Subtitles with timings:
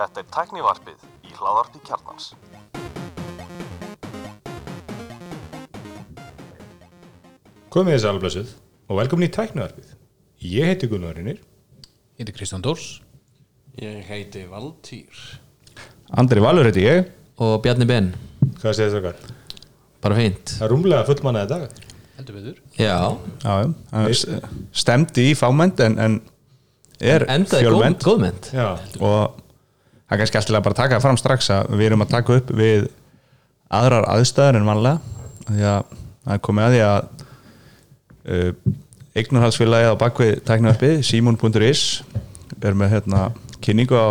[0.00, 2.26] Þetta er tæknivarpið í hláðarpi kjarnans.
[7.70, 8.50] Komið þess alblessuð
[8.90, 9.92] og velkomin í tæknaðarpið.
[10.50, 11.38] Ég heiti Gunnar Rinnir.
[12.20, 12.86] Ég heiti Kristján Dórs
[13.80, 15.20] Ég heiti Valtýr
[16.20, 17.06] Andri Valur heiti ég
[17.40, 18.10] og Bjarni Ben
[18.60, 19.36] Hvað segir það okkar?
[20.04, 21.80] bara fínt Það er rúmlega fullmannaði dag.
[22.18, 22.98] Heldur viður Já,
[23.40, 24.40] Já, já,
[24.82, 26.18] stemdi í fámend en, en
[27.00, 27.24] er
[28.54, 28.66] Já,
[29.00, 32.12] og það er kannski alltaf bara að taka það fram strax að við erum að
[32.16, 32.88] taka upp við
[33.80, 34.98] aðrar aðstæður en vanlega
[35.50, 37.00] því að það er komið að því að
[38.34, 38.74] uh,
[39.20, 41.84] eignarhalsfélagið á bakvið tæknaðarpið simon.is
[42.60, 43.24] er með hérna
[43.64, 44.10] kynningu á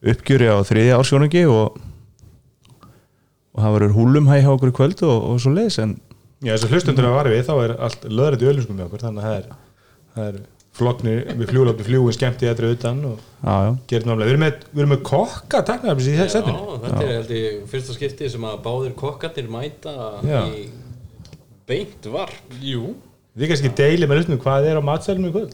[0.00, 1.76] uppgjöri á þriðja ársjónungi og
[3.50, 5.96] og það verður húlumhæ hjá okkur í kvöld og, og svo leiðis en
[6.40, 9.04] já þess að hlustundur að varu við þá er allt löðrætt í öllumskum með okkur
[9.04, 9.48] þannig að það er,
[10.14, 10.38] það er
[10.80, 14.26] flokknir við fljúláttu fljúin skemmt í eitthvað utan og já, já, gerir náttúrulega.
[14.26, 16.78] Við erum með, við erum með kokka tæknaðarpið í Já, þessu setinu.
[16.86, 19.94] þetta er held ég fyrsta skipti sem að báðir kokkarnir mæta
[20.26, 20.40] Já.
[20.48, 20.66] í
[21.70, 22.94] beint varp Jú
[23.38, 25.52] Við kannski deilum með hlustunum hvað er á matsælum í kvöld.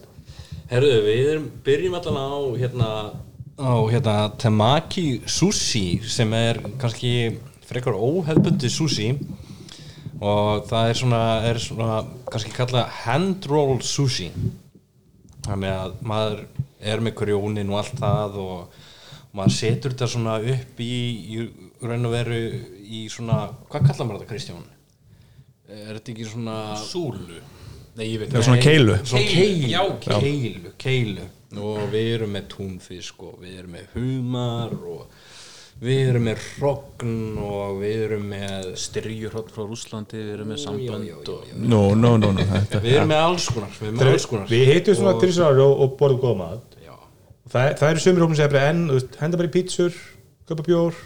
[0.70, 2.88] Herðu, við erum, byrjum allan á hérna,
[3.60, 7.12] á hérna temaki sushi sem er kannski
[7.68, 9.10] frekar óhefbundi sushi
[10.16, 11.98] og það er svona, er svona
[12.32, 14.30] kannski kallað hand roll sushi
[15.46, 16.44] þannig að maður
[16.92, 18.78] er með grjónin og allt það og
[19.36, 20.94] maður setur þetta svona upp í,
[21.36, 21.46] í
[21.86, 22.40] raun og veru
[22.86, 24.64] í svona, hvað kallar maður þetta Kristján?
[25.66, 27.40] Er þetta ekki svona Súlu.
[27.96, 28.98] Nei, ég veit er svona keilu.
[29.08, 31.30] Svona keilu, Já, keilu, keilu.
[31.56, 35.06] Og við erum með túnfisk og við erum með humar og
[35.82, 41.28] við erum með hrogn og við erum með Styrjuhrótt frá Rúslandi Við erum með sambönd
[41.34, 44.28] og Nú, nú, nú, nú þetta við erum með alls konar við erum með alls
[44.30, 46.72] konar Við heitum svona ári og, og borðum góða mat.
[47.46, 48.86] Það, það eru sömur hófnum sem er bara enn,
[49.20, 49.98] henda bara í pítsur,
[50.50, 50.96] köpa bjór,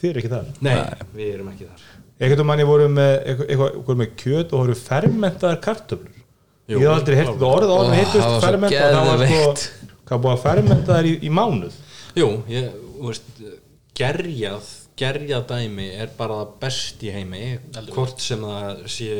[0.00, 0.50] þið er ekki þar.
[0.60, 0.74] Nei,
[1.14, 1.86] við erum ekki þar
[2.20, 3.30] Ekkert um manni voru með,
[3.96, 6.18] með kjöt og voru fermentaðar kartöflur.
[6.68, 9.94] Ég hef aldrei þetta orð en það heitust var svo fermenta og það var sko,
[10.10, 11.78] hvað búið að fermenta þær í, í mánuð.
[12.20, 12.66] Jú, ég,
[12.98, 13.30] þú veist,
[13.98, 14.68] gerjað
[15.00, 17.54] gerjað dæmi er bara best í heimi
[17.94, 19.14] hvort sem það sé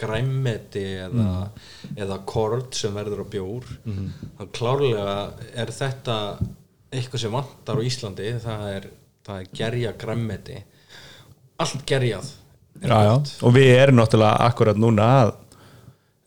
[0.00, 1.50] græmmeti eða,
[1.92, 3.66] eða kord sem verður á bjór.
[4.38, 5.16] Þá klárlega
[5.60, 6.16] er þetta
[6.90, 8.86] eitthvað sem vantar á Íslandi það er,
[9.26, 10.56] það er gerja græmmeti.
[11.60, 12.30] Allt gerjað
[12.80, 13.14] er já, já.
[13.44, 15.34] og við erum náttúrulega akkurat núna að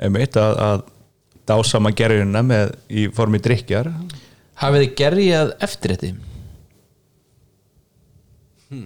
[0.04, 0.84] einmitt að, að
[1.50, 3.90] dásama gerjuna með í formi drikkjar
[4.62, 6.33] Hafið þið gerjað eftir þetta?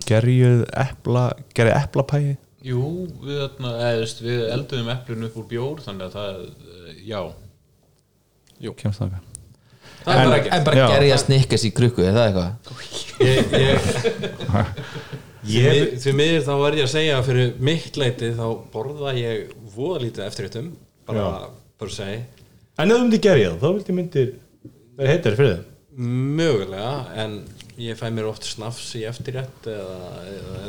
[0.07, 1.23] Gerjuð epla
[1.57, 2.35] gerjuð eplapæi?
[2.67, 2.83] Jú,
[3.23, 7.21] við, veist, við elduðum eplun upp úr bjór þannig að það, eh, já.
[8.81, 9.19] Kemst það
[10.07, 10.51] það er bara ekki.
[10.55, 10.87] En bara Já.
[10.95, 12.51] gerjað snikkas í krukku, er það eitthvað?
[13.27, 13.89] ég, ég,
[15.51, 19.53] ég, því miður þá var ég að segja að fyrir mitt leiti þá borða ég
[19.75, 20.63] voða lítið eftir þetta
[21.07, 21.29] bara,
[21.79, 22.25] bara að segja
[22.77, 24.27] En ef þú myndir gerja það, þá vildi myndir
[24.97, 25.69] vera heitari fyrir þeim.
[26.37, 26.91] mögulega
[27.23, 27.37] en
[27.77, 29.97] ég fæ mér oft snafs í eftirrétt eða
[30.31, 30.61] eða,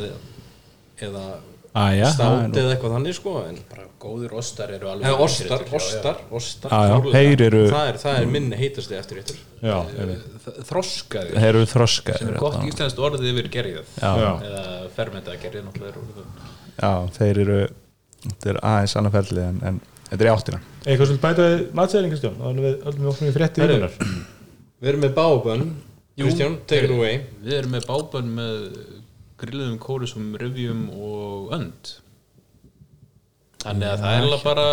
[1.08, 1.24] eða,
[1.72, 5.64] það er státt eða eitthvað þannig sko en bara góðir ostar eru alveg eða ostar,
[5.78, 6.74] ostar, ostar
[7.12, 9.40] þeir eru- það er, það er minni heitasti eftirréttur.
[9.62, 10.38] Já, einmitt.
[10.68, 11.34] þroskaðir.
[11.34, 13.50] þeir eru þroska sem er gott íslenskt orðið yfir.
[13.98, 14.12] Já.
[14.48, 14.64] eða
[14.96, 17.58] fermenta gerjað náttúrulega er orðið já, þeir eru
[18.28, 20.62] þetta er aðeins annað ferli en, en þetta er í áttina.
[20.84, 23.62] Eitthvað svolítið bæta við matsælinn, Kristján, þá erum við opnum í frétti
[24.78, 25.68] við erum með bábönn
[26.26, 27.20] Kristján, take it away.
[27.44, 28.54] við erum með bábönn með
[29.38, 31.92] grilluðum kórusum, revjum og önd.
[33.62, 34.66] Þannig að það er alveg bara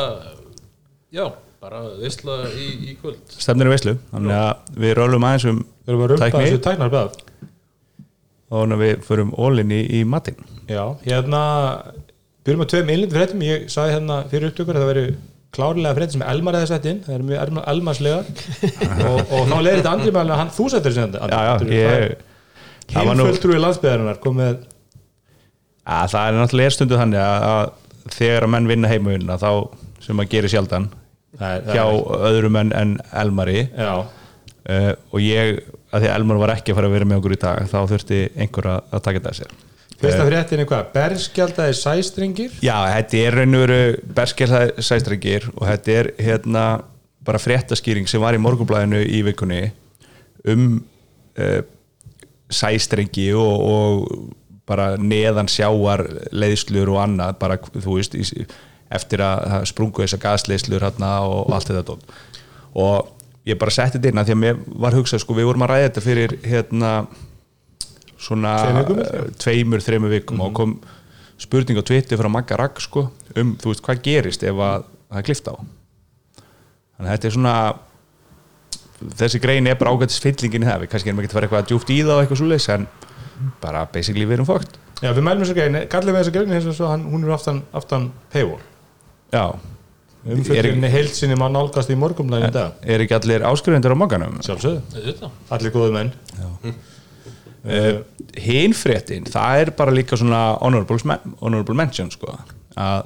[1.14, 1.26] já,
[1.62, 3.22] bara veistla í, í kvöld.
[3.30, 6.86] Stefnir í veislu, þannig að við rölum aðeins um Við erum að rumpa Tækni.
[8.50, 10.38] og þannig að við förum ólinn í, í matinn.
[10.70, 11.42] Já, hérna,
[12.46, 15.04] byrjum að tveim innlindi fréttum, ég sagði hérna fyrir upptökur að það veri
[15.56, 18.32] klárlega fréttir sem Elmar hefði sett inn, það eru mjög elmarslegar.
[19.10, 20.70] Og, og þá leiðir þetta andri með hann, þú
[21.72, 22.16] ég
[22.92, 24.60] það var nú Hínfulltrúi landsbyðarinnar kom með
[25.86, 29.50] að það er náttúrulega er stundu þannig að, að þegar að menn vinna heimaunna þá
[30.06, 30.90] sem að gera sjaldan
[31.40, 33.66] það er, það hjá er, öðrum en, en Elmari.
[33.76, 37.36] Uh, og ég, að því að Elmar var ekki að fara að vera með okkur
[37.36, 39.58] í dag þá þurfti einhver að, að taka þetta að sér
[40.02, 43.80] fyrsta fréttin er hvað, berskjaldaði sæstringir Já, þetta er raun og veru
[44.18, 46.66] berskjær sæstrengir og þetta er hérna
[47.26, 49.62] bara fréttaskýring sem var í morgunblæðinu í vikunni
[50.52, 50.84] um
[51.40, 51.62] uh,
[52.52, 54.30] sæstrengi og, og
[54.70, 56.04] bara neðan sjáar
[56.34, 58.46] leiðslur og annað bara, þú veist, í,
[58.94, 62.18] eftir að sprungu þessar gasleiðslur hérna og allt þetta dót.
[62.74, 63.12] og
[63.46, 65.74] ég bara setti þetta inn að því að mér var hugsað sko, við vorum að
[65.74, 66.92] ræða þetta fyrir hérna
[68.26, 70.76] svona Tveimur vikum, tveimur, þreimur vikum og kom
[71.42, 75.20] spurning á Twitter frá Magga Ragg sko, um þú veist hvað gerist ef að það
[75.22, 75.56] er klift á?
[76.96, 77.56] Þannig að þetta er svona
[79.20, 80.86] þessi grein er bara ágættis fyllingin í það.
[80.86, 82.88] Við kannski erum ekki að fara eitthvað djúpt í það og eitthvað svoleiðis en
[83.62, 86.68] bara basically við erum fókt Já, við mælum þessa grein, kallum við þessa grein eins
[86.72, 88.62] og svo hann, hún er aftan, aftan paywall.
[89.34, 89.44] Já,
[90.26, 92.78] Umfylgjurinni heilsinni má nálgast í morgumlæðin í dag.
[92.82, 94.40] er ekki allir áskrifundur á Magganum?
[94.46, 96.14] Sjálfsögðu, allir góðu menn
[97.66, 98.00] uh,
[98.46, 102.34] hinn fréttin það er bara líka svona honorable, men- honorable mention sko
[102.78, 103.06] að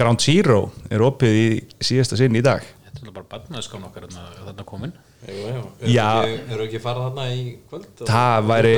[0.00, 1.48] Ground Zero er opið í
[1.84, 4.92] síðasta sinn í dag Þetta er bara barnaðskán okkar þarna, þarna komin.
[5.30, 7.84] Eru ekki, eru ekki farað þarna í kvöld?
[8.08, 8.72] það væri,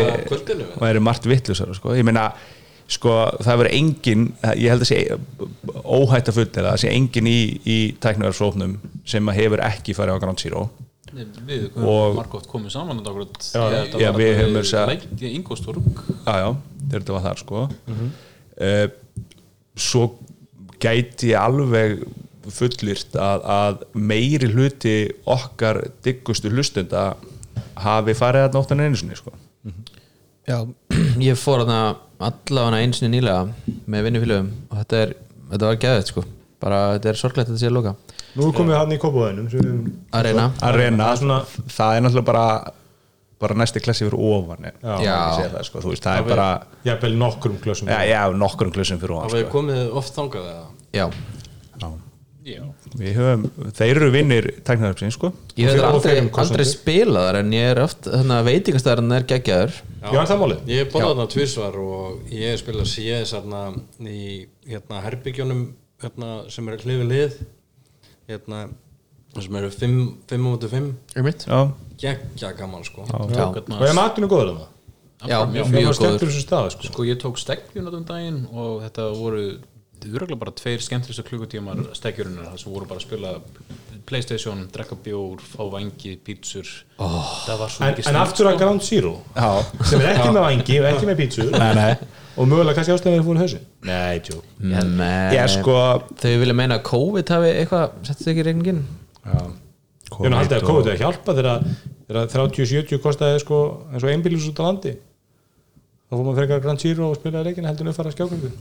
[0.82, 1.94] væri margt vittlusar sko.
[1.96, 2.26] ég meina
[2.92, 4.26] sko, það verður engin
[4.58, 4.98] ég held að sé
[5.86, 8.74] óhætt að fulla það sé engin í, í tækniverðsóknum
[9.08, 10.66] sem að hefur ekki farið á Ground Zero
[11.12, 11.64] Við
[12.16, 13.62] margótt komið saman þetta akkurat Já,
[14.00, 14.88] já, við höfum þess að- að
[16.26, 16.48] já, já,
[16.94, 17.62] þetta var þar sko.
[18.62, 18.86] Uh,
[19.76, 20.02] svo
[20.82, 22.02] gæti ég alveg
[22.52, 24.94] fullirt að, að meiri hluti
[25.30, 27.04] okkar diggustu hlustunda
[27.82, 29.32] hafi farið að nóttan einu sinni sko.
[30.48, 30.58] Já,
[31.28, 33.46] ég fór þarna allavega einu sinni nýlega
[33.86, 35.14] með vinnufélögum og þetta er,
[35.52, 36.24] þetta var geðvett sko.
[36.62, 37.94] Bara þetta er sorglegt að þetta sé að loka
[38.36, 38.98] Nú er komið hann í
[39.52, 39.90] við-
[40.24, 40.46] reyna,
[41.08, 41.42] Það er svona-
[41.76, 42.46] það er náttúrulega bara
[43.42, 44.64] bara næsti klassi fyrir ofan
[45.02, 45.16] Já.
[45.36, 45.80] segja það, sko.
[45.82, 49.48] þú veist, það er bara Jafnvel nokkrum klössum já, já, nokkrum klussum fyrir ofan þið
[49.48, 49.58] sko.
[49.58, 50.66] komið oft þangað eða?
[50.92, 51.10] Já,
[52.42, 52.58] Já,
[52.98, 55.28] við höfum, þeir eru vinnir tæknaðarpsins sko.
[55.54, 59.26] Ég hef aldrei, fyrir aldrei spilað þar en ég er oft þannig að veitingastæðarinn er
[59.30, 59.76] geggjaður.
[60.02, 60.64] Já, er það málið?
[60.72, 63.60] Ég hef borðað þarna tvisvar og ég hef spilað CS hérna
[64.10, 64.24] í
[64.66, 65.62] hérna herbygjónum
[66.02, 67.38] hérna, sem eru hlifið lið
[68.30, 68.66] hérna
[69.40, 71.46] sem eru 5 mútið 5 Einmitt.
[71.48, 71.60] já,
[71.98, 73.06] geggja gaman sko.
[73.08, 73.32] Og
[73.86, 76.70] ég matinu góður um það já, mjög mjög góður.
[76.74, 76.88] sko.
[76.90, 79.44] Sko ég tók steggjun á þeim daginn og þetta voru
[80.02, 83.34] örgulega bara tveir skemmtilegsta klukkutímar steggjurinnar það sem voru bara að spila
[84.02, 86.66] Playstation, drekka bjór, fá vangi, pítsur.
[86.98, 87.20] Oh.
[87.46, 90.78] það var svo en, en aftur að Ground Zero já, sem er ekki með vangi
[90.80, 91.92] og ekki með pítsu nei, nei
[92.36, 95.76] og mögulega kannski ástæðan er fór hausin Nei, tjó Nei, ég sko
[96.22, 99.42] þau vilja meina að COVID hafi eitthvað settið ekki í reyningin já,
[100.12, 101.64] Ég er nú haldið að COVID er að hjálpa þegar
[102.12, 103.58] þegar 30-70 kostaði sko
[103.92, 104.90] eins og einbílis út á landi.
[106.04, 108.50] Þá fór maður frekar Grand Zero og spilaði leikina heldur en að fara að skjákvöldu
[108.52, 108.58] já,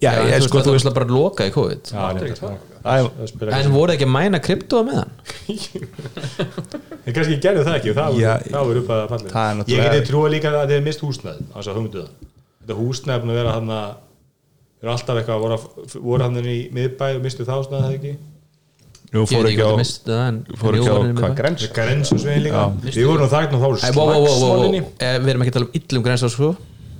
[0.00, 1.90] Já, ég en sko, þú þú veist veist bara loka í COVID.
[1.92, 2.56] Það?
[2.88, 5.12] Er- En voru ekki að mæna krypto með hann?
[7.04, 10.08] Ég kannski gerði það ekki og það voru- upp að falla það er Ég geti
[10.08, 12.29] trúið líka að þið
[12.70, 13.90] er á Þetta húsnæð er búin að vera hann að
[14.80, 15.58] eru alltaf eitthvað voru,
[16.00, 18.14] voru hann í miðbæ og mistu það húsnæð það ekki?
[19.10, 22.12] Nú fór ekki ekki á hvað mistu það en fór ekki á hvað grens Grens
[22.14, 22.64] og svein líka.
[22.86, 25.80] Við vorum nú þarna og þá voru slagsmálinni Eh, Við erum ekki að tala um
[25.80, 26.50] illum grensás sko.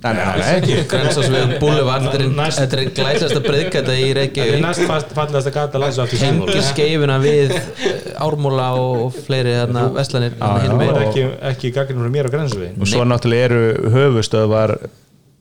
[0.01, 4.17] Nei, Grensás við Boulevard Þetta er- Næst- Þetta er glæsast að breyðkæta í Það er
[4.17, 9.19] Reykjavík næst fast fallegast að gata landsátt í Hengi skeifuna við eh, Ármúla og og
[9.27, 13.61] fleiri þarna Vestlanir er ekki, ekki gagginum frá mér á grensvegin og svo náttúrulega eru
[13.93, 14.73] höfustöðvar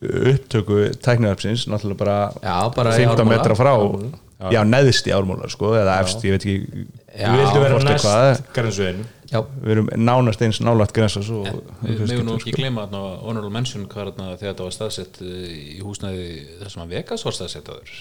[0.01, 3.31] upptöku tækniðarpsins náttúrulega bara, Já, bara í 15 Ármúla.
[3.37, 3.75] metra frá.
[4.49, 8.87] Já, neðst í ármúlar sko, eða efst, ég veit ekki Já, Við vildum vera næst
[9.31, 11.45] Já, við erum nánast eins nálægt grensas og
[11.85, 15.21] Við meðum nú ekki gleyma þarna honorable mention hvað er þarna þegar þetta var staðsett
[15.23, 16.27] eh, í húsnæði
[16.63, 17.95] þar sem að Vegas var staðsett aður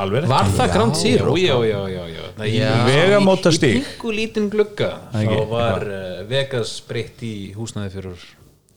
[0.00, 1.34] Alveg var það Grand Zero?
[1.38, 2.26] Já, já, já, já, já.
[2.38, 2.68] Nei, Já.
[2.86, 3.80] Vegamóta stíg.
[3.80, 8.28] Í pingu lítinn glugga þá var uh, Vegas breytt í húsnæði fyrir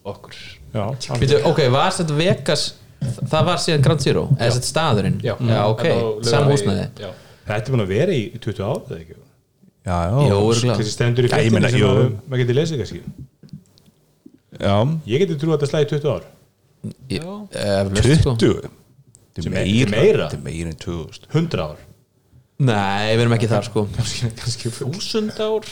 [0.10, 0.40] okkur.
[0.40, 2.64] Já, ok, var þetta Vegas
[3.04, 4.24] það var síðan Grand Zero?
[4.40, 5.20] Eða þetta staðurinn?
[5.24, 5.34] Já,
[5.68, 7.10] ok, Þetta á sam Laugavegi- húsnæði Já.
[7.44, 9.18] Þetta er búin að vera í 20 ár eða ekki?
[9.84, 10.76] Já, já.
[10.80, 13.02] Þessi stendur í Já, fréttinni sem maður getur lesið kannski.
[14.64, 14.76] Já,
[15.10, 16.24] Ég geti trú að þetta slæði 20 ár.
[17.52, 18.36] Eflaust, sko.
[18.40, 18.70] 20
[19.34, 19.92] þetta Sem er meira.
[19.92, 20.28] meira.
[20.30, 21.76] þetta er meira en 2000 100 ár.
[22.64, 23.84] Nei, við erum ekki þar sko.
[23.98, 25.68] Kannski Þúsund ár?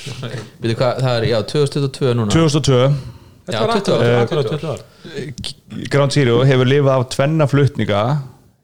[0.60, 2.32] Býtu, hvað, það er, já, 2022 núna.
[2.34, 2.90] 2002 Já,
[3.48, 4.24] Þetta var 20 ár.
[4.24, 5.90] akkurat- akkurat 20 ár.
[5.92, 8.02] Ground Zero hefur lifað af tvenna flutninga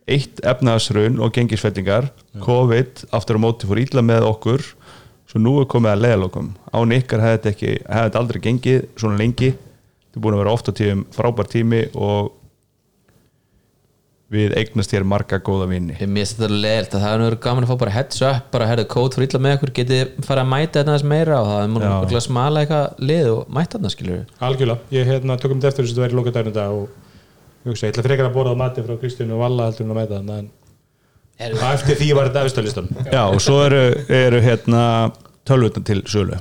[0.08, 2.10] eitt efnaðasrun og gengisfellingar
[2.46, 4.62] COVID aftur á móti fór ítla með okkur
[5.28, 8.86] svo nú er komið að leiðalokum án ykkar hefði þetta ekki hefði þetta aldrei gengið
[8.96, 9.50] svona lengi.
[9.52, 12.32] Þetta er búin að vera oft á tíðum frábær tími og
[14.34, 17.66] við eignast hér marga góða vinni Ég finnst þetta leilt að það er nú gaman
[17.66, 20.52] að fá bara heads up bara herðu kód fyrir illa með okkur getið fara að
[20.52, 21.40] mæta þetta aðeins meira?
[21.40, 25.62] Og það er að smala eitthvað lið og mæta þarna skilur Algjörlega, ég hérna, tökum
[25.62, 26.90] þetta eftir þess að þetta væri lokadaginn í dag og
[27.64, 30.02] ég hugsa, ég ætla frekar að borða matinn frá Kristjánu og Valla heldur en að
[30.02, 30.54] mæta þannig en
[31.54, 33.82] og eftir því var þetta efstalistan Já og svo eru,
[34.18, 34.84] eru hérna
[35.48, 36.40] tölvutna til sölu.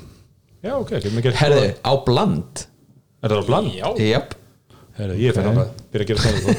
[0.64, 2.66] Já, ok, getum við gert Herði, á bland.
[3.22, 3.72] Er það á bland?
[3.76, 4.34] Já, Jáp,
[4.96, 6.52] Herði, ég fyrir náttúrulega, byrja að gera svona sko.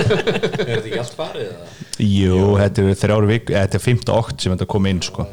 [0.60, 1.46] Er þetta ekki allt farið?
[1.46, 1.68] eða?
[2.04, 4.02] Jú, þetta er þrjár vik Þetta er 5.
[4.16, 5.26] okt sem þetta kom inn sko.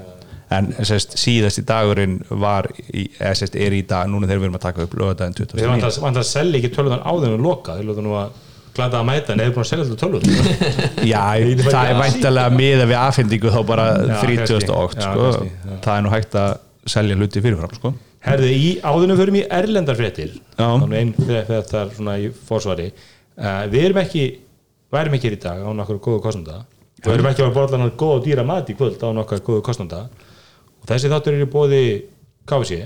[0.55, 4.59] En sérst, síðasti dagurinn var í, eða sérst, er í dag núna þegar við erum
[4.61, 7.43] að taka upp lögadaginn Þeir 29 vant að, vant að selja ekki tölvunan áður en
[7.43, 8.37] loka Þeir lóta nú að
[8.77, 10.23] glada að mæta en eða búin að selja þetta tölvun
[11.11, 11.23] Já,
[11.67, 14.39] það er væntalega miða við afhendingu þá bara Já, 30.
[14.47, 14.71] kannski.
[14.77, 15.25] okt Já, sko.
[15.27, 15.77] kannski, já.
[15.83, 16.51] Það er nú hægt að
[16.95, 17.91] selja hluti fyrirfram sko.
[18.27, 20.65] Herði, í áðunum förum í erlendar fréttir Já.
[20.65, 24.25] Þannig einn þetta er svona í fórsvari uh, Við erum ekki
[24.93, 26.61] værum ekki hér í dag á nokkur góðu kostnanda
[27.03, 29.63] við erum ekki að borða hann góð og dýra mat í kvöld á nokkur góðu
[29.67, 31.81] kostnanda og þessi þáttur er í bóði
[32.47, 32.79] KFC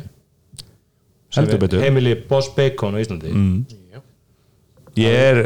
[1.86, 3.32] heimili Boss Bacon á Íslandi.
[5.00, 5.38] Ég, er,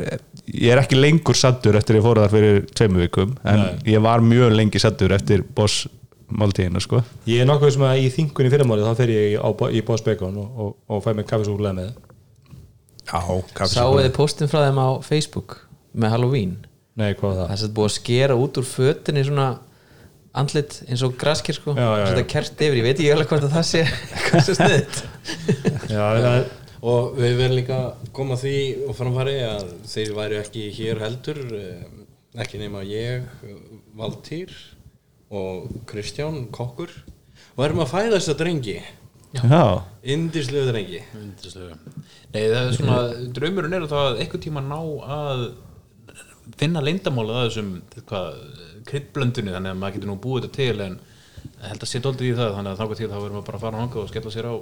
[0.49, 3.75] ég er ekki lengur sattur eftir ég fór þar fyrir tveimu vikum en Nei.
[3.93, 5.85] ég var mjög lengi sattur eftir boss
[6.29, 7.01] máltíðina sko.
[7.29, 10.59] Ég er nokkuð sem að í þingunni fyrramálið þá fer ég á, í Bacon og,
[10.63, 11.93] og, og fæ mig kaffisúkulega með
[13.05, 13.21] Já,
[13.69, 15.59] sáu þið postin frá þeim á Facebook
[15.93, 16.55] með Halloween
[16.97, 17.49] Nei, hvað var það?
[17.51, 19.47] Það er búið að skera út úr fötinni svona
[20.35, 22.05] andlit eins og graskir sko Já, já, já.
[22.09, 23.83] Þetta kert yfir, ég veit ekki alveg hvort að það sé
[24.25, 25.03] hvað svo sniðt
[25.93, 26.47] er
[26.85, 31.39] Og við verðum líka að koma því og framfæri að þeir væri ekki hér heldur
[31.57, 31.85] eh,
[32.43, 33.25] ekki nema ég,
[33.97, 34.53] Valtýr
[35.31, 36.91] og Kristján, kokkur.
[37.55, 38.77] Og erum að fæða þess að drengi.
[39.35, 39.83] Já,
[40.15, 41.01] indislegu drengi.
[41.17, 41.75] Yndislega.
[42.33, 42.99] Nei, það er svona,
[43.35, 44.79] draumurinn er að það eitthvað tíma ná
[45.17, 45.43] að
[46.59, 47.71] finna leyndamálið að þessum
[48.05, 48.39] hvað,
[48.89, 50.97] kryddblöndunni, þannig að maður getur nú búið þetta til en
[51.65, 54.03] held að sé doldið í það þannig að þá verðum við bara að fara hangað
[54.03, 54.55] og skella sér á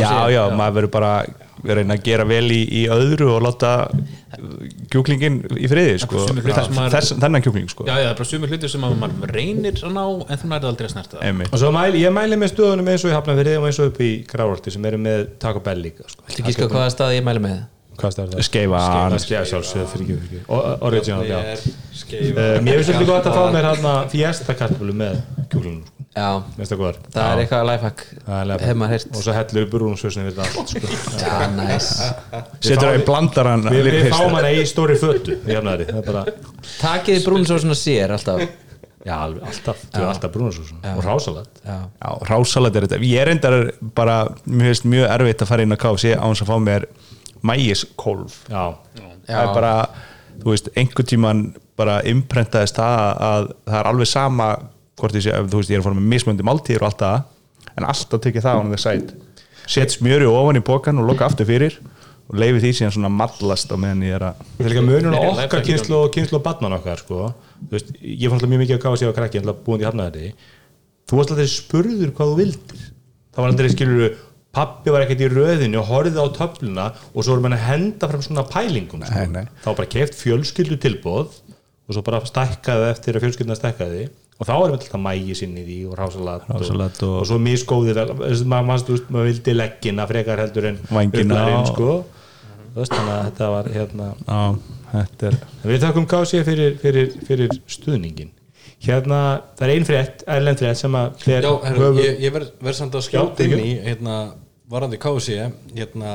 [0.00, 3.70] já, já, maður verður bara að reyna að gera vel í, í öðru og láta
[4.92, 6.22] kjúklingin í friði sko.
[6.94, 7.84] Þess, þennan kjúkling sko.
[7.88, 10.50] Já, já, það er bara sumir hlutir sem að maður reynir að ná en þú
[10.52, 11.26] nærið aldrei að snerta það.
[11.50, 14.00] Og svo mæli, ég mæli með stöðunum eins og í Hafnafyrði og eins og upp
[14.06, 16.24] í Grárolti sem eru með Taco Bell líka sko.
[16.30, 17.60] Viltu ekki sko hvaða stað ég mæli með
[18.24, 18.40] er það?
[20.48, 21.40] O- Original, já
[22.00, 25.18] skeifa Uh, Mér finnst þetta gott að fá mér hérna fiesta kartbúlu með
[25.52, 25.99] kjúklunum sko.
[26.10, 28.00] Já, það er eitthvað lifehack.
[28.26, 29.10] Hef maður heyrt.
[29.14, 31.20] Og svo hellur brúnusvösni við það allt, sko.
[31.20, 31.90] Já, næs
[32.66, 34.96] Setur það í blandaran Við, við við fáum hana í stóri
[35.94, 36.24] er bara
[36.80, 38.42] Takið brún svo svona sér alltaf.
[39.06, 41.62] Já, alveg, alltaf, er alltaf brúnusvösni og rásalat.
[41.62, 43.00] Já, Já, rásalat er þetta.
[43.06, 43.56] Ég er reyndar
[43.96, 44.18] bara,
[44.50, 46.88] mér finnst mjög erfitt að fara inn að KFC á þess að fá mér
[47.46, 48.42] mægiskolf.
[48.50, 48.66] Já,
[49.30, 49.72] það er bara,
[50.42, 51.46] þú veist, einhvern tíman
[51.80, 54.50] bara imprentaðist það að það er alveg sama
[55.00, 57.04] hvort ég sé, ef þú veist, ég er að fara með mismöndi máltíður og allt
[57.04, 57.24] það,
[57.74, 59.14] en alltaf tekið það á hann þegar sæt,
[59.74, 61.76] set smjöri ofan í bókan og loka aftur fyrir
[62.30, 65.18] og leifi því síðan svona mallast á meðan ég er að það er líka munun
[65.18, 67.30] á okkar kynslu og kynslu og barnan okkar sko.
[67.58, 69.86] Þú veist, ég fann alltaf mjög mikið að gáða sér á krakki alltaf búin í
[69.88, 70.30] Hafnafirði
[71.10, 72.84] Þú varst alltaf spurður hvað þú vildir
[73.34, 74.14] Það var alltaf skilur
[74.54, 78.08] pappi var ekkert í röðinu og horfið á töfluna og svo voru mann að henda
[78.10, 79.14] fram svona pælingum sko.
[79.14, 79.60] Nei, nei.
[79.62, 84.08] þá var bara keft fjölskyldu tilbóð og svo bara stækkaði eftir að fjölskylduna stækkaði
[84.40, 87.26] og þá erum við alltaf mægi sinni í því og rásalat, Rásalat og, og- og
[87.28, 88.00] svo misgóðir
[88.48, 90.78] maður, vildi leggina frekar heldur en
[91.60, 92.04] og- sko.
[92.70, 94.40] Þannig að þetta var hérna á,
[94.92, 98.30] þetta er Við þakkum KC fyrir, fyrir, fyrir stuðningin
[98.80, 102.52] Hérna, það er ein frétt, erlend frétt sem að Já, herru, höfum- ég, ég verð
[102.62, 104.14] ver samt að skjóta inn í hérna,
[104.70, 105.36] varandi kási
[105.74, 106.14] hérna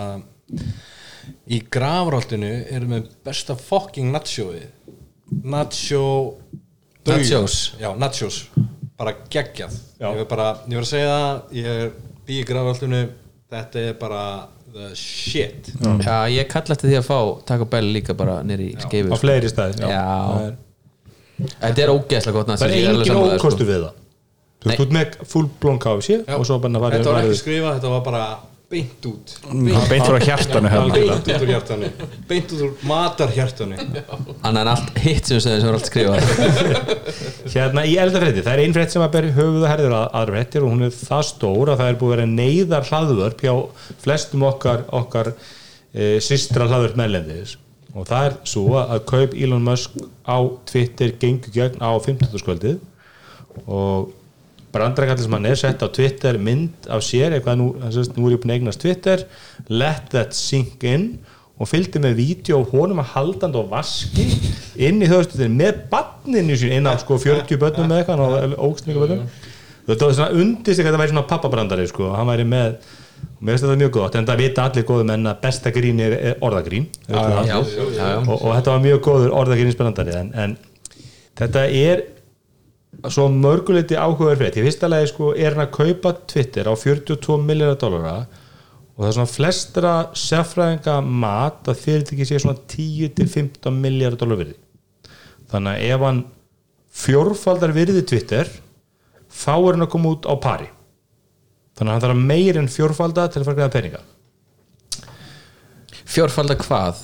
[1.51, 4.65] í grafráltinu erum við besta fucking nachoið
[5.43, 6.64] nacho dauð.
[7.05, 7.55] Nachos.
[7.79, 8.39] já, nachos,
[8.97, 9.73] bara geggjað.
[9.99, 10.07] Já.
[10.09, 11.91] ég verð bara, ég verð að segja það ég er
[12.25, 13.01] bí í grafráltinu
[13.51, 14.21] þetta er bara
[14.75, 15.69] the shit.
[16.03, 19.17] Já, ég kalla eftir því að fá Taco Bell líka bara nýri í skeifu á
[19.21, 19.77] fleiri staði.
[19.85, 20.01] Já.
[20.01, 20.55] Það er,
[21.61, 24.01] Þetta er ógeðslega gott það er engin ókostur við það.
[24.65, 26.35] Þú veist, þú ert með full blón KFC Já.
[26.39, 28.21] og svo bara þetta var ekki farið- skrifað, þetta var bara
[28.69, 29.33] beint út.
[29.89, 31.89] Beint frá hjartanu hérna beint út úr hjartanu.
[32.29, 33.77] Beint út úr matarhjartanu.
[34.41, 36.23] Annað en allt hitt sem við segjum sem er allt skrifað
[37.55, 40.07] Hérna í elda frétti, það er ein frétt sem að ber höfuð og herður að
[40.21, 43.45] aðra fréttir og hún er það stór að það er búið að vera neyðar hlaðvörp
[43.45, 43.53] hjá
[44.05, 47.55] flestum okkar, okkar e, systra hlaðvörp meðlendis
[47.95, 49.95] og það er svo að kaup Elon Musk
[50.27, 52.33] á Twitter gengur gegn á 15.
[52.41, 52.81] skvöldið
[53.71, 54.11] og
[54.83, 58.51] hann er sett á Twitter mynd af sér, eitthvað nú, sést, nú er ég búin
[58.53, 59.25] að eignast Twitter.
[59.69, 61.07] Let that sink in.
[61.55, 64.25] Og fylgdi með vídeo af honum að haldand og vaski
[64.75, 69.21] inn í þjóðstöðin með barninu sín inn af sko 40 börnum með eitthvað ógstningu börnum
[69.85, 72.77] þetta var svona undist ekki að þetta væri svona pappabrandari sko, hann væri með
[73.39, 76.15] mér finnst þetta mjög gott, en það vita allir góðum en að besta grín er
[76.45, 78.07] orðagrín Já, já, já, já.
[78.19, 80.57] og, og þetta var mjög góður orðagrínsbrandari en, en
[81.39, 82.03] þetta er
[83.11, 87.37] svo mörguleiti áhugaður fyrir í fyrsta lagi sko er hann að kaupa Twitter á 42
[87.43, 88.15] miljardar dólara
[88.95, 94.55] og það er svona flestra sérfræðinga mat að fyrirtæki sé svona 10-15 miljardar dólar virði.
[95.51, 96.21] Þannig að ef hann
[96.95, 98.51] fjórfaldar virði Twitter
[99.35, 100.69] þá er hann að koma út á pari.
[101.75, 104.03] Þannig að hann þarf meir en fjórfalda til að fara greiða peninga.
[106.05, 107.03] Fjórfaldar hvað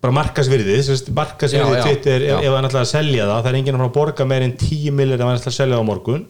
[0.00, 2.36] bara markasvirðið, markasvirðið Twitter já.
[2.40, 4.94] ef, hann ætlaði að selja það það er enginn að að borga meir en 10
[4.96, 6.22] millir ef hann ætlaði að selja það á morgun.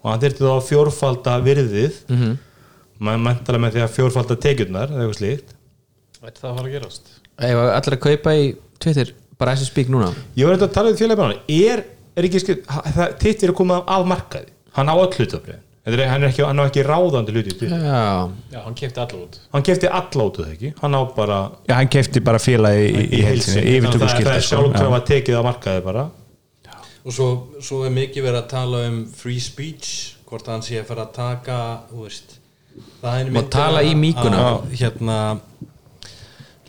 [0.00, 2.20] Og hann þyrfti þá að fjórfalda virðið mm Mhm.
[2.22, 2.36] -hmm.
[3.00, 5.54] maður mentalega með því að fjórfalda tekjurnar eða eitthvað slíkt.
[6.20, 7.02] Þetta það að fara að gerast.
[7.40, 8.44] Ef allir að kaupa í
[8.78, 10.12] Twitter bara þessi spík núna.
[10.36, 11.84] Ég var eitthvað að tala við félagi með hann er,
[12.16, 12.58] er ekki skil,
[13.18, 14.48] Twitter er komið af markaði.
[14.76, 15.58] Hann á öll hlutabrið
[15.98, 17.68] hann, er ekki- hann á ekki ráðandi í Twitter.
[17.68, 19.38] já, Já, hann kefti alla út.
[19.52, 20.72] Hann kefti alla út það ekki?
[20.80, 24.02] Hann á bara Já, hann kefti bara félagi í, í, í heilsinni, að það, það
[24.02, 26.10] er skildi sjálfkrafa tekið á markaði bara.
[27.04, 27.28] Og svo,
[27.60, 31.12] svo er mikið verið að tala um free speech hvort hann sé að fara að
[31.16, 32.36] taka veist
[33.02, 34.42] það er Má tala í míkuna.
[34.60, 35.40] að, hérna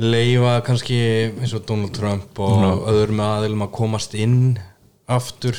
[0.02, 0.98] leifa kannski
[1.42, 4.58] eins og Donald Trump og öðrum aðeilum að komast inn
[5.12, 5.58] aftur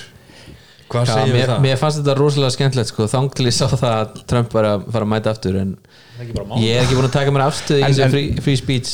[0.92, 1.60] hvað já segir mér, það?
[1.66, 4.86] mér fannst þetta rosalega skemmtilegt sko, þang til ég sá það að Trump var að
[4.92, 5.74] fara að mæta aftur en
[6.16, 6.62] Það ekki bara mál.
[6.62, 8.92] ég er ekki búin að taka mér afstöð í En- þessu en- free, free speech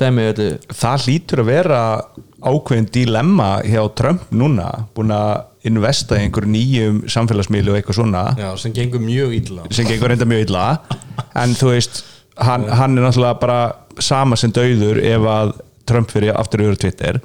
[0.00, 0.48] dæmi öllu.
[0.72, 1.80] Það hlýtur að vera
[2.40, 8.22] ákveðin dilemma hjá Trump núna búin að investa í einhverjum nýjum samfélagsmiðlu og eitthvað svona.
[8.40, 9.66] Já, sem gengur mjög illa.
[9.70, 10.68] Sem gengur reynda mjög illa.
[11.42, 12.00] En þú veist,
[12.40, 13.58] hann, hann er náttúrulega bara
[14.00, 15.52] sama sem dauður ef að
[15.90, 17.18] Trump fyrir aftur yfir Twitter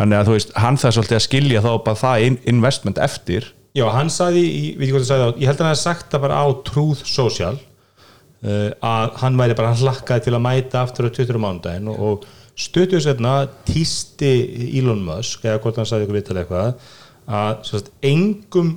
[0.00, 3.48] þannig að þú veist, hann það svolítið að skilja þá bara það in- investment eftir.
[3.76, 5.82] Já, hann sagði, í, veit ekki hvað það sagði á, ég held að hann hefði
[5.84, 10.44] sagt það bara á Truth Social uh, að hann væri bara, hann hlakkaði til að
[10.48, 12.26] mæta aftur á Twitter á mánudaginn og, og
[12.60, 13.34] stötuðu setna
[13.68, 14.32] tísti
[14.80, 16.90] Elon Musk, eða hvort hann sagði ykkur vital eitthvað,
[17.30, 18.74] að sagt, engum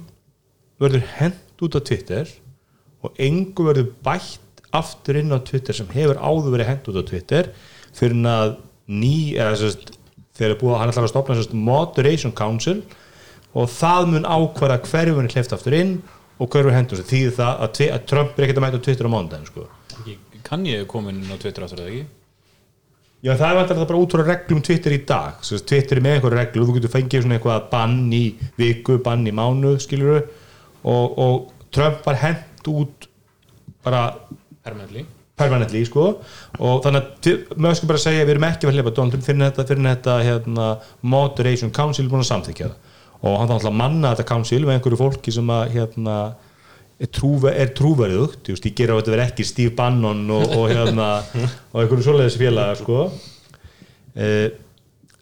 [0.83, 2.29] verður hent út á Twitter
[3.03, 7.03] og engum verður bætt aftur inn á Twitter sem hefur áður verið hent út á
[7.09, 7.49] Twitter
[7.97, 8.55] fyrir að
[8.91, 9.93] ný, eða sagt,
[10.37, 12.81] þegar búið að hann ætlar að stopna sagt, Moderation Council
[13.53, 15.93] og það mun ákvara hverju hann er hleyft aftur inn
[16.41, 17.03] og hverju er hendur.
[17.05, 19.69] Því það að, að Trump er ekkert að mæta Twitter á mándaginn sko.
[20.43, 22.05] Kann ég komin á Twitter áttur eða ekki?
[23.23, 25.39] Já það er vantar það bara út frá reglum Twitter í dag.
[25.39, 28.23] Að Twitter er með einhverju reglu þú getur fengið svona eitthvað bann í
[28.59, 30.25] viku bann í mánu skilur
[30.83, 33.07] og, og Trump var hent út
[33.85, 34.07] bara
[34.63, 35.05] Permanently
[35.43, 36.07] permanently sko.
[36.59, 39.43] Og þannig að maður skal bara segja við erum ekki að hleypa Donald Trump fyrir
[39.43, 40.71] þetta, fyrir þetta hérna,
[41.13, 42.89] Moderation Council búin að samþykja það.
[43.23, 46.17] Og hann þá alltaf manna þetta council með einhverju fólki sem að hérna,
[46.99, 48.49] er, trúver, er trúverðugt.
[48.51, 51.07] Just, ég ger á þetta verið ekki Steve Bannon og, og hérna
[51.71, 53.05] og einhverju svoleiðis félagar sko.
[54.13, 54.49] Uh,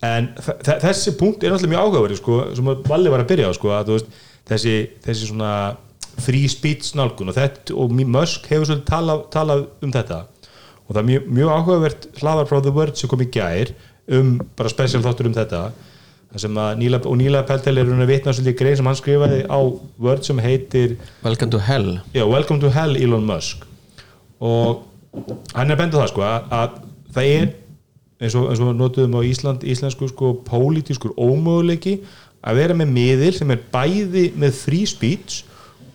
[0.02, 0.32] en
[0.66, 3.94] þessi punkt er náttúrulega mjög áhugaverið sko, sem Valli var að byrja á sko, að,
[3.94, 5.52] veist, þessi, þessi svona
[6.20, 7.40] free speech nálgun og,
[7.76, 10.26] og Musk hefur svolítið talað tala um þetta.
[10.88, 13.72] Og það er mjög, mjög áhugavert hlaðar frá The Word sem kom í gær
[14.12, 15.64] um bara special þáttur um þetta
[16.32, 19.60] Níla, og Níla Peltel er hún að vitna svolítið í grein sem hann skrifaði á
[20.00, 20.94] Word sem heitir
[21.26, 22.00] Welcome to hell.
[22.16, 23.66] Já, Welcome to Hell Elon Musk.
[24.40, 24.86] Og
[25.52, 26.78] hann er að benda það sko að, að
[27.12, 27.50] það er
[28.22, 31.98] eins og, eins og notuðum á Ísland íslensku sko pólitískur ómöguleiki
[32.42, 35.42] að vera með miðil sem er bæði með free speech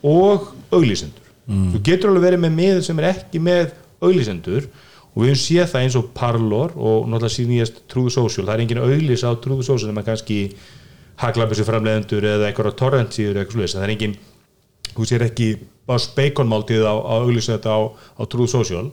[0.03, 1.23] og auglýsendur.
[1.47, 3.69] Þú getur alveg verið með miðil sem er ekki með
[4.03, 8.45] auglýsendur og við höfum séð það eins og Parlor og náttúrulega síðan nýjast True Social,
[8.45, 10.39] það er engin auglýs á Social sem er kannski
[11.17, 14.17] haglabessu framleiðendur eða eitthvað á torrent síður eitthvað sluðis, það er engin
[14.91, 15.49] þú sér ekki
[15.87, 18.91] bara speikonmáltíð á, á auglýsa þetta á, á Social.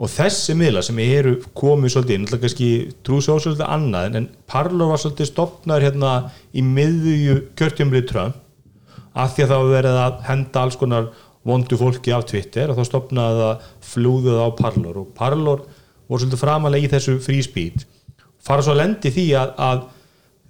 [0.00, 4.94] Og þessi miðla sem eru komið svolítið inn, náttúrulega kannski Social er annað, en Parlor
[4.94, 6.14] var svolítið stopnar hérna
[6.56, 8.46] í miðju kjörtjumrið Trump
[9.14, 11.08] af því að það var verið að henda alls konar
[11.46, 15.64] vondu fólki af Twitter og þá stopnaði það flúðuð á Parlor og Parlor
[16.10, 17.86] voru svolítið framalega í þessu speech.
[18.44, 19.82] Fara svo að lendi því að, að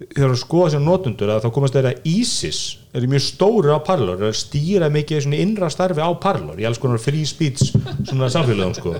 [0.01, 2.61] þegar að skoða sér notundur að þá komast þeirra ISIS
[2.97, 7.01] eru mjög stóri á Parlor að stýra mikið innra starfi á Parlor í alls konar
[7.01, 8.95] svona samfélagum sko.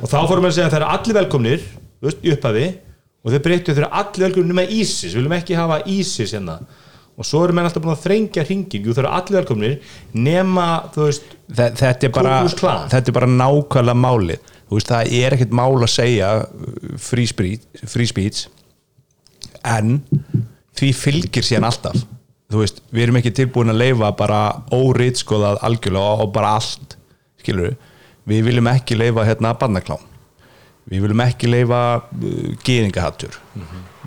[0.00, 1.66] Og þá fórum við að segja að það eru allir velkomnir
[2.06, 2.66] veist, upphafi
[3.26, 6.60] og þeir breyttu þeirra allir velkomnir nema ISIS, við viljum ekki hafa ISIS hérna
[7.16, 8.84] og svo eru menn alltaf búin að þrengja hringing.
[8.84, 9.76] Jú þeir eru allir velkomnir
[10.12, 12.34] nema þú veist Þe- þetta er bara,
[12.92, 14.52] þetta er bara nákvæmlega málið.
[14.66, 18.46] Þú veist, það er ekkert mál að segja uh, free speech, free speech.
[19.64, 20.00] En
[20.76, 22.02] því fylgir síðan alltaf.
[22.52, 24.40] Þú veist, við erum ekki tilbúin að leifa bara
[24.74, 26.96] óritskoðað algjörlega og bara allt,
[27.42, 27.72] skilur
[28.26, 30.02] við viljum ekki leifa hérna barnaklám.
[30.90, 33.38] Við viljum ekki leifa uh, gýringahattur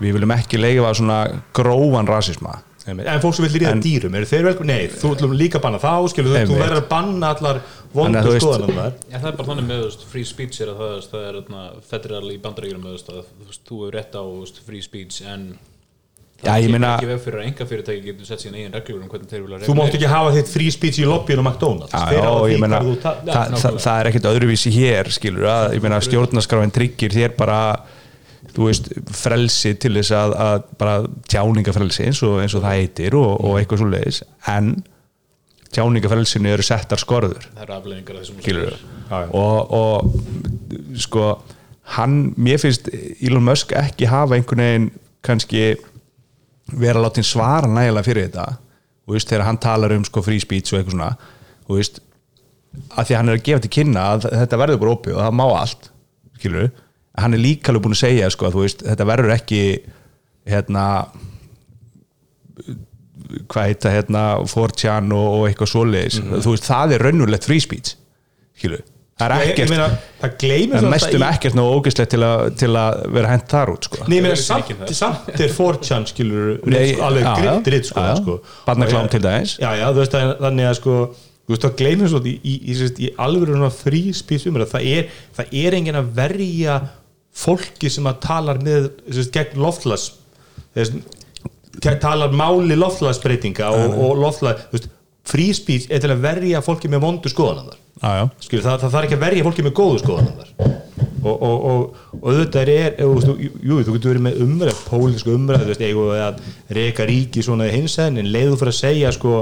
[0.00, 1.18] við viljum ekki leifa svona
[1.56, 2.54] grófan rasisma.
[2.88, 4.66] En fólk sem vil ríða En- dýrum, eru þeir velkom?
[4.70, 7.96] Nei, þú ætlum líka að banna þá, skilur þú, þú verður að banna allar Þannig
[7.98, 10.60] vondu að þú veist- skoðanum þar Já, það er bara þannig með veist, free speech
[10.60, 12.94] er að það, það er þarna, federal í bandaríkjunum með
[13.68, 15.58] þú hefur rétt á veist, free speech en
[16.40, 19.08] Já, ég meina- ekki veg fyrir að enga fyrirtæki getur sett síðan eigin reglur um
[19.12, 21.92] hvernig þeir vilja þú mátt ekki hafa þitt free speech í lobbyinu á McDonalds.
[21.92, 27.12] Já, já, ég meina, það, er ekkert öðruvísi hér skilur að, ég meina stjórnaskráin tryggir
[27.12, 27.58] þér bara
[28.54, 30.94] þú veist, frelsi til þess að, að bara
[31.30, 34.72] tjáningafrelsi eins og, eins og það heitir og, og eitthvað svo leiðis en
[35.70, 37.46] tjáningafrelsinu eru settar skorður.
[37.54, 38.40] Það eru afleðingar af þessum
[39.38, 41.26] og, og sko
[41.96, 44.90] hann, mér finnst Elon Musk ekki hafa einhvern veginn
[45.26, 45.64] kannski
[46.80, 48.46] vera látin svara nægilega fyrir þetta.
[49.06, 51.10] Og veist, þegar hann talar um sko free speech og eitthvað svona
[51.66, 52.00] og veist,
[52.94, 55.24] að því að hann er að gefa til kynna að þetta verður bara opið og
[55.24, 55.90] það má allt
[56.40, 56.70] skilur,
[57.22, 59.62] hann er líka alveg búin að segja sko, að veist, þetta verður ekki
[60.50, 60.84] hérna
[63.50, 67.92] hvað heita hérna 4chan og, og eitthvað svoleiðis þú veist, það er raunverulegt free speech
[68.58, 68.82] skilur,
[69.20, 69.86] það er Ég- ég ekkert meina,
[70.22, 73.46] það gleymir það er mestum í- ekkert nóg ógislegt til, að- til að vera hent
[73.52, 74.02] þar út sko.
[74.08, 74.94] Nei, ég meina, Það er samt, það.
[75.00, 76.46] samt er 4chan skilur
[77.06, 77.26] alveg
[77.76, 78.38] ritt sko, sko.
[78.66, 79.56] Barnaklám Og til dæmis.
[79.60, 82.54] Já, já, þú veist að þannig að sko þú veist, það gleymir svo í, í,
[82.70, 83.48] í, í, í alveg
[84.50, 86.80] umræð það er, það er enginn að verja
[87.36, 90.08] fólki sem að talar með sérst, gegn loftlas
[90.76, 90.96] þess,
[92.02, 94.88] talar máli loftlasbreytinga og, og loftlas
[95.30, 98.24] fríspís er til að verja fólki með vondu skoðanar já, já.
[98.42, 100.52] Skilur, það, það þarf ekki að verja fólki með góðu skoðanandar
[101.20, 105.72] og, og, og, auðvitað er jú, jú, þú getur verið með umræð pólitísku umræð, þú
[105.72, 106.40] veist, eigum við að
[106.78, 109.34] reyka ríki svona í hinsæðin, en leiðu fyrir að segja sko,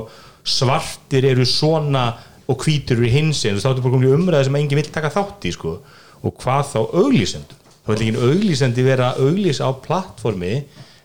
[0.48, 2.04] svartir eru svona
[2.48, 5.12] og hvítur eru í hinsæðin þá ertu bara komin í umræð sem enginn vill taka
[5.14, 5.76] þátt í sko,
[6.24, 7.57] og hvað þá auglýsendur
[7.88, 10.52] þá vil ekki auglýsendi vera að auglýsa á plattformi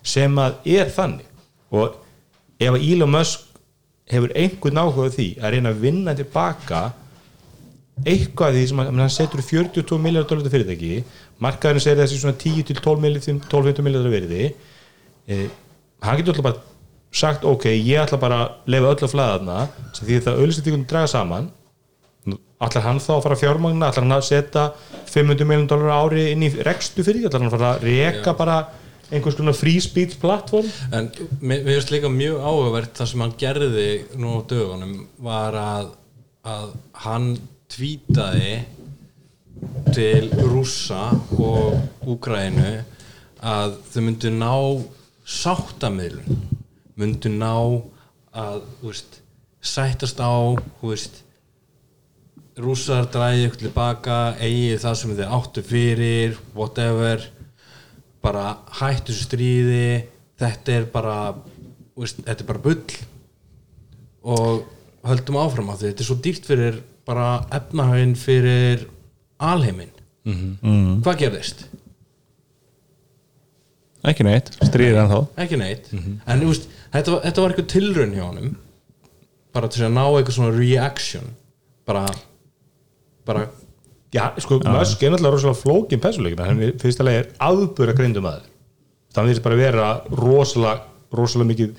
[0.04, 1.30] sem að er þannig.
[1.72, 1.96] Og
[2.60, 3.48] ef að Elon Musk
[4.12, 6.82] hefur einhvern áhuga því að reyna að vinna tilbaka
[8.04, 10.94] eitthvað af því sem hann, hann setur 42 miljardar dólar til fyrirtæki
[11.46, 14.48] markaðurinn segir þessi svona 10 til 12 miljardar 12-15 miljardar verði
[15.30, 15.48] eh,
[16.04, 16.62] hann getur alltaf bara
[17.14, 19.60] sagt ok, ég ætla bara að lefa öll að flæðarna
[20.00, 21.52] því það auðvitað draga saman
[22.68, 23.90] ætlar hann þá að fara að fjármagna?
[23.90, 24.64] Ætlar hann að setja
[25.14, 28.58] 500 miljardar dólar ári inn í rekstu fyrir ætlar hann að fara að reka bara
[29.14, 31.10] einhvers konar free speech plattform En
[31.44, 33.90] mér finnst líka mjög áhugavert það sem hann gerði
[34.22, 35.92] nú á dögunum var að,
[36.48, 36.72] að
[37.06, 37.30] hann
[37.74, 38.56] tvítaði
[39.94, 42.74] til rússa og Úgrænu
[43.44, 44.54] að þau myndu ná
[45.24, 46.48] sáttamiðlun
[47.00, 47.54] myndu ná
[48.34, 49.20] að veist,
[49.64, 51.23] sættast á veist
[52.60, 57.26] rússar dræði ykkur tilbaka eigið það sem þið áttu fyrir whatever.
[58.24, 58.46] Bara
[58.80, 60.06] hættu stríði.
[60.40, 62.98] Þetta er bara þú veist, þetta er bara bull.
[64.24, 64.64] Og
[65.08, 65.92] höldum áfram á því.
[65.92, 68.86] Þetta er svo dýrt fyrir bara efnahaginn fyrir
[69.44, 69.92] alheiminn.
[71.04, 71.66] Hvað gerðist?
[74.04, 75.86] ekki neitt, stríðir en þá ekki neitt.
[76.28, 78.50] En þú veist, þetta, þetta var eitthvað tilraun hjá honum.
[79.56, 81.30] Bara til að ná eitthvað svona reaction.
[81.88, 82.06] Bara
[83.28, 83.48] bara
[84.14, 88.50] Já, sko, Musk er náttúrulega rosalega flókin persónleikina, hann er fyrstulega er aðbúra greindum aður
[89.14, 90.74] það virðist bara vera rosalega,
[91.14, 91.72] rosalega mikið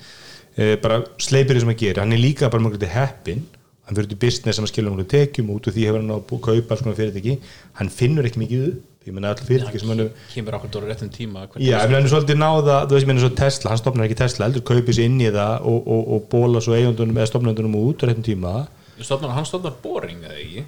[0.55, 3.45] e, bara sleipir sem hann gerir, hann er líka bara mjög heppin,
[3.87, 6.13] hann fyrir til business sem hann skilur mjög tekjum og út úr því hefur hann
[6.15, 7.37] að bú- kaupa svona fyrirtæki,
[7.79, 8.83] hann finnur ekki mikið upp.
[9.05, 12.07] Ég menna all fyrirtæki sem hann kemur okkur dóra réttum tíma Já, ég meina hann
[12.07, 14.97] er svolítið náða, þú veist, ég meina svo Tesla, hann stopnar ekki Tesla, heldur kaupið
[14.97, 18.25] sér inn í það og, og, og bóla svo eigundunum eða stopnandunum út á réttum
[18.25, 18.55] tíma.
[18.97, 20.65] Stofnar, hann stofnar boring eða ekki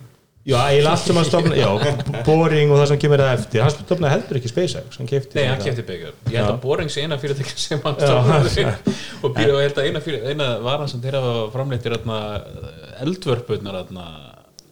[0.48, 1.68] Já, allt sem hann stopna, já,
[2.24, 5.48] Boring og það sem kemur það eftir, hann stopnaði heldur ekki SpaceX, hann kefti Nei,
[5.50, 8.64] hann kefti byggjur Ég held að Boring sé eina fyrirtæki sem hann stofnaði.
[9.28, 14.06] Og og ég held að eina, fyrir, eina varan sem þeirra framleittir eldvörpunar þarna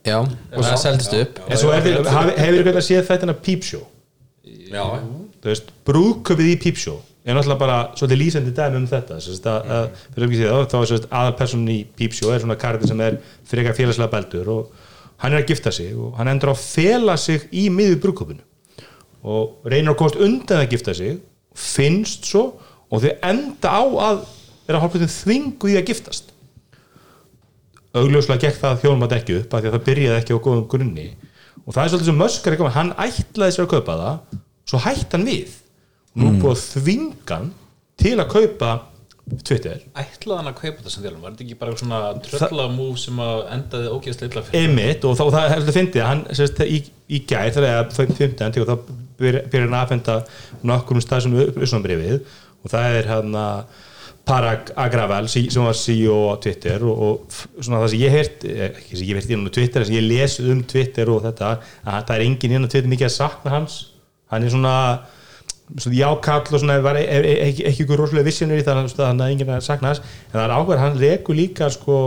[0.07, 1.43] já, og það seldist upp.
[1.49, 3.83] En svo er hefur ykkur að séð þetta Peep Show,
[4.71, 4.85] já,
[5.43, 7.03] þú veist, brúðköpið í Peep Show.
[7.25, 9.15] Er náttúrulega bara svolítið lýsandi dæmi um þetta.
[9.25, 12.57] Sérst, að, að, fyrir ekki séð, þá er sérst, aðalpersonin í Peep Show er svona
[12.61, 13.17] karði sem er
[13.49, 14.83] frekar félagslega beldur og
[15.21, 18.43] hann er að gifta sig og hann endur á að fela sig í miður brúðköpinu
[19.25, 21.19] og reynir að komast undan að gifta sig
[21.55, 22.47] finnst svo
[22.91, 24.25] og þau enda á að
[24.65, 26.31] vera hálfbyrðin þvingu í að giftast.
[27.95, 30.65] Augljóslega gekk það þjónum að ekki upp af því að það byrjaði ekki á góðum
[30.71, 31.05] grunni.
[31.65, 35.15] Og það er svolítið sem að koma hann ætlaði sér að kaupa það svo hætti
[35.15, 35.53] hann við.
[36.15, 37.51] Og nú búið að þvinga hann
[38.01, 38.71] til að kaupa
[39.25, 39.79] Twitter.
[39.97, 43.39] Ætlaði hann að kaupa þetta sem þjálfum Var þetta ekki bara svona tröllamúf sem að
[43.55, 46.77] endaði fyrir Einmitt, og, þá, það heldur að fyndi hann sérst, í,
[47.09, 48.75] í gær, þegar það er 15 og þá
[49.17, 50.19] byrjar hann að afhenda
[50.69, 53.81] nokkur um stað sem uppsumbrifið og það er hann að
[54.25, 58.97] Parag Agravel sem var CEO á Twitter og, og svona það sem ég heirt ekki
[58.97, 61.51] sem ég heirt inn á Twitter, það sem ég les um Twitter og þetta,
[61.85, 63.75] að það er engin inn á Twitter mikið að sakna hans.
[64.33, 64.73] Hann er svona
[65.73, 69.33] jákall og svona var, er, er, ekki, ekki ykkur rosalega vissinur í það þannig að
[69.33, 70.01] enginn að sakna hans.
[70.29, 71.97] En það er ákveður, hann rekur líka sko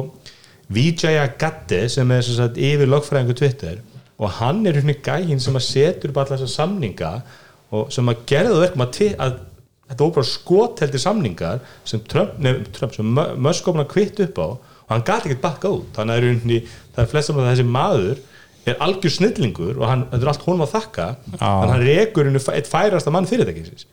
[0.68, 3.80] Vijaya Gadde sem er sagt, yfir lögfræðingu Twitter.
[4.18, 7.12] Og hann er hérna gæinn sem að setur upp alla þessa samninga
[7.74, 9.36] og sem að gerða það verkum að, að
[9.88, 12.02] þetta voru bara skotheldi samningar sem
[13.82, 14.48] að kvitt upp á.
[14.88, 15.88] Og hann gæti ekkert bakka út.
[15.96, 18.22] Þannig að það er, er flest saman þessi maður
[18.72, 22.28] er algjör snillingur og hann, þetta er allt honum að þakka þannig að hann rekur
[22.28, 23.88] henni eitt færasta mann fyrirtækisins.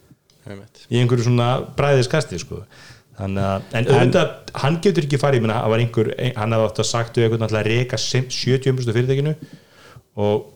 [0.92, 2.62] Í einhverju svona bræðiskasti sko.
[3.16, 6.68] þannig að, en auðvitað hann getur ekki farið, ég meina, það var einhver hann hafði
[6.68, 9.36] átt að sagt við alltaf að reka 70% af fyrirtækinu
[10.26, 10.50] og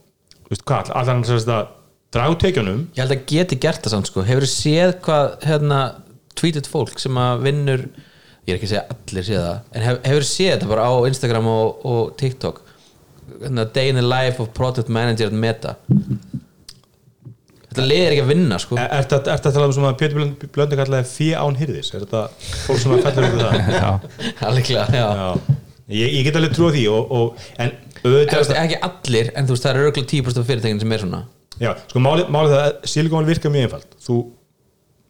[0.50, 1.70] veist hvað, allar hann sérst að
[2.16, 4.26] dragtekjunum ég held að geti gert það samt sko.
[4.28, 5.80] Hefur þið séð hvað hérna
[6.40, 7.86] tweeted fólk sem að vinnur
[8.50, 10.88] ég er ekki að segja allir séð það en hef, hefur þið séð þetta bara
[10.90, 12.62] á Instagram og, og TikTok
[13.74, 15.76] day in the life of product manager at Meta
[17.70, 19.88] þetta liðir ekki að vinna sko Er er þetta er þetta að tala um sem
[19.90, 21.92] að Pétur Blönd- Blöndi kallaði fjö án hýrðis?
[21.94, 22.24] Er þetta
[22.66, 23.58] fólk sem að fellur ykkur það?
[23.80, 23.90] Já.
[24.50, 25.58] Alliklega, já, Já.
[25.90, 29.48] Ég, ég get alveg trúið því og, og, en Þú auðvitað veist, ekki allir en
[29.50, 31.22] þú veist það eru örgulega 10% af fyrirtækinn sem er svona
[31.60, 34.18] Já, sko málið máli það að Valley virkar mjög einfalt þú,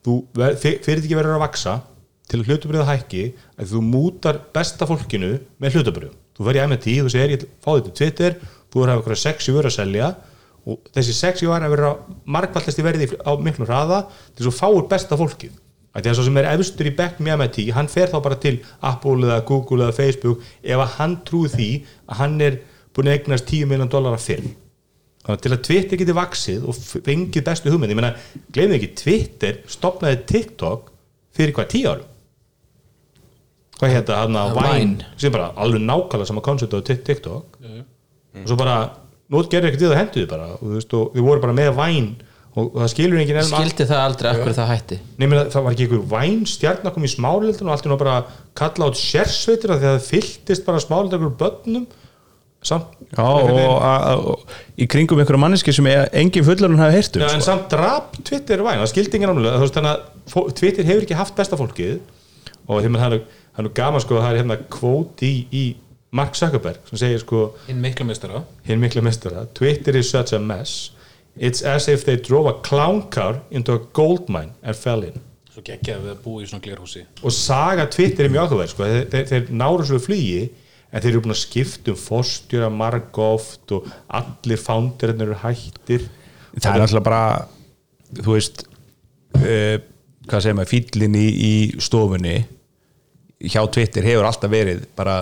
[0.08, 0.15] þú
[0.63, 1.75] fyrirtæki verður að vaksa
[2.29, 3.23] til að hlutabriða hækki
[3.60, 7.69] að þú mútar besta fólkinu með hlutabrið þú verður í MIT, þú segir ég fá
[7.73, 8.36] þetta Twitter,
[8.71, 10.10] þú verður að hafa eitthvað sexi vörur að selja.
[10.69, 11.89] Og þessi sexi vörur að vera
[12.36, 15.58] margfaldast í verði á miklu hraða til þess að fáur besta fólkið.
[15.89, 18.38] Að því að svo sem er efstur í bekk með MIT hann fer þá bara
[18.39, 21.69] til Apple eða Google eða Facebook ef að hann trúi því
[22.06, 22.60] að hann er
[22.95, 24.45] búin að eignast 10 miljón dólar fyrr.
[25.25, 28.13] Að til að Twitter geti vaksið og fengið bestu hugmynd, ég meina
[28.54, 30.93] glemðu ekki, Twitter stopnaði TikTok
[31.36, 32.08] fyrir hvað, tíu árum
[33.79, 34.71] hvað hérna, hann að Vine.
[34.79, 35.05] Vine.
[35.17, 37.59] Sem bara alveg nákvæmlega sama koncept á Tik- TikTok.
[38.39, 38.79] Og svo bara,
[39.31, 40.49] nú gerir ekkert við það henduði bara.
[40.59, 42.15] Og þú veist, og þið voru bara með Vine.
[42.59, 44.95] Og, það skilur enginn enn skildi það aldrei af hverju það hætti.
[45.21, 47.97] Nefnir það var ekki einhver væn stjarn að koma í smálildin og allt í nú
[48.01, 48.15] bara
[48.57, 51.85] kalla át sérsveitir að því að það fylltist bara smálildin einhverjum börnum.
[52.65, 57.15] Samt Já, og, og, og í kringum einhverja manneski sem er- engin fullarinn hafi heyrt
[57.15, 57.45] um Já, en sko.
[57.53, 61.55] samt drap Twitter væn, það skildi enginn ánlega þannig að Twitter hefur ekki haft besta
[61.61, 61.99] fólkið.
[62.67, 63.21] Og þeim það er
[63.60, 65.63] það er nú gaman sko að það er hérna kvót í, í
[66.15, 70.39] Mark Zuckerberg sem segir sko hinn mikla mistara hinn mikla mestara Twitter is such a
[70.39, 70.91] mess.
[71.36, 75.19] It's as if they drove a clown car into a gold mine and fell in.
[75.52, 77.04] Svo geggjað við að búa í svona glerhúsi.
[77.19, 78.88] Og saga Twitter er mjög áhugaverð sko.
[78.88, 80.41] þeir, þeir, þeir náru svo flugi
[80.89, 86.08] en þeir eru búin að skipta um fórstjóra margóft og allir fándirinnir eru hættir.
[86.56, 87.26] Það er alltaf bara
[88.24, 88.63] þú veist
[89.36, 89.76] uh,
[90.30, 92.38] hvað segir maður, fýllin í, í stofunni
[93.43, 95.21] hjá Twitter hefur alltaf verið bara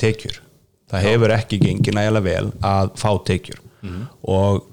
[0.00, 0.40] tekjur.
[0.88, 3.58] Það hefur ekki gengið nægilega vel að fá tekjur.
[4.24, 4.64] Og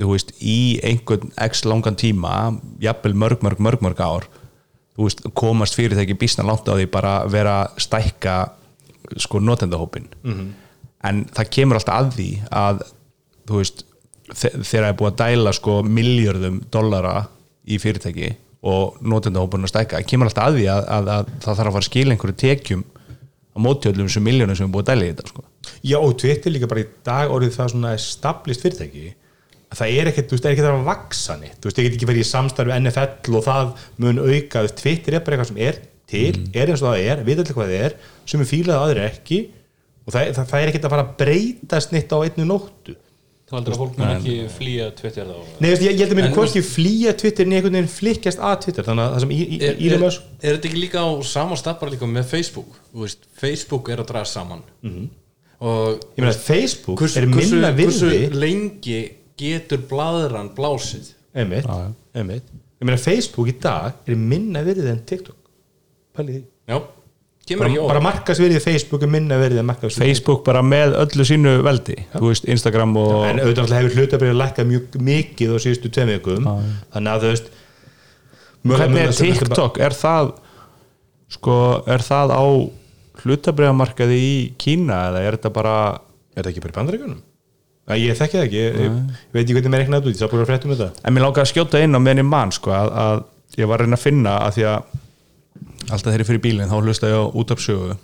[0.00, 2.34] þú veist, í einhvern x langan tíma,
[2.80, 4.26] jafnvel mörg, mörg, mörg, mörg ár
[4.96, 8.38] þú veist, komast fyrirtæki býsna langt á því bara vera stækka
[9.20, 10.08] sko notendahópin
[11.04, 12.82] en það kemur alltaf að því að
[13.48, 13.84] þú veist,
[14.34, 17.14] þe- þegar það er búið að dæla sko miljörðum dollara
[17.68, 21.46] í fyrirtæki og notendahópurinn að stækka, það kemur alltaf að því að, að, að það
[21.46, 22.82] þarf að fara að skila einhverju tekjum
[23.50, 25.44] á mótjöldum sem miljónum sem er búið að dæla í þetta sko.
[25.90, 29.06] Já og Twitter líka bara í dag orðið það svona stablist fyrirtæki
[29.70, 31.56] að það er ekkert, þú veist, það er ekkert að vaksa neitt.
[31.56, 34.80] Þú veist, ég get ekki verið í samstarfi NFL og það mun auka, þú veist,
[34.82, 37.70] Twitter er bara eitthvað sem er til, er eins og það er, við allir hvað
[37.70, 37.94] það er
[38.32, 39.38] sem er fílað aðri ekki.
[40.06, 42.96] Og það, það, það er ekkert að fara að breytast neitt á einnu nóttu
[43.50, 45.38] þú heldur að fólk mun ekki flýja Twitter þá?
[45.58, 48.86] Nei, ég, ég held að En, hvorki flýja Twitter en einhvern veginn flikkjast að Twitter
[48.86, 50.04] þannig að það sem í, í, er, er,
[50.38, 52.76] er þetta ekki líka á sama stað bara líka með Facebook?
[52.92, 54.62] Þú veist, Facebook er að draga saman.
[55.60, 58.38] Og ég meina Facebook hversu, er hversu, minna hversu virði.
[58.44, 59.00] lengi
[59.40, 61.10] getur blaðran blásið?
[61.34, 61.66] Einmitt,
[62.14, 62.54] einmitt.
[62.80, 65.36] Ég meina Facebook í dag er minna virði en TikTok.
[66.16, 66.44] Pælið því.
[66.70, 66.78] Já,
[67.58, 68.06] bara, ekki bara óvart.
[68.06, 73.14] markasvirði Facebook er minna markasvirði Facebook bara með öllu sínu veldi þú veist, Instagram og
[73.28, 76.46] en auðvitað hefur hlutabrið lækkað mjög mikið á síðustu tveim vikum.
[76.94, 77.50] Þannig að þú veist
[78.66, 80.30] hvernig er þetta TikTok, er það
[81.32, 81.56] sko,
[81.88, 82.44] er það á
[83.24, 85.76] hlutabriðamarkaði í Kína eða er þetta bara
[86.34, 87.20] er það ekki bara í bandaríkunum?
[87.98, 88.98] Ég þekki það ekki, ég, ég,
[89.34, 90.90] veit ekki hvernig mér reiknaði út, ég sá búin að fréttum þetta.
[91.02, 93.22] En mér langar að skjóta inn á ég mann sko, að, að
[93.58, 94.99] ég var að reyna að finna að því að
[95.88, 97.96] alltaf ég fyrir bílinn þá hlusta ég á útafsögu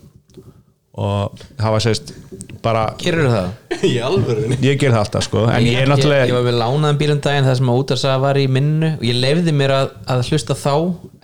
[0.97, 2.15] og hafa sérst
[2.65, 3.49] bara Gerur það?
[3.91, 4.57] Í alvörunni.
[4.65, 5.43] Ég ger það alltaf sko.
[5.53, 8.23] En ég er ég, náttúrulega ég var við lánaðan bílum daginn það sem að útarsaga
[8.25, 10.75] var í minnu og ég lefði mér að, að hlusta þá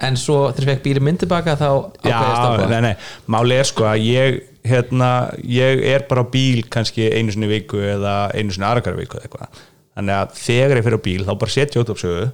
[0.09, 2.93] en svo þegar ég fekk bílum minn tilbaka þá ákveði ég að Já, nei, nei,
[3.33, 4.39] máli er sko að ég
[4.69, 5.11] hérna,
[5.49, 9.27] ég er bara á bíl kannski einu sinni viku eða einu sinni aðrakar viku eða
[9.27, 9.65] eitthvað.
[9.97, 12.29] Þannig að þegar ég fyrir á bíl þá bara setja ég út á sögu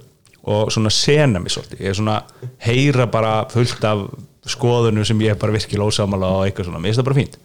[0.49, 1.83] og svona sena mig svolítið.
[1.83, 2.19] Ég er svona
[2.65, 4.05] heyra bara fullt af
[4.49, 7.35] skoðunum sem ég er bara virkilega ósamála og eitthvað svona, mér finnst það bara fínt.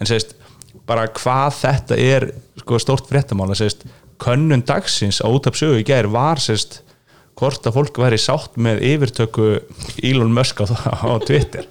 [0.00, 0.36] En sérst,
[0.88, 2.30] bara hvað þetta er
[2.62, 3.84] sko stórt fréttamála sérst,
[4.20, 6.80] könnun dagsins á út af sögu í gær var sérst
[7.40, 9.50] hvort að fólk væri sátt með yfirtöku
[10.04, 11.68] Elon Musk á, á Twitter.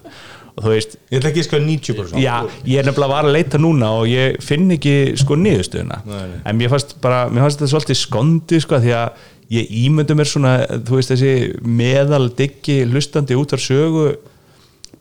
[0.57, 2.33] Og þú veist, Ég ætla ekki að sko 90% já,
[2.67, 6.01] ég er nefnilega var að leita núna og ég finn ekki sko niðurstöðuna.
[6.43, 10.29] En mér fannst bara, mér fannst þetta svolítið skondi sko því að ég ímyndu mér
[10.29, 10.53] svona,
[10.85, 11.31] þú veist þessi
[11.65, 14.11] meðal diggi hlustandi út af sögu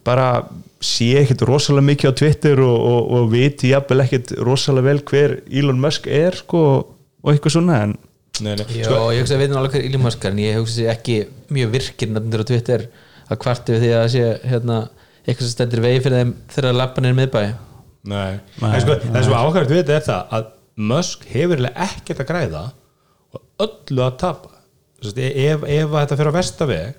[0.07, 0.29] bara
[0.81, 5.35] sé ekkert rosalega mikið á Twitter og, og, og viti jafnvel ekkert rosalega vel hver
[5.51, 7.97] Elon Musk er sko og eitthvað svona en
[8.39, 8.67] Nei, nei.
[8.85, 10.93] Jó, ég hugsa að við erum alveg hver Elon Musk er, en ég hugsa að
[10.93, 11.17] ekki
[11.57, 12.85] mjög virkir nefndir á Twitter
[13.29, 14.77] að kvarti við því að sé hérna,
[15.25, 17.41] eitthvað sem stendur vegi fyrir þeim þegar lappan er miðbæ
[18.09, 18.39] Nei.
[18.81, 20.53] Sko, það sem ákvæmt við er það að
[20.89, 22.63] Musk hefur ekkert að græða
[23.65, 24.55] öllu að tapa.
[24.99, 26.97] Þess að ef, ef að þetta fyrir á vestaveg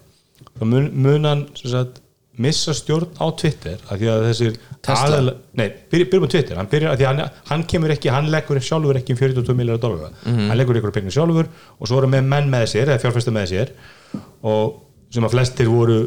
[0.60, 2.00] þá mun, mun hann sagt,
[2.39, 4.60] missa stjórn á Twitter af því að þessir
[4.93, 6.60] aðal, nei, byrj, byrjum á Twitter.
[6.60, 10.15] Hann að að hann, hann kemur ekki, hann leggur sjálfur ekki um 42 miljóra dólar
[10.24, 13.52] hann leggur ykkur pening sjálfur og svo eru með menn með sér eða fjárfæstu með
[13.52, 13.74] sér
[14.48, 14.80] og
[15.12, 16.00] sem að flestir voru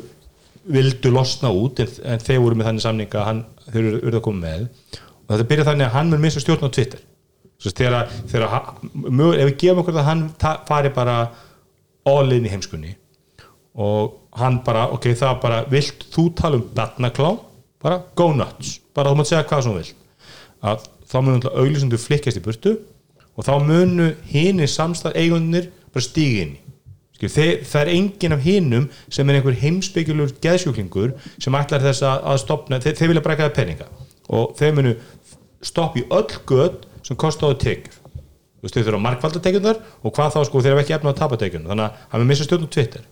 [0.73, 4.25] vildu losna út en, en þeir voru með þannig samninga að hann, þeir eru að
[4.25, 4.69] koma með.
[5.27, 7.03] Og þetta byrjar þannig að hann mun missa stjórn á Twitter
[7.63, 8.57] þegar, þegar
[8.93, 10.25] mög, ef við gefum okkur það að hann
[10.67, 11.17] fari bara
[12.09, 12.97] all in í heimskunni
[13.79, 17.39] og hann bara, ok, það bara vilt þú tala um batnaklám
[17.83, 19.95] bara go nuts, bara þú mátt segja hvað sem þú vilt.
[20.63, 22.75] Að þá munu alltaf auglýsendur flikkast í burtu
[23.37, 26.61] og þá munu hinni samstæð eigundir bara stígi inn í.
[27.23, 32.81] Það er enginn af hinnum sem er einhver heimsbyggjulegur geðsjúklingur sem ætlar þess að, stopna
[32.83, 33.87] þeir, þeir vilja bræka það peninga.
[34.33, 34.95] Og þeir munu
[35.63, 37.99] stoppa í öll göð sem kosta á það tekjur.
[38.63, 41.39] Þú veist, þau þurfa markvaldatekjurnar og hvað þá sko þeir hafa ekki efna að tapa
[41.41, 41.73] tekjurnar.
[41.73, 43.07] Þannig að hann mun missa stjórn á Twitter.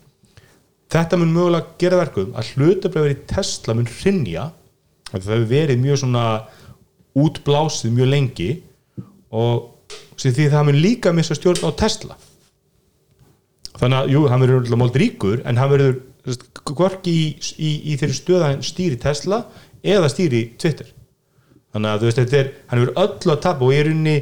[0.90, 4.46] Þetta mun mögulega gera verkum að hlutabræður í Tesla mun hrinja
[5.11, 6.24] það hefur verið mjög svona
[7.18, 8.50] útblásið mjög lengi
[9.35, 12.18] og því það mun líka missa stjórn á Tesla.
[13.81, 16.00] Þannig að, jú, hann verður mold ríkur en hann verður
[16.68, 17.26] hvorki í,
[17.57, 19.44] í, í þeirri stöð að hann stýri Tesla
[19.81, 20.90] eða stýri Twitter
[21.74, 24.16] þannig að þú veist, þetta er, hann verður öll að tapa og ég er unni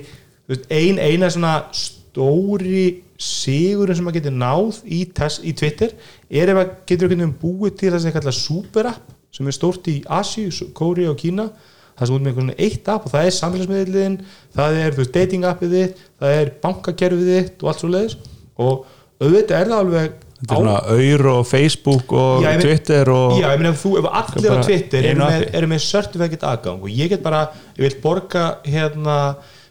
[0.48, 2.86] veist, ein, eina svona stóri
[3.18, 5.94] sigurinn sem maður getur náð í, tes, í Twitter
[6.30, 9.90] er ef að getur einhvern veginn búið til þess að kalla superapp sem er stórt
[9.90, 11.50] í Asíu, Kóri og Kína.
[11.98, 14.16] Það sem út með einhvern veginn eitt app og það er samfélagsmiðliðin,
[14.54, 18.16] það er þú veist, dating appið þitt, það er bankakerfið þitt og allt svo leiðis
[18.58, 18.86] og
[19.18, 23.46] auðvitað er það alveg þetta er svona auður og Facebook og Já, Twitter og Já,
[23.50, 27.12] ég meina þú, ef allir á Twitter eru með, eru með certificate aðgang og ég
[27.12, 27.46] get bara,
[27.78, 29.18] ég vil borga hérna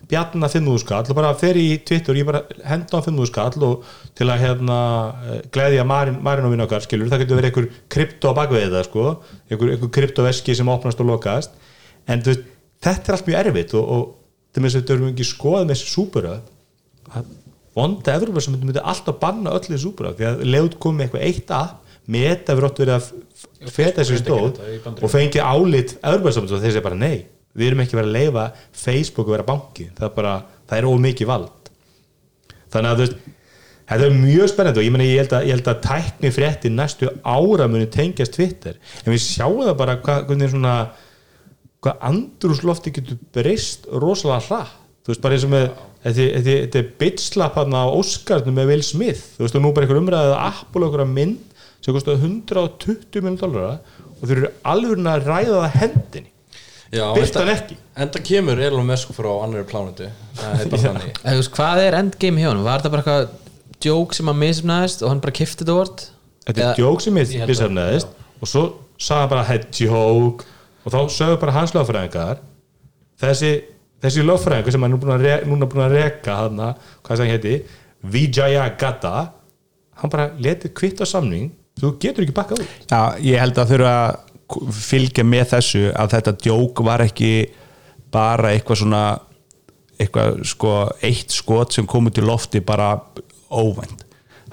[0.08, 3.66] bjarna 5.000 skall og bara fer í Twitter og ég bara henda á 5.000 skall
[3.68, 4.78] og til að hérna
[5.28, 8.70] eh, gleðja Marin, Marin og vinna okkar skilur, það getur verið einhver krypto á bakvið
[8.76, 9.08] það sko,
[9.50, 11.58] einhver, einhver kryptoveski sem opnast og lokast.
[12.08, 14.08] En þetta er allt mjög erfitt og, og
[14.56, 16.38] til með þess að þetta erum ekki skoðað með þessi súpura
[17.78, 21.56] vonda Evrópa sem myndi alltaf banna öll þessi súpura því að leiðut komið eitthvað eitt
[21.56, 26.54] app meta verið átt verið að feta þessi stóð þetta og fengið álit Evrópa og
[26.54, 27.18] þeir segja bara nei
[27.58, 29.88] við erum ekki verið að leifa Facebook að vera banki.
[29.98, 30.36] Það er bara,
[30.70, 31.72] það er ómikið vald.
[32.74, 33.18] Þannig að þú veist
[33.88, 36.72] þetta er mjög spennandi og ég, meni, ég, held að, ég held að tækni frétti
[36.74, 38.78] næstu ára muni tengjast Twitter.
[39.04, 40.76] En við sjáum það bara hvað, hvernig svona
[41.86, 45.68] hvað andrúslofti getur breyst rosalega hratt þú veist bara eins og með
[46.04, 49.22] þetta er bitslap hann á Óskarnu með Will Smith.
[49.38, 53.22] Þú veist og nú bara einhver umræðið að Apple og einhverja mynd sem kostaði 120
[53.24, 53.78] miljón dólara
[54.18, 56.32] og þeir eru alveg að ræða það hendinni.
[56.92, 57.78] Enda- ekki.
[57.98, 59.28] Enda kemur Elon Musk frá
[60.38, 60.70] Það er
[61.24, 62.64] þú veist, Hvað er endgame hjá hann?
[62.64, 66.06] Var þetta bara eitthvað joke sem að misumnaðist og hann bara kifti þetta vort?
[66.48, 68.08] þetta er djók sem að- bissafnaðist
[68.42, 68.64] og svo
[68.98, 70.46] sagði hann bara þetta djók
[70.86, 72.38] og þá sögðu bara hans lögfræðingar
[73.20, 73.52] þessi,
[74.04, 76.62] þessi lögfræðingur sem er að, núna búin að reka hann
[77.06, 77.56] hvað það heiti
[78.08, 79.16] Vijaya Gata
[80.02, 81.52] hann bara letið kvitt á samning.
[81.78, 82.76] Þú getur ekki bakkað út.
[82.90, 87.32] Já, ég held að þurfa að fylgja með þessu að þetta djók var ekki
[88.14, 89.02] bara eitthvað svona
[89.98, 90.74] eitthvað sko
[91.06, 92.96] eitt skot sem kom út í lofti bara
[93.50, 94.06] óvænt.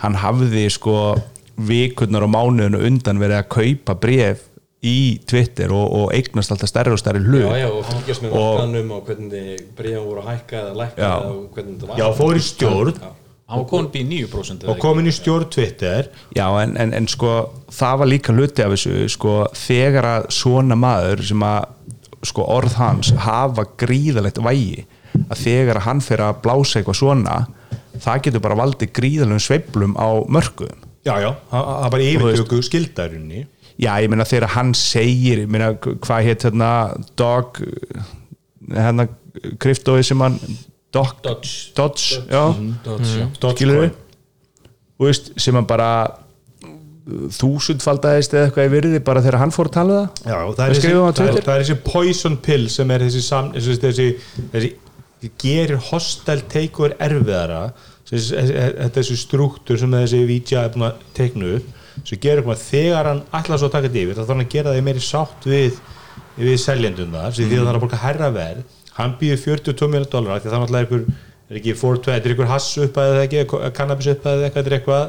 [0.02, 1.14] Hann hafði sko
[1.54, 4.48] vikurnar og mánuðinu undan verið að kaupa bref
[4.84, 4.96] í
[5.30, 7.44] Twitter og, og eignast alltaf stærri og stærri hlut.
[7.48, 9.44] Já, já, og fylgjast með Og- markanum og hvernig
[9.78, 11.12] bríðan voru að hækka eða lækka Já.
[11.30, 12.00] og hvernig þetta var.
[12.02, 12.98] Já, fór í stjórn.
[13.44, 14.80] Hann var komin í 9% eða og ekki?
[14.86, 16.06] komin í stjórn Twitter.
[16.36, 17.32] Já, en, en, en sko
[17.76, 21.66] það var líka hluti af þessu sko þegar að svona maður sem að
[22.24, 24.86] sko orð hans hafa gríðalegt vægi
[25.28, 27.34] að þegar að hann fyrir að blása eitthvað svona
[28.00, 30.80] það getur bara valdið gríðalegum sveiflum á mörkuðum.
[31.04, 33.42] Já, já, það það var yfirtöku skildarunni
[33.80, 36.70] Já, ég meina þegar hann segir ég meina hvað hétt hérna
[37.18, 37.58] dog
[38.70, 39.08] hérna
[39.60, 40.38] kriftóið sem hann
[40.94, 41.72] dog, Dodge.
[41.74, 42.44] Dodge, já,
[42.84, 43.54] Dodge, já.
[43.56, 43.88] skilur
[44.94, 45.88] þú veist, sem hann bara
[47.04, 50.30] þúsundfaldaðist eða eitthvað í virði bara þegar hann fór að tala um það?
[50.30, 53.50] Já, það er, þessi, það, er, það er þessi poison pill sem er þessi, sam,
[53.56, 54.06] þessi, þessi,
[54.54, 54.70] þessi,
[55.18, 57.60] þessi gerir hostile takeover erfiðara
[58.08, 62.42] þessi, þessi, þetta þessi struktúr sem þessi vítja er búin að teikna upp sem gerur
[62.42, 64.72] eitthvað að þegar hann ætlar svo að taka þetta yfir þá þarf hann að gera
[64.74, 65.78] það meiri sátt við
[66.34, 67.54] við seljendum þar, því mm.
[67.54, 70.84] það er að borga herra verð hann býður 42 miljonar dólar því það er náttúrulega
[70.84, 71.06] einhver
[71.54, 73.40] er ekki 420, þetta er einhver hass upp að eða ekki,
[73.76, 75.02] cannabis upp að eða eitthvað, er eitthvað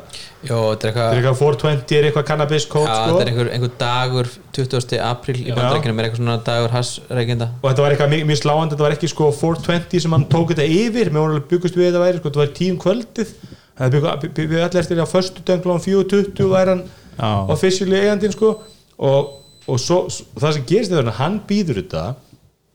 [0.49, 3.31] Jó, er þetta er eitthvað eitthvað 420 er eitthvað cannabis Já, kód sko þetta er
[3.31, 4.97] einhver, einhver dagur 20.
[5.07, 8.87] apríl í bandarækjunum er eitthvað svona dagur hassreikenda og þetta var eitthvað mjög, sláandi, þetta
[8.87, 12.19] var ekki sko 420 sem hann tók þetta yfir með voru byggust við þetta væri,
[12.19, 16.75] sko, þetta var tíum kvöldið það við allir eftir á föstu döngla um 420 væri
[16.75, 16.83] hann
[17.17, 17.49] Já.
[17.51, 18.51] officially eigandinn sko
[18.97, 19.33] og,
[19.67, 20.05] og svo,
[20.39, 22.05] það sem gerist þetta hann býður þetta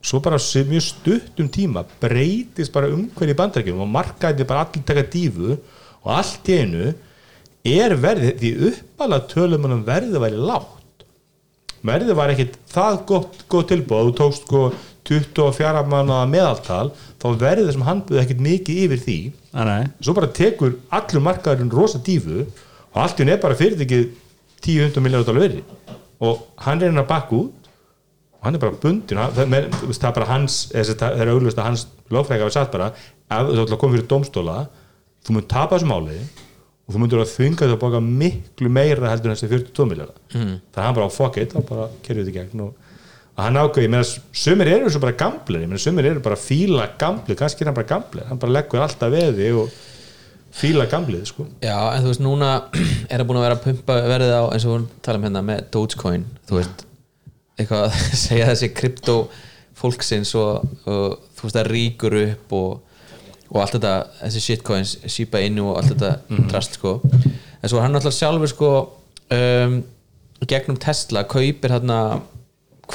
[0.01, 4.65] svo bara á sem mjög stuttum tíma breytist bara umhverju í bandarækjum og markaði bara
[4.65, 5.57] allir taka dífu
[6.01, 6.93] og allt í einu
[7.61, 11.05] er verðið, því uppalega tölum hann verðið væri lágt
[11.85, 14.63] verðið var ekkit það gott, gott tilbúð þú tókst sko
[15.09, 16.91] 24 mannaða meðaltal
[17.21, 19.19] þá verðið sem hann buði ekkit mikið yfir því.
[19.99, 24.05] Svo bara tekur allur markaðurinn rosa dífu og allt hún er bara fyrirtækið
[24.63, 25.63] 10-100 miljónar dólar verði
[26.21, 27.71] og hann reynir að bakka út
[28.37, 29.41] og hann er bara bundin það,
[29.81, 33.65] þú er bara hans það er auglust að hans lögfræðingar hafi sagt bara ef þú
[33.65, 34.55] ætla að koma fyrir dómstóla
[35.25, 39.11] þú mun tapa þessu máli og þú mundur að þvinga þau að baka miklu meira
[39.11, 40.55] heldur en þessi 42 miljónar mm.
[40.71, 42.90] það er hann bara á fuck it, þá bara í gegn og og
[43.45, 44.07] hann ákveði, ég meina,
[44.43, 47.77] sumir eru svo bara gamblir, ég meina, sumir eru bara fíla gamblir, kannski er hann
[47.77, 49.71] bara gamblir, hann bara leggur alltaf veði og
[50.55, 51.47] fíla gamblið, sko.
[51.63, 52.51] Já, en þú veist, núna
[53.09, 55.43] er það búin að vera að pumpa verðið á eins og við tala um hérna
[55.47, 56.85] með Dogecoin þú veist,
[57.57, 59.17] eitthvað að segja þessi krypto
[59.81, 63.05] fólksins og, og þú veist, það ríkur upp og,
[63.51, 66.99] og allt þetta þessi shitcoins, Shiba Inu og allt þetta drast, sko.
[67.61, 68.73] En svo hann alltaf sjálfur, sko
[69.31, 69.81] um,
[70.49, 72.21] gegnum Tesla kaupir hérna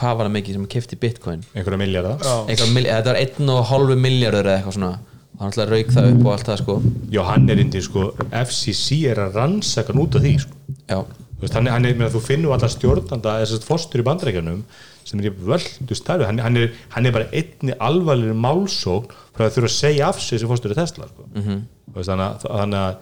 [0.00, 1.44] hvað var það mikið sem kefti bitcoin?
[1.54, 4.94] Einhverja miljardar þetta var einn og hálfu miljardur eða eitthvað svona.
[5.36, 6.74] Og hann alltaf rauk það upp og allt það sko.
[7.12, 10.76] Já, hann er indi, sko, FCC er að rannsaka hann út af því, sko.
[10.88, 11.00] Já,
[11.36, 14.62] Þú veist, hann, hann er, meina, þú finnur alla stjórnanda þessast fórstur í bandrækjanum
[15.06, 19.44] sem er í völdu starfi hann, hann, er, hann er bara einni alvarlegri málsókn frá
[19.44, 21.26] að þurfa að segja af sig sem fórstur í Tesla sko.
[21.34, 21.60] -hmm.
[21.92, 22.96] veist, þannig að,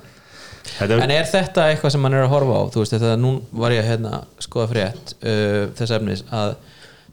[0.82, 2.62] að en er þetta eitthvað sem hann er að horfa á?
[2.74, 3.32] Þú veist þetta, nú
[3.62, 6.56] var ég að hérna, skoða frétt uh, þess efnis að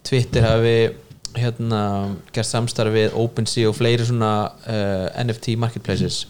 [0.08, 0.76] Twitter hafi
[1.38, 1.82] hérna
[2.36, 4.32] gert samstarfi við OpenSea og fleiri svona
[4.68, 6.26] uh, NFT marketplaces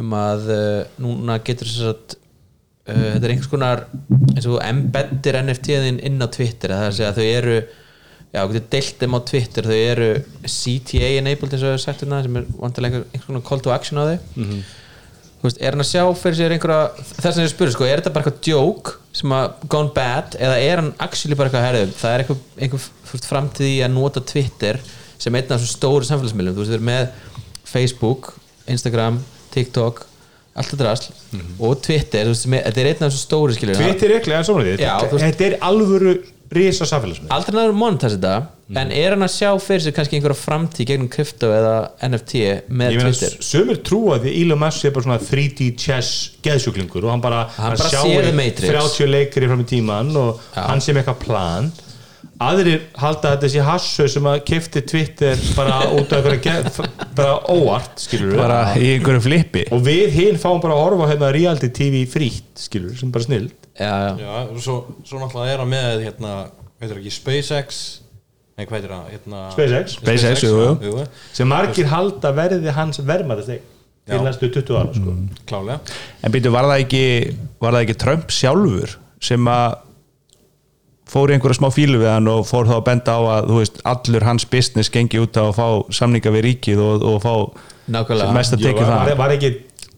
[0.00, 3.84] um að uh, núna getur þess að uh, þetta er einhvers konar
[4.34, 8.40] eins og embeddir NFT-in inn á Twitter það er að segja að þau eru já,
[8.54, 10.08] getur deilt þeim á Twitter þau eru
[10.56, 13.62] CTA enabled eins og við hefur sagt hérna sem er vantilega einhver- einhvers konar call
[13.68, 14.18] to action á þau.
[15.44, 18.00] Þú veist, er hann að sjá fyrir sér einhverja þess að ég spyrir, sko, er
[18.00, 21.92] þetta bara eitthvað joke sem að gone bad, eða er hann actually bara eitthvað herðum,
[22.00, 24.80] það er eitthvað, einhver þú veist, framtíð í að nota Twitter
[25.22, 27.04] sem einn af þessum stóru samfélagsmiðlum, þú veist, við erum með
[27.70, 28.32] Facebook,
[28.74, 29.20] Instagram
[29.54, 30.02] TikTok,
[30.54, 31.12] allt þetta rasl
[31.62, 34.48] og Twitter, þú veist, þetta er einn af þessum stóru skilur Twitter er ekki, en
[34.50, 36.16] svona því þetta er alvöru
[36.56, 40.38] risa samfélagsmið aldrei náður monetast þetta en er hann að sjá fyrir sér kannski einhverja
[40.40, 41.74] framtíð gegnum krypto eða
[42.08, 43.34] NFT með ég meina, Twitter?
[43.44, 46.12] sömur trúa því Elon Musk sé bara svona 3D chess
[46.46, 48.70] geðsjúklingur og hann bara, Hann bara sjáir sér The Matrix.
[48.98, 50.62] 30 leikri fram í tíman og Já.
[50.70, 51.72] hann sé með eitthvað plan.
[52.44, 57.36] Aðrir halda að þetta sé hassu sem að kefti Twitter bara út af einhverja bara
[57.52, 59.66] óvart, skilur við bara í einhverju flippi.
[59.76, 63.12] Og við hinn fáum bara að horfa á hérna reality TV frítt, skilur við, sem
[63.14, 63.46] bara snill
[63.78, 64.32] já, já.
[64.62, 66.32] Svo, svo náttúrulega er hann með hérna,
[66.80, 67.84] veitur ekki, SpaceX
[68.54, 69.06] Nei, hvað heitir það?
[69.10, 69.94] Hérna, SpaceX.
[69.98, 70.90] SpaceX, jú, jú.
[70.92, 71.06] jú.
[71.34, 73.50] sem margir halda verði hans vermaðist
[74.04, 74.22] til Já.
[74.22, 75.14] næstu 20 ára sko.
[75.48, 75.80] Klálega
[76.22, 77.04] en býtu, var það ekki
[77.62, 78.94] var það ekki Trump sjálfur
[79.24, 79.78] sem að
[81.14, 83.60] fór í einhverja smá fílu við hann og fór þá að benda á að þú
[83.60, 85.66] veist, allur hans business gengi út á að fá
[85.98, 87.34] samninga við ríkið og, og fá
[87.94, 88.36] Nákvæmlega.
[88.36, 89.50] mest að tekja var, það var ekki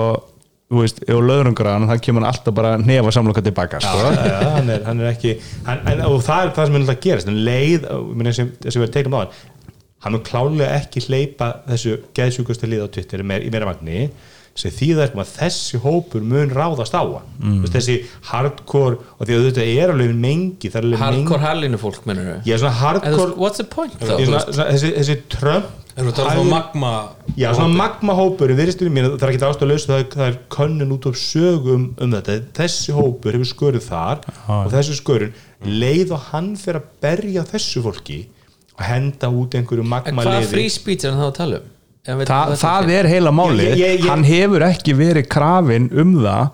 [0.72, 4.04] þú veist, ef löðrungraðan það kemur hann alltaf bara nefa samloka tilbaka sko.
[4.08, 5.34] Já, já, hann, er, hann er ekki
[5.66, 7.32] hann, en, og það er það sem er alltaf að gerast.
[7.32, 7.88] En leið,
[8.36, 9.34] sem, sem við tegnum á hann
[10.02, 14.08] hann mun klálega ekki hleypa þessu geðsjúkustu lið á Twitter í meira magni
[14.54, 17.28] sem þýðar að þessi hópur mun ráðast á hann.
[17.40, 17.60] Mm.
[17.72, 17.94] þessi
[18.28, 21.20] hardcore og því að þetta er alveg mengi það er alveg mengi.
[21.22, 22.26] Hardcore hallinu fólk mennur
[22.82, 24.12] hardcore what's the point þá?
[24.20, 25.16] Ég, svona, svona, þessi, þessi
[26.24, 26.92] að um hægri- magma
[27.36, 28.52] Já, svona magma hópur
[28.92, 32.38] mín, það er ekki ástæðlaust það, er- það er könnun út af sögum um þetta.
[32.60, 35.34] Þessi hópur hefur skörið þar og þessi skörun
[35.64, 38.20] leið og hann fyrir að berja þessu fólki
[38.72, 41.68] og henda út einhverju magma free speech er hann þá að tala um?
[42.02, 45.84] Við- Þa, hvað það er heila máli Ég- ég- ég- hann hefur ekki verið krafin
[46.02, 46.48] um það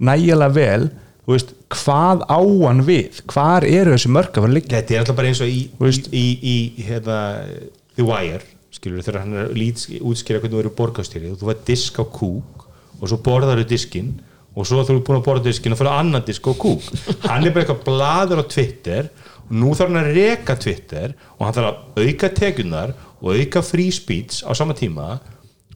[0.00, 0.88] nægilega vel
[1.26, 3.20] þú veist, hvað á hann við?
[3.30, 4.80] Hvar eru þessi mörg að fara að liggja?
[4.80, 7.18] Þetta er alltaf bara eins og í, í, í, í hérna,
[7.94, 8.40] The Wire
[8.74, 12.66] skilur þegar hann er lít, útskýra hvernig þú eru borgastýri þú var disk á kúk
[13.00, 14.10] og svo borðar þau diskinn
[14.56, 16.82] og svo þú eru búin að borða diskinn og fyrir annan disk á kúk.
[17.28, 19.10] Hann er bara eitthvað blaður á Twitter
[19.50, 23.90] nú þarf hann að reka Twitter og hann þarf að auka tekjunar og auka free
[23.94, 25.18] speech á sama tíma.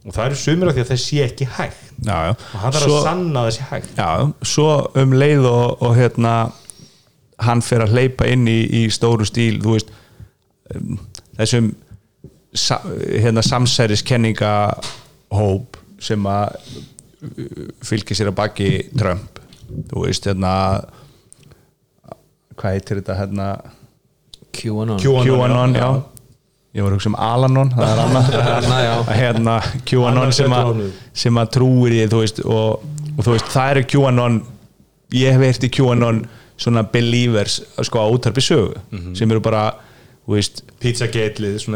[0.05, 1.85] Og það eru sumir af því að það sé ekki hægt.
[2.05, 2.33] Já, já.
[2.37, 3.95] og hann þarf Svo- að sanna sé hægt.
[3.97, 4.11] Já,
[4.45, 4.68] svo
[5.01, 6.35] um leið og, og hérna
[7.45, 9.89] hann fer að hleypa inn í, í stóru stíl þú veist
[10.75, 10.99] um,
[11.39, 11.70] þessum
[12.55, 12.79] sa,
[13.11, 14.53] hérna samsæriskenninga
[15.35, 19.41] hóp sem að uh, fylgir sér að baki Trump.
[19.91, 20.53] Þú veist hérna
[22.59, 23.49] hvað heitir þetta hérna?
[24.55, 24.99] QAnon.
[25.03, 25.89] QAnon, já.
[26.75, 28.31] Ég var að hugsa um Alanon, það er annað.
[28.85, 28.95] Já.
[29.15, 29.53] hérna,
[29.87, 33.71] QAnon sem, að, betur sem að trúir í þú veist, og, og þú veist, það
[33.75, 34.39] eru QAnon
[35.15, 36.19] ég hef heyrt í QAnon
[36.59, 38.83] svona believers sko á útarpi sögu
[39.15, 39.65] sem eru bara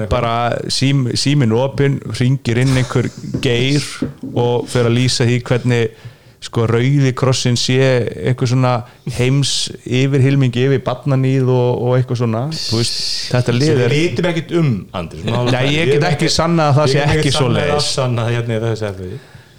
[0.01, 0.11] eitthvað.
[0.11, 3.11] bara sím, símin opinn ringir inn einhver
[3.45, 3.85] geir
[4.33, 6.07] og fer að lýsa því hvernig
[6.45, 7.78] sko rauði krossin sé
[8.30, 8.72] eitthvað svona
[9.16, 13.01] heims yfirhilmingi yfir barnaníð og, og eitthvað svona veist,
[13.32, 14.70] þetta sem lið við vitum ekkert um
[15.01, 17.74] Andri, svona Nei, ég get ekki sannað að það sé ekki svoleiðis.
[17.80, 18.61] afsannað hérna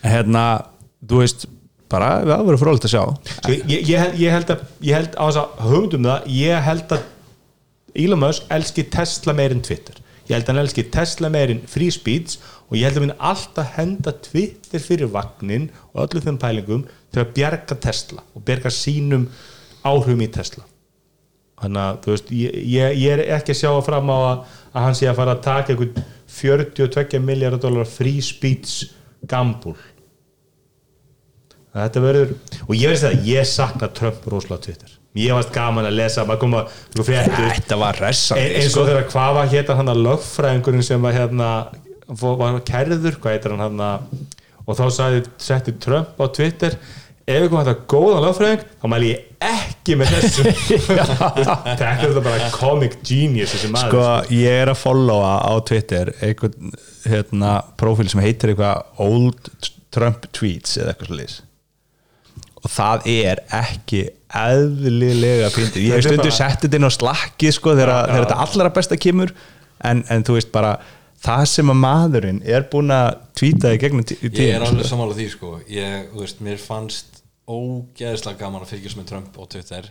[0.03, 0.43] hérna,
[1.03, 1.47] þú veist
[1.89, 3.03] bara, það verður frólægt að sjá.
[3.33, 6.93] Sko, ég, ég, ég held að ég held á þess að hugmyndum það ég held
[6.95, 7.07] að
[7.99, 9.97] Elon Musk elski Tesla meir en Twitter.
[10.29, 12.37] Ég held að hann elski Tesla meir en free speech
[12.69, 17.23] og ég held að hann alltaf henda Twitter fyrir vagnin og öllu þeim pælingum til
[17.23, 19.25] að bjarga Tesla og bjarga sínum
[19.81, 20.65] áhrifum í Tesla.
[21.59, 24.85] Þannig að þú veist ég, ég, ég er ekki að sjá fram á að, að
[24.85, 26.03] hann sé að fara að taka einhvern
[26.39, 28.93] 42 miljardar dólar free speech
[29.27, 29.75] gambul
[31.73, 32.31] þetta verður
[32.65, 34.95] og ég veist það, ég sakna Trump rosalega Twitter.
[35.17, 39.07] Ég varst gaman að lesa koma sko fréttur Þetta var e- ressandi eins og þegar
[39.09, 41.49] hvað var hétta hann að lögfræðingurinn sem var hérna
[42.09, 44.07] var kærður, hvað heitir hann hann
[44.69, 46.75] og þá sagði, setti Trump á Twitter
[47.29, 50.45] ef við komum þetta góðan lögfræðing þá mæli ég ekki með þessu.
[51.79, 54.05] Þetta er bara comic genius maður Sko,
[54.35, 56.73] ég er að followa á Twitter einhvern
[57.05, 59.51] hérna, prófíl sem heitir eitthvað Old
[59.93, 61.37] Trump Tweets eða eitthvað svolítið
[62.59, 64.01] og það er ekki
[64.35, 68.97] eðlilega fyndið, ég hef stundu sett þetta inn á slakki sko þegar þetta allra besta
[68.99, 69.31] kemur
[69.87, 70.73] en, en þú veist bara
[71.23, 74.89] það sem að maðurinn er búin að tvíta í gegnum tí- Ég er alveg sko.
[74.95, 75.53] sammála því sko.
[75.69, 79.89] Ég, veist, mér fannst ógeðslega gaman að fylgjast með Trump á Twitter.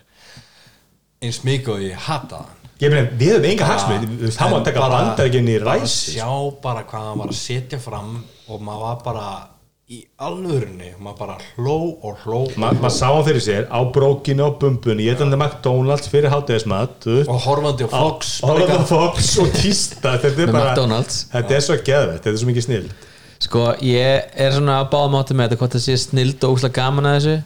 [1.23, 2.55] Eins mikið og ég hata hann.
[2.79, 4.03] Ég meina, við höfum enga hagsmið
[4.37, 6.29] það má taka bara- bandaríkinn í bara ræsi sjá
[6.63, 9.49] bara hvað hann var að setja fram og maður var bara
[9.89, 11.75] í alvörunni, maður bara hló
[12.05, 16.29] og hló Ma- maður sá fyrir sér á brókinu og bumbunni, ég ætlaði McDonalds fyrir
[16.35, 21.23] hátæðismat og horfandi á Fox Horfandi á Fox og tísta þetta er Með bara, McDonald's.
[21.33, 22.91] þetta er svo geðvett, þetta er svo mikið snill
[23.39, 26.77] Sko, ég er svona að báða mátu með þetta hvort það sé snild og úslega
[26.83, 27.37] gaman að þessu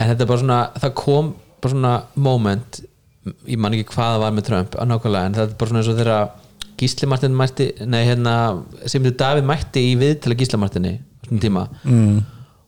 [0.00, 1.30] en þetta er bara svona, það kom
[1.60, 1.92] bara svona
[2.30, 2.80] moment,
[3.50, 5.82] ég man ekki hvað það var með Trump, að nákvæmlega, en það er bara svona
[5.84, 8.34] eins og þegar Gísli Martin mætti nei, hérna,
[8.88, 10.94] sem þetta Davíð mætti í við til að Gísla Martini,
[11.30, 12.16] svona tíma mm.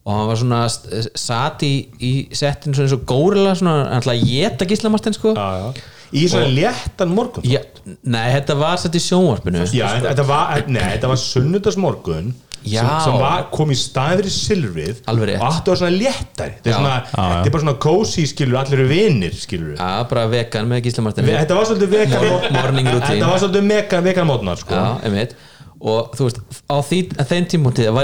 [0.07, 4.23] og hann var svona satt í, í settinu svona eins og górila svona, hann ætlaði
[4.23, 5.91] að geta Gísla Martin sko já, já.
[6.13, 7.61] í svona léttan morgun Já,
[8.05, 12.33] nei, þetta var sett í sjónvarpinu Já, en þetta var, nei, þetta var sunnudagsmorgun
[12.63, 12.79] Já.
[12.79, 15.41] sem, sem var, kom í staðið fyrir silfrið Alveg rétt.
[15.41, 18.79] og aftur var svona léttari þetta er, svona, þetta er bara svona cozy skilur allir
[18.79, 22.91] eru vinir skilur Já, bara vegan með Gísla Martin þetta var svolítið vegan Mor- morning
[22.93, 23.09] routine.
[23.17, 24.79] þetta var svolítið vegan, vegan mótnar sko.
[24.79, 25.35] Já, einmitt
[25.83, 27.47] og þú veist, á því, að þeim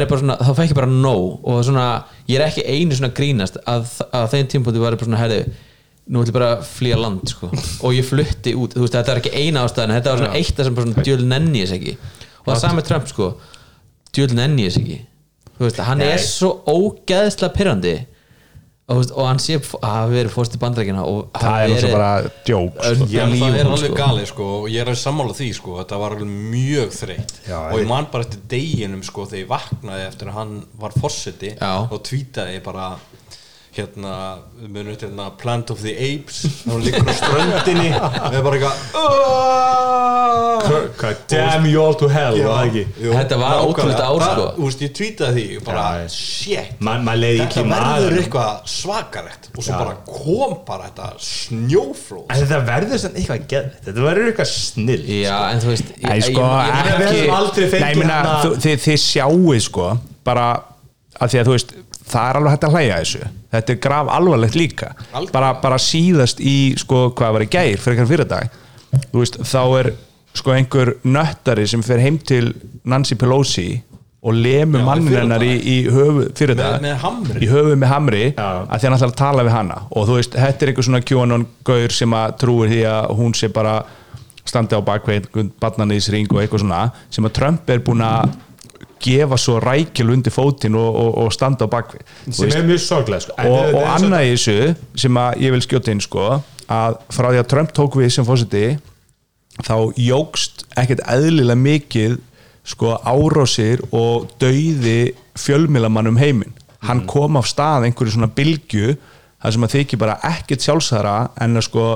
[0.02, 1.26] ég svona, þá fekk ég bara nóg.
[1.46, 1.86] Og svona,
[2.26, 5.20] ég er ekki einu svona að grínast að, að þeim tímpúntið var ég bara svona
[5.22, 5.40] herði,
[6.08, 7.50] nú ætlum ég bara að flýja land sko.
[7.84, 10.58] og ég flutti út, þú veist, þetta er ekki eina ástæðan þetta var svona eitt
[10.58, 11.94] af sem bara svona djöl nenni þess ekki.
[12.42, 13.30] Og það sami Trump sko.
[14.16, 15.00] Djöl nenni þess ekki.
[15.58, 17.94] Veist, hann er svo ógeðslega pyrrandi
[18.88, 21.96] og, og hann sé að hafa verið fórst í bandrækina og það er náttúrulega verið
[21.96, 23.08] bara djók sko.
[23.12, 23.98] Já, það er alveg sko.
[23.98, 27.76] galið sko og ég er að sammála því sko þetta var alveg mjög þreytt og
[27.82, 32.12] ég man bara eftir deginum sko þegar ég vaknaði eftir að hann var fórseti og
[32.14, 32.90] ég bara
[33.84, 34.12] hérna,
[34.60, 38.76] við munum eftir hérna Plant of the Apes þá liggur á ströndinni ég bara eitthvað
[40.98, 43.68] Hvað, damn you all to hell var það ekki Jú, Þetta var nákvæmlega.
[43.70, 44.46] ótrúlegt ár, Það- sko.
[44.58, 46.08] Þú veist, ég tweetaði því bara, Já, já.
[46.08, 49.78] shit Þetta verður eitthvað svakalegt og svo Já.
[49.78, 55.04] bara kom bara þetta snjóflóð En þetta verður sann eitthvað geðvægt Þetta verður eitthvað snill
[55.22, 57.22] Já, en þú veist ég- Nei, ég- sko, ég- ég- við ekki
[58.66, 59.86] þið, þið sjáu sko
[60.24, 60.48] bara
[61.20, 61.72] að því að þú veist
[62.12, 63.30] það er alveg hægt að hlæja þessu.
[63.54, 64.92] Þetta er graf alvarlegt líka
[65.32, 68.56] bara, bara síðast í sko hvað var í gær fyrir eitthvað fyrir dag
[69.14, 69.92] veist, þá er
[70.36, 72.52] sko einhver nöttari sem fer heim til
[72.88, 73.68] Nancy Pelosi
[74.18, 76.82] og lemur Já, mannin fyrir hennar í, í höfu fyrir dag
[77.38, 78.48] í höfu með hamri Já.
[78.66, 79.76] að því hann ætlar að tala við hana.
[79.94, 83.50] Og þú veist, þetta er einhver svona QAnon-gaur sem að trúir því að hún sé
[83.54, 83.76] bara
[84.48, 85.28] standi á bakveit,
[85.62, 86.82] barnanýðsring og eitthvað svona,
[87.14, 88.34] sem að Trump er búin að
[89.02, 93.24] gefa svo rækil undir fótinn og, og, og standa á bakvið sem er mjög sorglega
[93.26, 93.36] sko.
[93.44, 96.28] Og, og annað í þessu sem ég vil skjóta inn sko
[96.68, 98.64] að frá því að Trump tók við sem fósiti
[99.64, 102.18] þá jógst ekkert eðlilega mikið
[102.68, 106.52] sko árásir og dauði fjölmilamann um heiminn.
[106.84, 108.94] Hann kom af stað einhverju svona bylgju
[109.38, 111.86] þar sem að þykir bara ekkert sjálfsæðara en að sko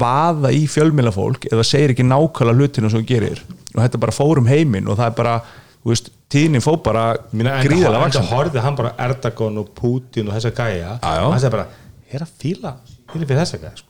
[0.00, 3.42] vaða í fjölmilafólk eða segir ekki nákvæmlega hlutinu sem þú gerir.
[3.74, 5.36] Og þetta bara fór um heiminn og það er bara,
[5.82, 7.04] þú veist, tíðnin fór bara
[7.34, 10.96] Mína, en gríðalega það horfði hann bara Erdogan og Putin og þessa gæja.
[11.02, 11.66] Og hann sagði bara,
[12.10, 12.74] er að fíla
[13.10, 13.88] fíla fyrir þessa gæja sko.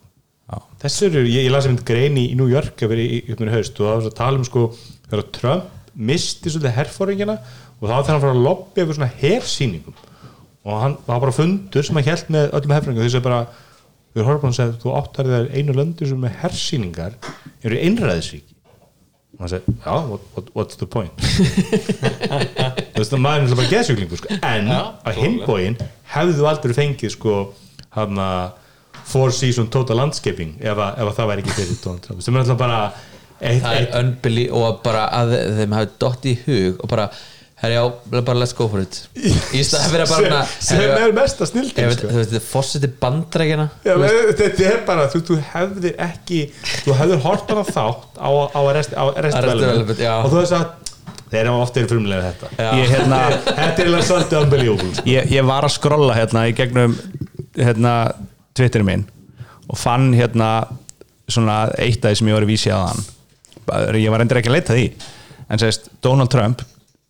[0.83, 3.81] þessu eru, ég, ég las einmitt grein í, New York yfir í, í, í haust
[3.81, 4.67] og það var að tala um sko
[5.11, 7.37] þegar Trump misti svolítið herfóringina
[7.81, 9.99] og þá þegar hann fara að lobby yfir svona hersýningum.
[10.61, 13.41] Og hann var bara fundur sem hann held með öllum herfóringum þess að bara,
[14.17, 17.19] við horfum hann að segja þú áttar þér einu löndu sem með hersýningar
[17.61, 18.50] eru einræðisríki
[19.37, 21.15] og hann segi, já, what, what, what's the point?
[22.95, 24.39] Þú veist að maður er bara geðsjúklingur sko.
[24.43, 25.79] en Já, á hinbóin
[26.15, 27.37] hefðu aldrei fengið sko
[27.97, 28.21] hann
[29.11, 32.23] four season total landscaping ef, að, ef að það væri ekki fyrir Donald Trump.
[32.25, 32.81] Sem er náttúrulega bara
[33.41, 37.07] eitt, það er eitt, unbili og bara að þeim hafi dott í hug og bara,
[37.61, 38.99] herri já, bara let's go for it.
[39.17, 42.09] Í stað að vera bara sem, er mesta snildin Ef, sko.
[42.09, 46.41] þú veist, þetta er fórseti bandrækina þetta er bara, þú, þú hefðir ekki
[46.87, 48.29] þú hefðir hort hana þátt á,
[50.01, 50.15] já.
[50.23, 50.65] og þú veist að
[51.31, 52.49] þeir eru ofta eru frumlega þetta.
[52.81, 55.07] Ég, hérna, þetta er alveg svolítið unbelievable sko.
[55.13, 56.97] ég, ég var að skrolla hérna í gegnum
[57.59, 57.95] hérna,
[58.57, 59.07] Twitterinn minn
[59.71, 60.51] og fann hérna
[61.31, 64.51] svona eitt af því sem ég var að vísi að hann ég var endur ekki
[64.51, 64.87] að leita að því.
[65.51, 66.65] En sérst Donald Trump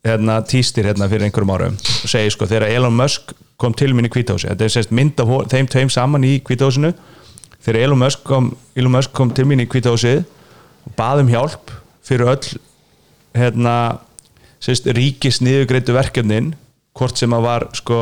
[0.05, 4.07] hérna týstir hérna fyrir einhverjum árum og segir sko þegar Elon Musk kom til mín
[4.09, 6.93] í kvítási þetta er sérst mynd af þeim tveim saman í kvításinu
[7.61, 10.23] þegar Elon Musk kom, Elon Musk kom til mín í kvításið
[10.87, 12.57] og bað um hjálp fyrir öll
[13.37, 13.75] hérna
[14.61, 16.55] sérst, ríkis niðugreitu verkefnin
[16.97, 18.01] hvort sem að var sko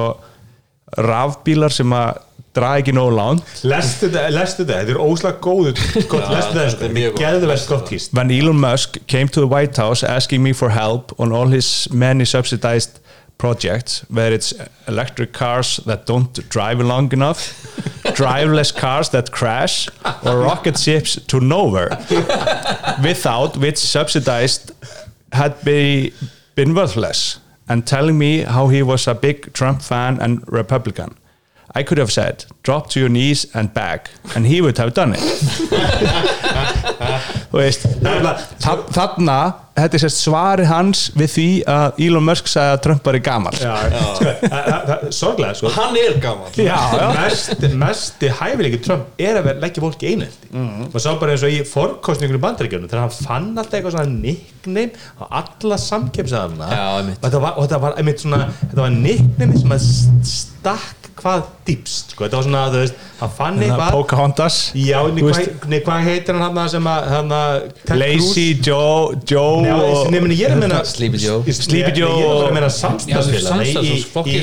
[0.97, 2.25] rafbílar sem að
[2.55, 5.75] draga ekki nógu lán lestu þetta, lestu þetta, þetta er óslag góður
[6.11, 6.87] gott, lestu þetta, þetta.
[6.87, 7.19] er mjög
[7.69, 7.91] gott.
[7.93, 11.47] hýst when Elon Musk came to the White House asking me for help on all
[11.53, 12.99] his many subsidized
[13.37, 14.53] projects whether it's
[14.87, 17.53] electric cars that don't drive long enough
[18.19, 19.87] driverless cars that crash
[20.25, 21.89] or rocket ships to nowhere
[23.03, 24.71] without which subsidized
[25.31, 26.11] had be,
[26.55, 31.15] been worthless and telling me how he was a big Trump fan and Republican.
[31.75, 35.13] I could have said drop to your knees and beg and he would have done
[35.15, 35.19] it
[37.57, 37.85] veist
[38.61, 39.35] þa- þarna,
[39.79, 43.21] þetta er sérst svari hans við því að Elon Musk sagði að Trump var í
[43.25, 43.53] gamal
[45.15, 45.71] sorglega sko.
[45.73, 46.77] Hann er gaman Já,
[47.15, 50.85] mest, mesti hæfileiki Trump er að vera leggja fólk í einhelti mm.
[50.93, 54.13] og sá bara eins og í forkostningunum í bandaríkjunum þegar hann fann alltaf eitthvað svona
[54.13, 55.79] nickname á alla
[56.99, 57.19] einmitt.
[57.19, 62.05] og þetta var, var, einmitt svona, þetta var nickname sem að st- stakk hvað dýpst
[62.15, 62.21] sko.
[62.25, 63.89] þetta var svona, þú veist, hann fann eitthvað.
[63.95, 64.55] Pocahontas.
[64.79, 65.25] Já, nei, Þú
[65.85, 67.53] hvað, heitir hann hann sem að hann að
[67.99, 68.97] Lazy Joe,
[70.09, 71.39] nefnir ég er að meina Sleepy Joe.
[71.45, 72.15] Sleepy Joe.
[72.19, 73.69] Ég er að meina Já, samstagsfélag í,
[74.13, 74.33] bakmann.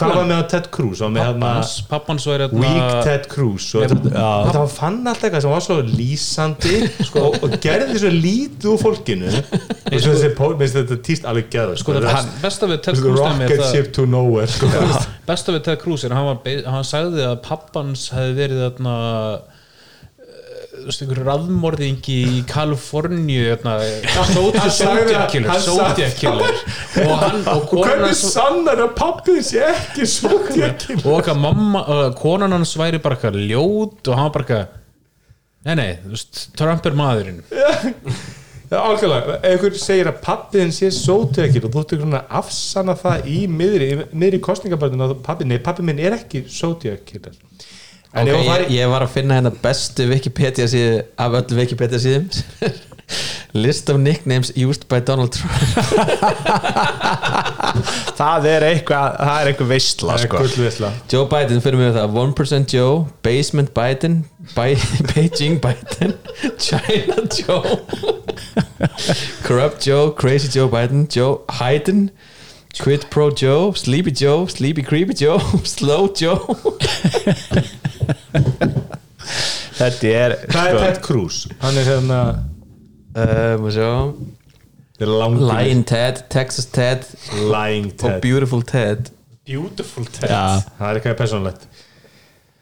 [0.00, 0.98] hvað var með að Ted Cruz?
[1.04, 1.40] Og með hann
[1.90, 4.26] pappans, var hérna Weak Ted Cruz þetta
[4.56, 6.74] það fann alltaf eitthvað sem var svo lýsandi
[7.20, 9.28] og, og gerði svo lítið úr fólkinu.
[9.86, 13.50] Þessi pól, minnst þetta týst alveg geða sko, það best, besta við Ted Cruz rocket
[13.60, 14.70] það- ship to nowhere sko.
[15.26, 18.94] besta við Ted Cruz er að hann, hann sagði að pappans hefði verið þarna
[20.22, 23.44] eh, þú veist, einhver raðmorðingi í Kaliforníu
[25.66, 26.62] Zodiac Killer
[27.02, 30.08] og hann og konan hans sannar að pappið sé ekki
[30.54, 31.84] tekinn og okkar mamma,
[32.18, 34.82] konan hans væri bara eitthvað ljót og hann bara eitthvað
[35.66, 37.40] nei nei, þú veist, Trump er maðurinn
[38.74, 43.28] algjörlega, ef einhver segir að pappiðin sé sótekil og þú ættu svona að afsanna það
[43.30, 47.36] í miðri, miðri kostningabæðinu að pappi, nei, pappi minn er ekki sótekil en
[48.16, 52.00] Ok, ef þú ég, ég var að finna hérna bestu Wikipedia síðu af öllum Wikipedia
[52.00, 52.30] síðum.
[53.56, 55.52] List of nicknames used by Donald Trump.
[58.16, 59.80] Það er eitthvað það er eitthvað er
[60.24, 60.90] sko.
[61.12, 64.22] Joe Biden fyrir mig það 1% Joe, Basement Biden
[64.54, 64.76] Be
[65.12, 66.16] Beijing Biden
[66.56, 68.15] China Joe
[69.46, 72.10] Corrupt Joe, Crazy Joe Biden Joe Hayden
[72.78, 76.38] Quid Pro Joe, Sleepy Joe Sleepy Creepy Joe, Slow Joe.
[79.76, 81.38] Þetta er það er sko, Ted Cruz.
[81.60, 82.20] Hann er hérna
[83.16, 83.56] uh,
[84.98, 87.04] Lion Ted, Texas Ted.
[87.36, 88.20] Lying og Ted.
[88.24, 89.10] Beautiful Ted.
[89.46, 90.30] Beautiful Ted.
[90.30, 91.66] Já, það er eitthvað personlegt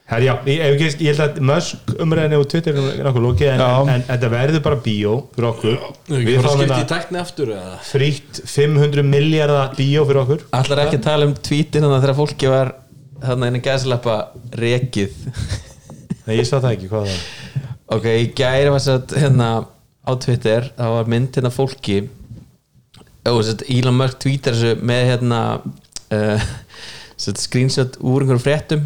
[0.04, 3.60] Herri, já, ég, ekki, ég held að Musk umræðinni og Twitter er nokkuð lókið en,
[3.64, 5.76] en, en þetta verður bara bíó fyrir okkur.
[6.12, 7.22] Við að fáum hérna
[7.54, 7.76] eða?
[7.88, 10.42] frítt 500 miljardar bíó fyrir okkur.
[10.58, 12.72] Allar ekki að tala um tweetin þannig að þegar fólki var
[13.22, 14.16] þannig að einu gæsleppa
[14.60, 15.14] rekið?
[16.26, 17.62] Nei, ég sá það ekki, hvað var það?
[17.96, 19.48] Ok, í gæri var satt hérna
[20.04, 21.96] á Twitter, það var mynd hérna fólki.
[23.32, 26.52] Og satt Elon Musk tweetar þessu með hérna uh,
[27.16, 28.84] screenshot úr einhverjum fréttum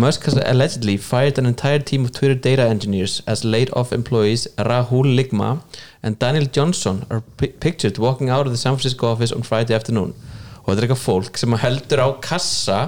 [0.00, 4.46] Musk has allegedly fired an entire team of Twitter data engineers as laid off employees
[4.70, 5.50] Rahul Ligma
[6.02, 9.74] and Daniel Johnson are pi- pictured walking out of the San Francisco office on Friday
[9.78, 10.14] afternoon
[10.60, 12.78] og þetta er eitthvað fólk sem heldur á kassa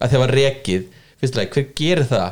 [0.00, 0.86] að það var rekið
[1.20, 2.30] fyrstulega, hver gerir það?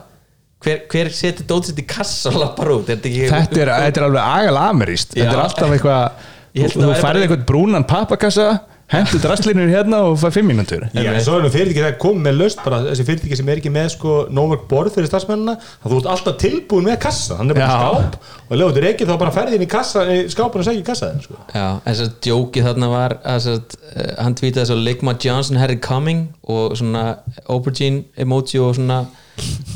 [0.65, 2.89] hver, hver setur dótsitt í kassa og lappar út?
[2.89, 6.27] Er þetta ekki þetta, er, þetta er alveg agal ameríst þetta er alltaf eitthvað
[6.75, 8.49] þú, færði eitthvað brúnan pappakassa
[8.89, 10.87] hendur drastlinur hérna og fær fimm mínútur.
[10.97, 13.61] Já, en svo er nú fyrirtæki það komið með löst bara þessi fyrirtæki sem er
[13.61, 17.53] ekki með sko nómörk borð fyrir starfsmennina að þú ert alltaf tilbúin með kassa hann
[17.53, 18.17] er bara skáp.
[18.49, 20.87] Og ef þú er ekki þá bara ferði inn í kassa í skápun og segja
[20.89, 21.37] kassa sko.
[21.53, 25.61] Já, en þess að djókið þarna var að sagt, uh, hann tweetaði svo Ligma Johnson
[25.61, 27.05] had it coming og svona
[27.49, 29.03] aubergine emoji og svona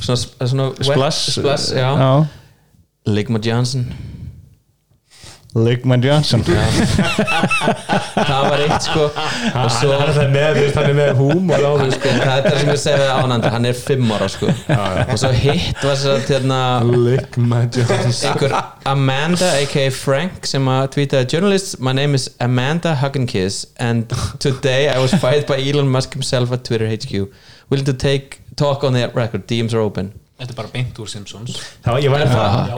[0.01, 0.17] svona,
[0.49, 1.69] svona wet- splash, splash.
[3.07, 3.87] Ligma Johnson
[5.53, 9.03] Ligman Johnson það var eitt sko.
[9.13, 12.13] Og svo hann er það með, hann er með húmor á því sko.
[12.23, 14.49] það er það sem ég segi við ánandi hann er fimm ára sko.
[14.49, 18.57] Og svo hitt var þess að hérna Ligma Johnson einhver
[18.89, 24.09] Amanda aka Frank sem að tweetaði journalists my name is Amanda Hugginkiss and
[24.41, 27.29] today I was fired by Elon Musk himself at Twitter HQ
[27.69, 29.47] willing to take talk on the record.
[29.47, 30.13] DMs are open
[30.43, 31.59] Þetta er bara beint úr Simpsons.
[31.85, 32.23] Það var, ég var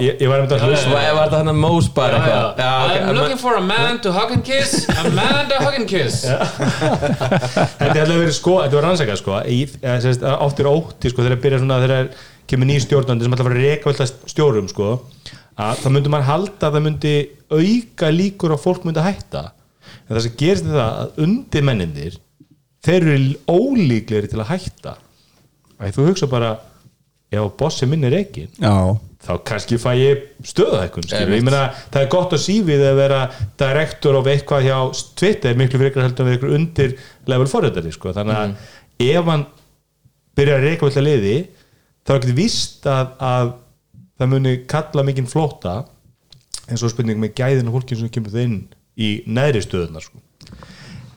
[0.04, 0.90] ég, ég var einmitt að hlusta.
[0.92, 2.40] Var var hann að Mose bara Já, já.
[2.60, 2.98] Já.
[3.08, 4.82] I'm looking for a man to hug and kiss.
[4.92, 6.26] Amanda hug and kiss.
[7.80, 9.38] Þetta hefði verið sko, þetta var rannsakað sko.
[10.04, 12.10] Sérst, oft er ótti sko þegar byrja svona þegar
[12.52, 14.90] kemur ný stjórnandi sem ætla að fara að reka velta stjórum sko
[15.64, 17.14] að það myndi maður halda að það myndi
[17.54, 19.46] auka líkur að fólk myndi hætta.
[20.04, 22.20] En það sem gerist er það að undir mennindir
[22.84, 24.96] þeir eru ólíklegri til að hætta.
[25.80, 26.52] Að þú hugsa bara
[27.41, 28.74] ef bossi minn er ekki já,
[29.24, 30.22] þá kannski fæ ég.
[31.16, 31.39] Einmitt.
[31.39, 33.20] ég meina það er gott að sífið að vera
[33.61, 34.78] direktor of eitthvað hjá
[35.20, 36.97] Twitter miklu frekar heldur en við ykkur undir
[37.30, 38.12] level forrættari sko.
[38.16, 39.47] þannig að ef hann
[40.37, 41.37] byrjar að reyka vilja liði
[42.05, 43.53] þá er ekkert víst að, að
[44.18, 45.74] það muni kalla mikinn flóta
[46.68, 48.61] eins og spurning með gæðin og fólkin sem kemur það inn
[48.95, 50.20] í neðri stöðunar sko.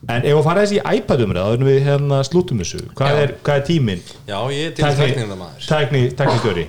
[0.07, 2.81] En ef að fara þessi í iPad umræð áður en við hérna slútum þessu.
[2.97, 4.03] Hvað, er, hvað er tíminn?
[4.27, 5.69] Já, ég er til tæknina maður.
[5.69, 6.67] tækni, tækni stjóri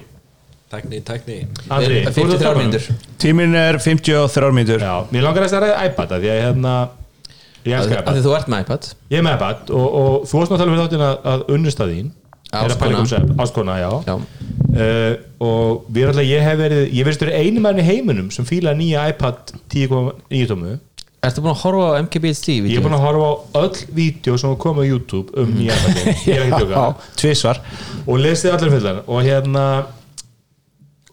[0.68, 1.36] Tækni, tækni.
[1.72, 2.88] Andri, þú ert að 53 tala um- mínútur.
[3.18, 4.82] tíminn er 53 mínútur.
[4.84, 6.72] Já, mér langar að ræða iPad af því að hérna
[7.64, 8.88] ég elska af því iPad, þú ert með iPad.
[9.10, 11.94] Ég er með iPad og, og þú varst náttúrulega fyrir þáttin að, að unnust að
[11.94, 12.10] þín.
[12.48, 13.00] Ástkona.
[13.38, 14.14] Áskona, já, Já.
[14.68, 18.30] Uh, og við erum alltaf, ég hef verið ég verðist verið einu mann í heiminum
[18.30, 20.78] sem fíla nýja iPad 10.9
[21.26, 22.48] Ertu búin að horfa á MKBHD?
[22.70, 25.96] ég er búin að horfa á öll vídeo sem kom á YouTube um nýja iPad
[26.28, 27.60] ég er ekki að tjóka já, tvisvar.
[28.06, 29.64] Og lesið allir fullan og hérna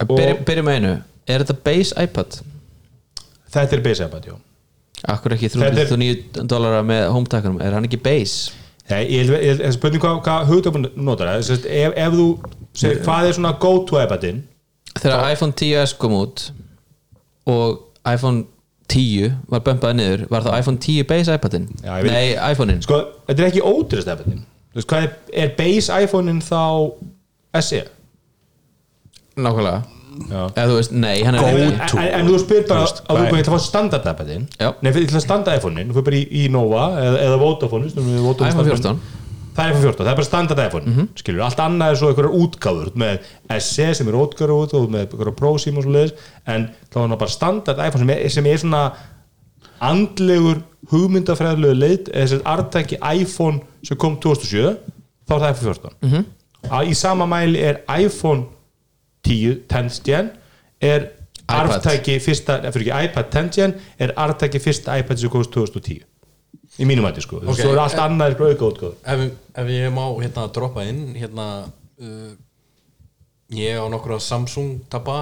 [0.06, 0.92] Byrjum með einu.
[1.26, 2.38] Er þetta base iPad?
[3.56, 4.36] þetta er base iPad, já.
[5.16, 8.52] Akkur ekki Þetta er- 309 dólara með hometakkanum Er hann ekki base?
[8.90, 11.66] Nei, ég ég spurning hvað, hvað hugtöfum notar það.
[11.66, 12.26] Ef, ef þú
[12.78, 14.44] segir hvað er svona go to iPadin?
[15.00, 16.44] Þegar iPhone 10s kom út
[17.50, 18.46] og iPhone
[18.92, 21.66] 10 var bömpaði niður var það iPhone 10 base iPadin?
[21.84, 26.00] Já, Nei, iPhone-in sko, þetta er ekki ódýrst iPadin þú veist hvað er, er base
[26.06, 26.62] iPhone-in þá
[27.66, 27.84] SE?
[29.36, 29.84] Nákvæmlega
[30.16, 33.42] eða þú veist, nei, hann er en, en, en þú spyr bara að þú ætla
[33.42, 34.70] að fá standard iPadin Já.
[34.80, 37.90] nei, fyrir ætla að standa iPhone-in, þú fyrir bara í, í Nova eða, eða Vodafone,
[37.92, 39.02] stundum við Vodafone iPhone starfsmenn.
[39.04, 39.25] 14.
[39.56, 42.38] það er iPhone 14, það er bara standard iPhone skilur, allt annað er svo einhverjar
[42.44, 43.28] útgáfur með
[43.64, 46.98] SE sem er útgáfur út og með einhverjar Pro Sim og svo leiðis en þá
[47.02, 48.84] er það bara standard iPhone sem er, sem er svona
[49.84, 54.76] andlegur hugmyndafræðilegu leit eða þessi artæki iPhone sem kom 2007
[55.26, 56.90] þá er það iPhone 14 -hmm.
[56.92, 58.46] í sama mæli er iPhone
[59.26, 60.30] 10, 10th gen
[60.82, 61.10] er
[61.46, 61.70] iPad.
[61.70, 66.04] arftæki fyrsta, fyrir ekki iPad 10th gen er arftæki fyrsta iPad sem komst 2010
[66.80, 67.60] í mínum hætti sko, Ok.
[67.62, 69.20] svo er allt annað er bara auka útgáður ef,
[69.56, 71.46] ef ég má hérna droppa inn hérna
[72.00, 72.32] uh,
[73.56, 75.20] ég á nokkra Samsung tabba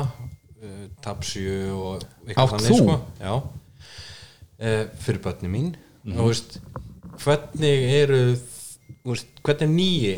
[0.63, 2.03] uh, Tab 7 og
[2.35, 2.77] Átt þú?
[2.79, 2.99] sko.
[3.19, 5.73] já uh, fyrir börni mín
[6.03, 6.19] Mhm.
[6.19, 6.59] og veist
[7.23, 8.35] hvernig eru
[9.05, 10.15] þú veist, hvernig er nýji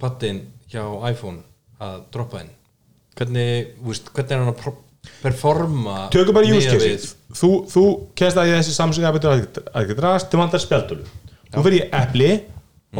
[0.00, 0.40] pattin
[0.72, 1.42] hjá iPhone
[1.80, 2.50] að droppa inn
[3.14, 4.62] hvernig, þú veist, hvernig er hann að
[5.22, 7.84] performa tökum bara use case þú, þú
[8.18, 11.06] kemst að í þessi Samsung ekki drast, þú vantar spjaldölu
[11.52, 12.32] þú fyrir í Appli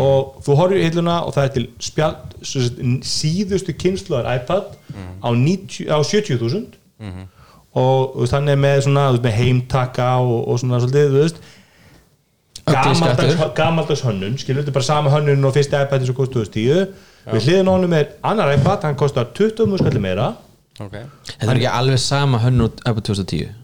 [0.03, 2.37] og þú horfir í hilluna og það er til sagt,
[3.07, 4.71] síðustu kynsluðar iPad
[5.21, 6.79] á, 90 á 70.000
[7.73, 11.39] og þú veist, hann er með svona með heimtaka og, og svona svolítið, veist.
[13.57, 16.93] Gamaldags, hönnun skilur þetta bara sama hönnun og fyrsta iPad sem kosti 2010
[17.33, 20.33] við hliðin á honum er annar iPad hann kostar 20 mjög skalli meira
[20.87, 21.09] okay.
[21.33, 23.59] þetta er ekki alveg sama hönnu iPad 2010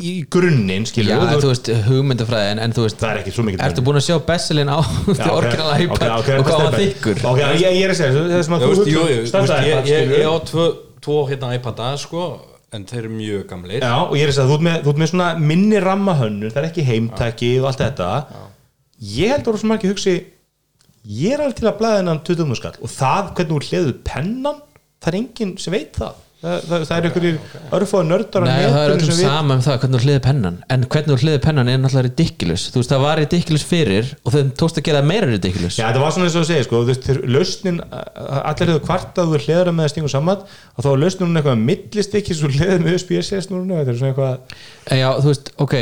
[0.00, 3.44] í grunninn skilur já, þú veist, hugmyndafræði en, en þú veist, það er ekki svo
[3.48, 6.06] mikið ertu búin að sjá besselin á Já, ok, orginal iPad?
[6.12, 7.20] og hvað var þykkur?
[7.32, 10.66] Ok, ég, ég er að segja það sem að Já, þú veist, ég, á tvo,
[11.02, 12.26] tvo hérna iPada sko,
[12.72, 13.84] en þeir eru mjög gamlir.
[13.84, 16.52] Já, og ég er að segja þú ert með, þú ert með svona minni rammahönnun
[16.54, 18.10] það er ekki heimtæki og allt þetta.
[19.12, 20.14] Ég held að þú sem ekki hugsi
[21.02, 22.76] ég er alveg til að blæða hennan 20 skall.
[22.80, 24.62] Og það hvernig þú hliður pennan
[25.02, 26.20] það er enginn sem veit það.
[26.42, 27.36] Það, það, það er einhverjir
[27.76, 30.54] örfóðu nördar á Nei, það er öllum sama um það hvernig þú hliði pennan.
[30.74, 32.64] En hvernig þú hliði pennan er náttúrulega ridiculous.
[32.74, 35.76] Þú veist það var ridiculous fyrir og þeim tókst að gera það meira ridiculous.
[35.78, 39.30] Já, þetta var svona eins og að segja, sko, þú veist, lausnin, allir hefur kvartað
[39.30, 42.82] þú hliðra með að stingu saman og þá var lausnin hún eitthvað millistykki svo hliðið
[42.88, 45.76] með USB-C snúrunu, þetta er svona eitthvað já, þú veist, ok.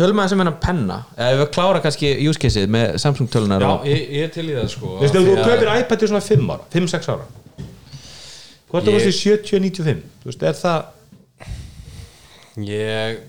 [0.00, 1.00] Tölum að sem hennar penna.
[1.18, 4.46] Eða við klára kannski use caseið með Samsung tölunar Já, og, ég, ég er til
[4.46, 4.92] í það sko.
[4.94, 7.26] Þú veist, ef þú kaupir iPad til svona 5 ára, 5-6 ára
[8.70, 10.80] Hvort það Ég- varst í 70-95 Þú veist, er það
[12.66, 13.20] Ég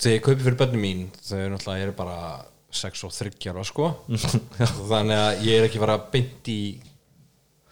[0.00, 2.18] þegar ég kaupi fyrir börnum mín þau eru náttúrulega eru bara
[2.72, 3.88] 6 og 30 ára sko
[4.90, 6.60] þannig að ég er ekki bara beint í,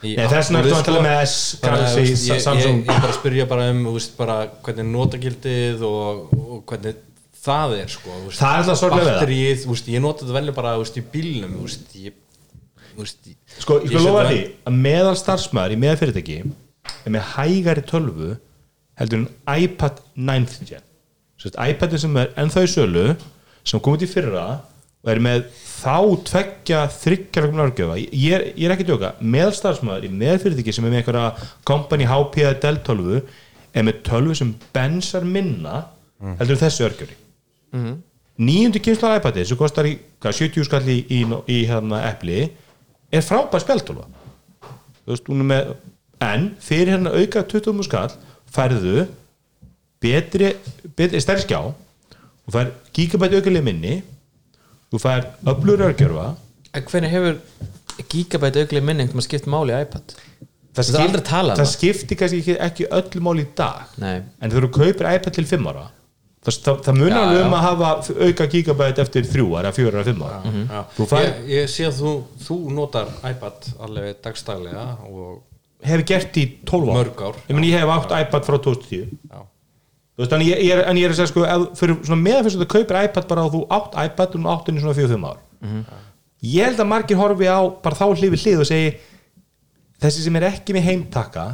[0.04, 2.80] í Nei, þess vegna með S, Þannig að, Galaxy, þú veist, ég, Samsung.
[2.82, 7.00] ég, ég bara spyrja bara um þú veist, bara, hvernig notagildið og, og hvernig
[7.38, 9.12] það er sko, þú veist, Það er alltaf sorglega það.
[9.14, 12.18] batterið, þú veist, ég nota þetta velja bara þú veist, í bílnum þú veist, ég,
[12.98, 16.40] þú ég- Sko, ég ég skal lofa því að meðal starfsmæður í meðal fyrirtæki
[17.04, 18.34] er með hægari tölvu
[18.98, 19.28] heldur en
[19.64, 20.84] iPad 9th gen.
[21.54, 23.04] iPadin sem er ennþá í sölu
[23.62, 24.46] sem komið til fyrra
[25.04, 30.40] og er með þá tveggja þryggjarlegum árgjöfa ég, ég er ekki meðal starfsmæður í meðal
[30.42, 33.20] fyrirtæki sem er með einhverja company HP Dell tölvu
[33.72, 35.84] er með tölvu sem bensar minna
[36.40, 37.18] heldur en þessi örgjöri
[38.38, 42.48] nýjundu kynslu iPadi sem kostar í hvað, 70 skall í, í, í hérna epli
[43.10, 44.08] er frábær spjaldtólfa
[45.04, 45.72] þú veist, hún er með
[46.24, 48.14] en fyrir hérna auka 20 skall
[48.54, 49.06] færðu
[50.02, 50.52] betri,
[50.96, 53.98] betri stærri skjá þú fær gigabæt aukileg minni
[54.92, 56.28] þú fær öflur örgjörfa
[56.76, 57.38] En hvernig hefur
[58.12, 60.16] gigabæt auglið minni einhvern veginn skipt máli í iPad
[60.76, 61.70] það, er aldrei talað um það það.
[61.74, 64.18] skiptir kannski ekki, ekki öllu mál í dag Nei.
[64.42, 65.84] en þú kaupir iPad til 5 ára
[66.46, 67.58] það, það, það munar Já, alveg um já.
[67.58, 67.90] að hafa
[68.28, 70.80] auka gigabæt eftir 3 ára, 4 ára, 5 ára Já.
[70.96, 72.12] þú fær, ég, ég sé að þú,
[72.46, 75.42] þú notar iPad alveg dagstaglega og
[75.86, 79.12] hefur gert í 12 ára Mörg ár, ég, meni, ég hef átt iPad frá 2010
[79.30, 79.40] já,
[80.18, 82.22] Þú veist, en ég, ég er, en ég er að segja sko ef, fyrir svona
[82.24, 84.82] meðan fyrst að þú kaupir iPad bara og þú átt iPad og þú átt henni
[84.82, 85.38] svona 4-5 ár.
[86.42, 88.88] Ég held að margir horfi á bara þá hlið við hlið og segi
[90.02, 91.44] þessi sem er ekki með heimtaka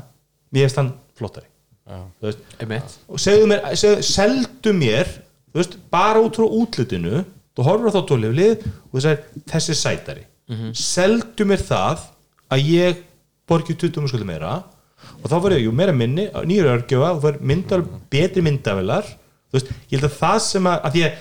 [0.52, 1.48] mér hefst hann flottari.
[1.84, 2.96] Þú veist, Einmitt.
[3.12, 5.10] og segðu mér, segðu, seldu mér
[5.52, 7.20] þú veist, bara út frá útlutinu
[7.54, 10.24] þú horfir á þá tólið lið og þú segir þessi er sætari.
[10.72, 12.08] Seldu mér það
[12.52, 13.04] að ég
[13.48, 14.54] borgi 20 skuldum meira.
[15.20, 17.82] Og þá var ég, meira minni nýjur örgjöfa, þú fær myndal
[18.12, 19.10] betri myndavilar
[19.54, 21.18] þú veist, ég held að það sem að, að ég,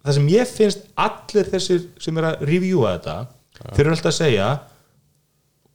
[0.00, 3.16] það sem ég finnst allir þessir sem er að reviewa þetta
[3.60, 4.46] þeir eru alltaf að segja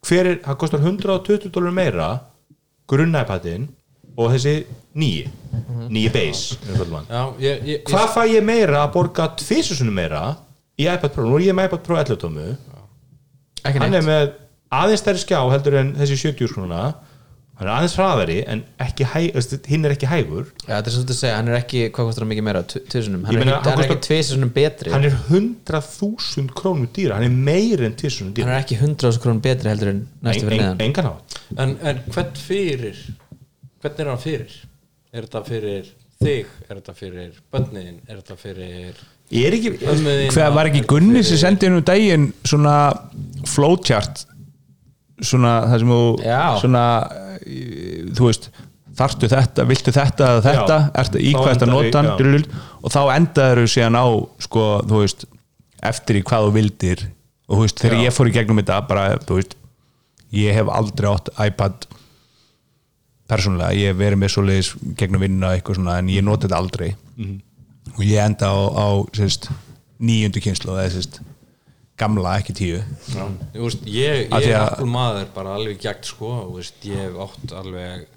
[0.06, 2.08] hver er, það kostar 120 dólar meira
[2.90, 3.68] grunnæpadin
[4.16, 4.56] og þessi
[4.98, 5.28] nýji
[5.92, 10.24] nýji base og já ég, ég, hvað fæ ég meira að borga tvisursunum meira
[10.80, 12.50] í iPad Pro, nú er ég með iPad Pro 11 tómu.
[13.64, 14.34] Hann er með
[14.74, 16.80] aðeins stærri skjá heldur en þessi 70 skrúna
[17.56, 18.64] hann er aðeins hraðari en
[19.70, 20.50] hinn er ekki hægur.
[20.66, 22.64] Já, þetta er svolítið að segja, hann er ekki, hvað kostar hann mikið meira?
[22.68, 24.92] Tvisunum, hann er hann hann er ekki kostar- tvisunum betri.
[24.92, 29.22] Hann er 100.000 krónur dýra hann er meir en 10.000 hann dýra er ekki 100
[29.24, 30.84] krónum betri heldur en næstu fyrir neðan.
[30.84, 31.14] engan á
[31.64, 33.00] en, en hvern fyrir
[33.80, 34.60] hvern er hann fyrir?
[35.16, 35.90] Er þetta fyrir
[36.20, 39.56] þig, er þetta fyrir bönniðin, er þetta fyrir er
[40.36, 42.76] Hver var ekki Gunni sem sendi hennu daginn svona
[43.50, 44.26] flowchart
[45.22, 46.02] svona það sem þú
[46.62, 46.86] svona
[48.16, 48.50] þú veist
[48.96, 50.78] þarftu þetta, viltu þetta eða þetta?
[51.02, 52.14] Ertu í Þá hvað þetta endar í- notan já.
[52.22, 52.46] dulul,
[52.84, 54.06] og þá endaður þú síðan á
[54.46, 55.26] sko, þú veist,
[55.84, 57.04] eftir í hvað þú vildir.
[57.50, 58.04] Og þú veist, þegar Já.
[58.08, 59.56] ég fór í gegnum þetta bara, þú veist
[60.36, 61.86] ég hef aldrei átt iPad
[63.30, 66.96] persónulega, ég hef verið með svoleiðis gegnum vinna eitthvað svona, en ég noti þetta aldrei.
[67.18, 67.42] Mhm.
[67.96, 69.46] og ég enda á, á sérst,
[70.02, 71.20] nýjundu kynslu eða sérst,
[71.98, 72.80] gamla, ekki tíu.
[73.54, 77.54] Veist, ég, ég er Apple maður bara alveg gegn sko, þú veist, ég hef átt
[77.62, 78.08] alveg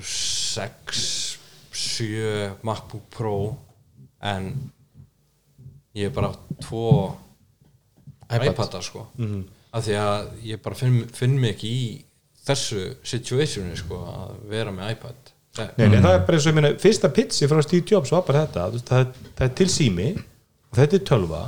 [0.00, 1.38] sex
[1.72, 3.34] sjö MacBook Pro
[4.22, 4.50] en
[5.94, 6.84] ég hef bara átt tvo
[8.30, 8.46] iPad.
[8.52, 9.06] iPada sko.
[9.74, 11.84] Af því að ég bara finn, finn mig ekki í
[12.46, 15.32] þessu situationi sko að vera með iPad.
[15.54, 18.10] Það- Nei, nei, það er bara eins og ég meina, fyrsta pitsi frá Steve Jobs
[18.14, 20.08] var bara þetta, þú veist, það, það er til sími
[20.70, 21.42] og þetta er tölva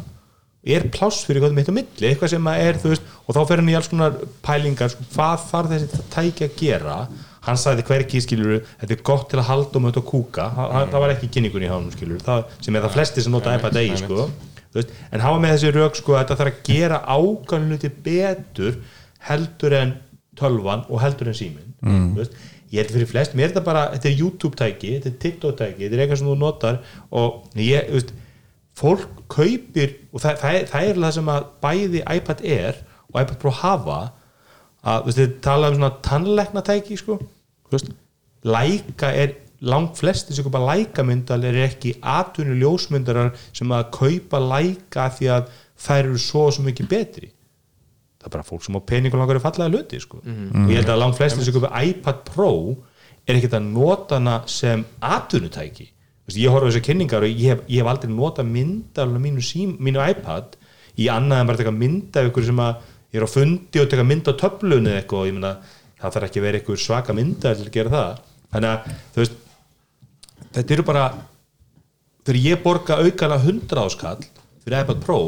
[0.62, 3.40] er pláss fyrir hvað mitt á milli, eitthvað sem að er þú veist, og þá
[3.48, 6.98] fer hann í alls konar pælingar sko, hvað þarf þessi tæki að gera?
[7.42, 10.44] Hann sagði hverki skilur þetta er gott til að halda um þetta og kúka.
[10.54, 13.56] Það, það var ekki kynningun í hánum skilur það, sem er það flesti sem nota
[13.58, 14.28] iPad eigi sko,
[14.62, 18.78] þú veist, en hafa með þessi rauk sko, þetta þarf að gera ákvæmluti betur
[19.26, 19.96] heldur en
[20.38, 22.08] tölvan og heldur en símin mm.
[22.16, 22.38] veist,
[22.72, 25.58] ég held fyrir flest, mér er þetta bara þetta er YouTube tæki, þetta er TikTok
[25.58, 26.78] tæki þetta er eitthvað sem þú notar
[27.10, 28.14] og ég, þú veist,
[28.78, 33.20] fólk kaupir og það, það, er, það er það sem að bæði iPad Air og
[33.20, 33.98] iPad Pro hafa
[34.82, 37.18] að, þú veist, þið tala um svona tannleikna tæki, sko
[38.42, 45.06] læka er langt flesti sem kaupa lækamyndal er ekki atvinni ljósmyndarar sem að kaupa læka
[45.14, 45.52] því að
[45.82, 47.30] þær eru svo og svo mikið betri.
[48.18, 50.18] Það er bara fólk sem á pening og langar að fallaða hluti sko.
[50.66, 52.52] og ég held að langt flesti sem kaupa iPad Pro
[53.26, 55.92] er ekkert að nota hana sem veist,
[56.38, 60.02] ég horfa þessu kynningar og ég hef, ég hef aldrei nota myndaluna mínu, sím, mínu
[60.12, 60.56] iPad
[61.00, 63.88] í annað en bara taka mynd af ykkur sem að ég er á fundi og
[63.92, 65.54] taka mynd á töflunni eða eitthvað og ég meina
[66.02, 68.22] það þarf ekki að vera ykkur svaka mynda til að gera það.
[68.52, 69.36] Þannig að þú veist
[70.52, 71.04] þetta eru bara
[72.22, 74.24] þegar ég borga aukana 100 áskall
[74.62, 75.18] fyrir iPad Pro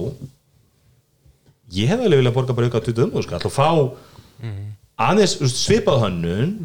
[1.75, 3.69] ég hef alveg viljað borga bara auka 20 áskall og fá
[5.01, 6.05] aðeins þú veist, svipað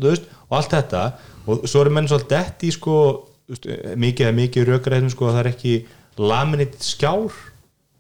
[0.04, 1.04] veist, og allt þetta.
[1.50, 2.96] Og svo eru menn svolítið detti sko,
[3.50, 3.70] veist,
[4.06, 5.76] mikið, mikið rökræðum sko, að það er ekki
[6.20, 7.36] laminate skjár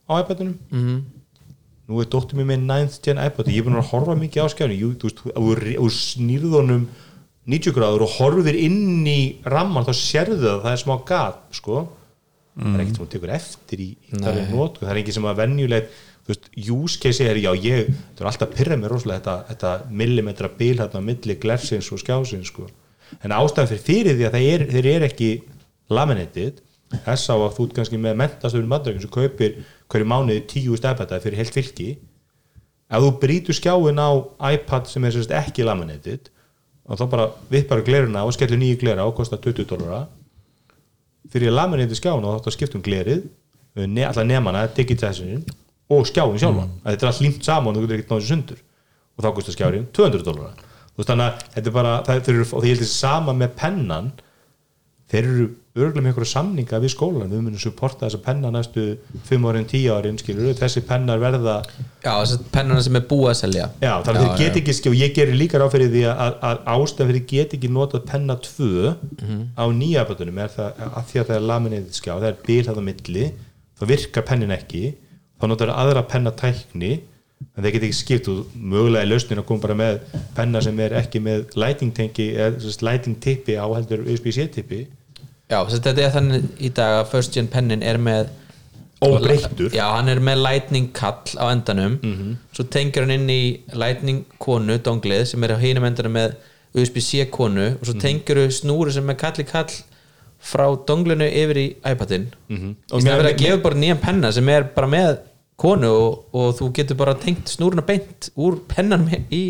[0.10, 0.98] á iPadunum -hmm.
[1.90, 4.48] nú er dóttir mér með 9th gen iPad ég er búin að horfa mikið á
[4.48, 4.58] ef
[5.80, 6.90] þú snýrðunum
[7.50, 11.40] 90 gráður og horfir inn í ramman þá sérðu það að það er smá gat
[11.58, 11.88] sko.
[12.60, 15.16] Það er ekkert sem þú tekur eftir í, í það, er not, það er ekki
[15.16, 18.94] sem að venjulegt þú veist, use case er já ég það er alltaf pyrra mér
[18.94, 22.68] rosalega þetta, þetta millimetra bil hérna á milli glersins og skjásins sko.
[23.24, 25.30] En ástæðan fyrir fyrir því að er, þeir er ekki
[25.90, 29.58] laminated þess á að þú ert kannski með mentastöfnum mandröngin sem kaupir
[29.92, 31.90] hverju mánuði tíu stefnbætaði fyrir heilt fylki.
[32.90, 34.10] Ef þú brýtur skjáin á
[34.50, 36.32] iPad sem er sérst ekki laminated
[36.90, 40.08] og þá bara vippar gleruna og skellur nýju glera og kostar 20 dólara
[41.30, 43.28] fyrir laminated skjáin og þá skiptum glerið
[43.78, 45.46] ne, allar nefnana, digitization
[45.90, 46.82] og skjáin sjálfan, mm.
[46.88, 48.66] þetta er allt límt saman og þú getur ekkert náðu sundur.
[49.18, 50.69] Og þá kostar skjáin 200 dólara
[51.00, 53.56] veist þannig að þetta er bara það, eru, og því ég held þessi sama með
[53.60, 54.12] pennan
[55.10, 55.48] þeir eru
[55.80, 58.84] örgulega með einhverja samninga við skólan, við munum supporta þessa penna næstu
[59.30, 61.56] 5 árin, 10 árin skilur þessi pennar verða
[62.04, 63.68] Já, þess að pennana sem er búið að selja.
[63.82, 66.62] Já, þannig að þeir get ekki skjá, ég gerir líka ráð fyrir því að, að
[66.76, 68.96] ástæðan fyrir get ekki notað penna 2
[69.56, 72.84] á nýja bötunum er það að því að það er laminið skjá, það er á
[72.90, 73.30] milli
[73.80, 74.84] þá virkar pennin ekki
[75.40, 76.94] þá notar aðra pennatækni
[77.56, 80.00] en þeir get ekki skipt og mögulega er lausnin að koma bara með
[80.36, 84.48] penna sem er ekki með lighting tengi, eða sem sagt lighting tippi á heldur USB-C
[84.56, 84.88] tippi.
[85.50, 88.30] Já, að þetta er þannig í dag að first gen pennin er með
[89.00, 89.72] Óbreyttur.
[89.72, 91.94] Já, hann er með lightning kall á endanum.
[92.52, 96.34] Svo tengir hann inn í lightning konu, donglið, sem er á hinum endanum með
[96.76, 97.70] USB-C konu.
[97.80, 99.72] Og svo tengir þú snúru sem er kalli kall
[100.40, 102.76] frá donglinu yfir í iPadin mm -hmm.
[102.92, 105.18] Og í stæðan með- verið að gefa bara nýjan penna sem er bara með
[105.60, 109.44] konu og, og þú getur bara tengt snúruna beint úr pennan í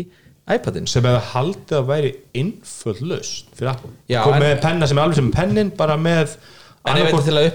[0.50, 3.92] iPadin sem hefði haldið að væri innföld laust fyrir Apple.
[4.10, 6.36] Já, kom en- með penna sem er alveg sem pennin bara með
[6.88, 7.46] En ef þetta til að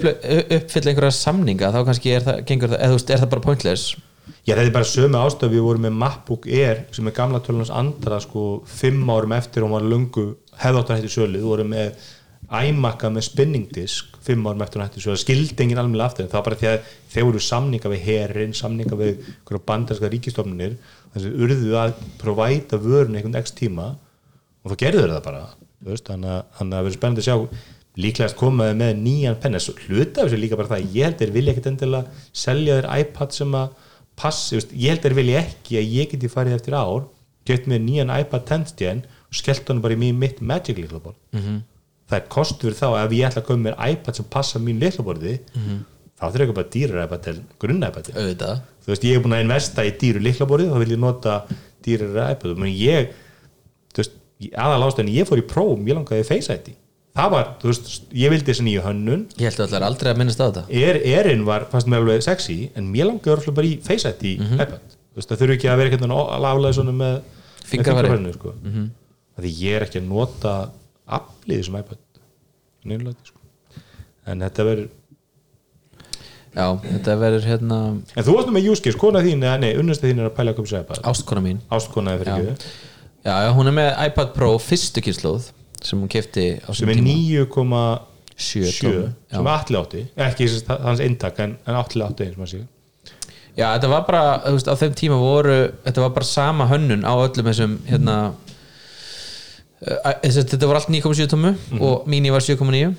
[0.60, 3.42] uppfylla einhverja samninga þá kannski er það, gengur það, eða þú veist, er það bara
[3.48, 3.86] pointless?
[4.46, 7.72] Já, þetta er bara sömu ástaf við vorum með MacBook Air sem er gamla tölunars
[7.74, 10.26] andra sko fimm árum eftir og hún var lungu
[10.62, 12.06] hefðáttar hætti sölu, við vorum með
[12.50, 16.28] iMac-a með spinning disk fimm árum eftir hún hætti sölu, það skildi enginn alveg aftur
[16.30, 19.30] það var bara því að þeir voru samninga við herin, samninga við
[19.66, 20.76] bandarska ríkistofnunir
[21.14, 23.96] þess að urðu að provæta vörun einhvern x tíma
[24.66, 25.44] og þá gerðu þeir það bara
[25.86, 27.38] veist, þannig að það verður spennandi að sjá.
[27.96, 31.52] Líklegast komaði með nýjan penna Svo hluta þessu líka bara það, ég held þeir vilja
[31.54, 33.68] ekkit endilega selja þeir iPad sem að
[34.20, 37.08] passi, ég held þeir vilja ekki að ég geti farið eftir ár
[37.48, 37.70] gett
[42.10, 42.14] með nýjan iPad 10 stjæn og skellt honum bara í mín mitt Magic líklaborð mm
[42.14, 42.14] -hmm.
[42.14, 45.40] það er kostur þá ef ég ætla að koma með iPad sem passa mín líklaborði
[46.16, 48.06] þá þurfa ekki bara dýrar iPad til grunn iPad
[48.86, 51.46] þú veist, ég er búin að investa í dýru liklaborðið þá vil ég nota
[51.86, 53.12] dýrar iPad menn ég,
[53.94, 54.18] þú veist,
[54.54, 56.76] aðal ástæðin ég fór í Chrome, ég langaði Face ID
[57.16, 60.20] það var, þú veist, ég vildi þessi nýju hönnun ég held að allar aldrei að
[60.22, 63.68] minnast á þetta er, erinn var, fannst mér alveg sexy en mér langaði örflega bara
[63.68, 64.26] í Face ID
[64.56, 67.16] iPad, þú veist, það þurfi ekki að vera eitthvað svona með
[67.66, 68.10] Fingrafari.
[68.10, 68.54] með fingrafærinu, sko.
[69.42, 70.56] því ég er ekki að nota
[71.06, 72.02] aflið sem iPad
[72.86, 73.84] nýjulega, sko.
[74.26, 74.90] En þetta verður,
[76.56, 80.10] já, þetta verður hérna en þú varst nú með case, kona þín, eða nei, unnastu
[80.10, 81.62] þín er að pæla að koma sér iPad, ástkona mín.
[81.74, 82.56] Ástkonaði fyrir já.
[82.56, 82.74] ekki
[83.26, 85.50] já, já, hún er með iPad Pro fyrstu kynnslóð
[85.86, 89.38] sem hún kefti á sem er 9,7 Sjö tómum, já.
[89.38, 92.66] sem allir átti, ekki sem hans eintak en, en allir átti eins og maður sé
[93.56, 95.54] Já, þetta var bara, þú veist, á þeim tíma voru
[95.86, 98.16] þetta var bara sama hönnun á öllum þessum hérna
[99.84, 101.52] þetta var allt 9,7 tómu
[101.84, 102.94] og mini var 7,9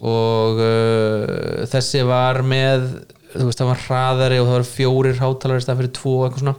[0.00, 2.86] og uh, þessi var með
[3.34, 6.44] þú veist, það var hraðari og það var fjórir hátalari stað fyrir tvo og eitthvað
[6.44, 6.56] svona.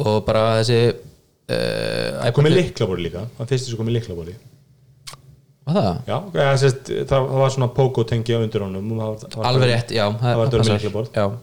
[0.00, 4.36] Og bara þessi uh, það komið liklaborði líka, það fyrst þessu komið liklaborði
[5.70, 5.90] Var það?
[6.08, 8.88] já, eða, sérst, það, það var svona pogo tengi á undir honum.
[9.44, 11.36] Alveg rétt, já það var.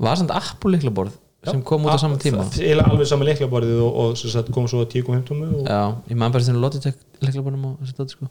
[0.00, 2.44] Var samt Apple liklaborð sem kom út á sama tíma.
[2.44, 6.32] það- eiginlega alveg sama liklaborðið og, og sagt, kom svo 10.15 og Já, ég maður
[6.34, 7.76] bara þennan Logitech leiklaborðum
[8.10, 8.26] sko.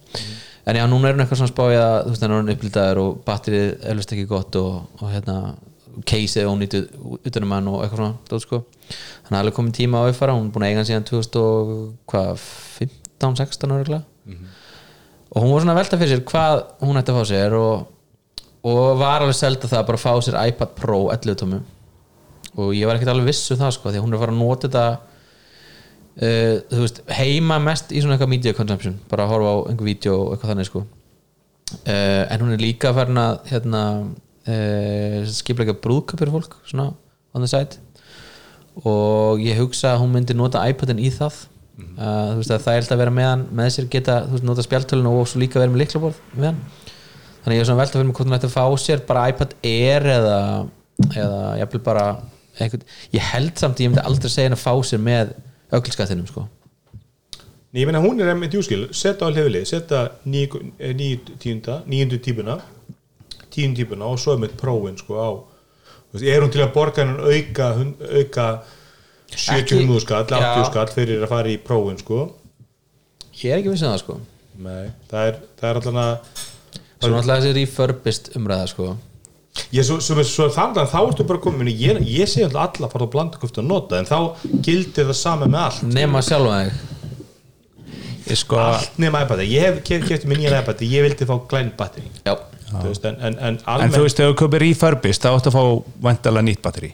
[0.65, 2.97] En já, núna er hún eitthvað svona spáið að þú veist, hann er hann upplitaður
[3.01, 5.35] og batterið er eflust ekki gott og, og hérna
[6.05, 6.83] caseið ónýtið
[7.25, 8.13] utanum hann og eitthvað svona
[8.45, 8.57] sko.
[9.25, 11.09] Þannig að alveg komið tíma á að uppfara, hún er búin að eiga hann síðan
[11.09, 14.01] 2015-16 ára
[15.29, 16.55] og hún var svona að velta fyrir sér hvað
[16.85, 17.75] hún ætti að fá sér og,
[18.65, 21.59] og var alveg selda það að bara fá sér iPad Pro 11 tómi
[22.59, 24.35] og ég var ekkert alveg viss um það sko því að hún er að fara
[24.35, 24.85] að nota þetta
[26.19, 29.89] uh, þú veist, heima mest í svona eitthvað media consumption, bara að horfa á einhver
[29.89, 30.85] vídeo og eitthvað þannig sko.
[31.85, 33.83] Uh, en hún er líka farin að hérna,
[34.49, 36.89] uh, skipleika brúðköp fyrir fólk, svona
[37.35, 37.79] on the side.
[38.87, 41.45] Og ég hugsa að hún myndi nota iPadin í það.
[41.79, 44.35] Uh, þú veist að það er alltaf að vera með hann með sér geta, þú
[44.35, 46.59] veist, nota spjaltölun og svo líka vera með liklaborð með hann.
[47.39, 49.29] Þannig að ég er svona velta fyrir mig hvort hún ætti að fá sér bara
[49.31, 50.39] iPad Air eða
[51.07, 52.05] eða jafnvel bara
[52.65, 52.85] eitthvað,
[53.15, 55.35] ég held samt, ég myndi aldrei segja henni að fá sér með
[55.77, 56.47] öglskattinum sko.
[57.69, 62.55] Nei, ég meina hún er með djúskil, setja á hlifili setja nýju tíunda nýjundu típuna
[63.53, 65.29] tíundu típuna og svo er með prófin sko á
[66.17, 68.47] er hún til að borga hennan auka auka
[69.29, 70.63] 70 Ekki- hundúð skall, 80 Já.
[70.71, 72.33] skall fyrir að fara í prófin sko.
[73.43, 74.15] Ég er ekki vissin það sko.
[74.57, 76.15] Nei, það er, það er allan að
[76.99, 78.87] svo náttúrulega þessi refurbished umræða sko
[79.73, 82.87] ég, svo, svo, svo þannig að þá ertu bara komin ég, ég sé alltaf alla
[82.89, 84.19] að fara að blanda hvort að nota en þá
[84.65, 85.83] gildir það sama með allt.
[85.95, 86.95] Nema sjálfa þig.
[88.29, 91.71] Ég sko allt nema iPad, ég hef kefti mér nýjan iPad ég vildi fá glæn
[91.77, 92.35] batteri já,
[92.69, 95.49] Þú veist, en, en, en en almennt þú veist, ef þú kaupir refurbished þá áttu
[95.49, 95.63] að fá
[96.05, 96.91] vandalega nýtt batteri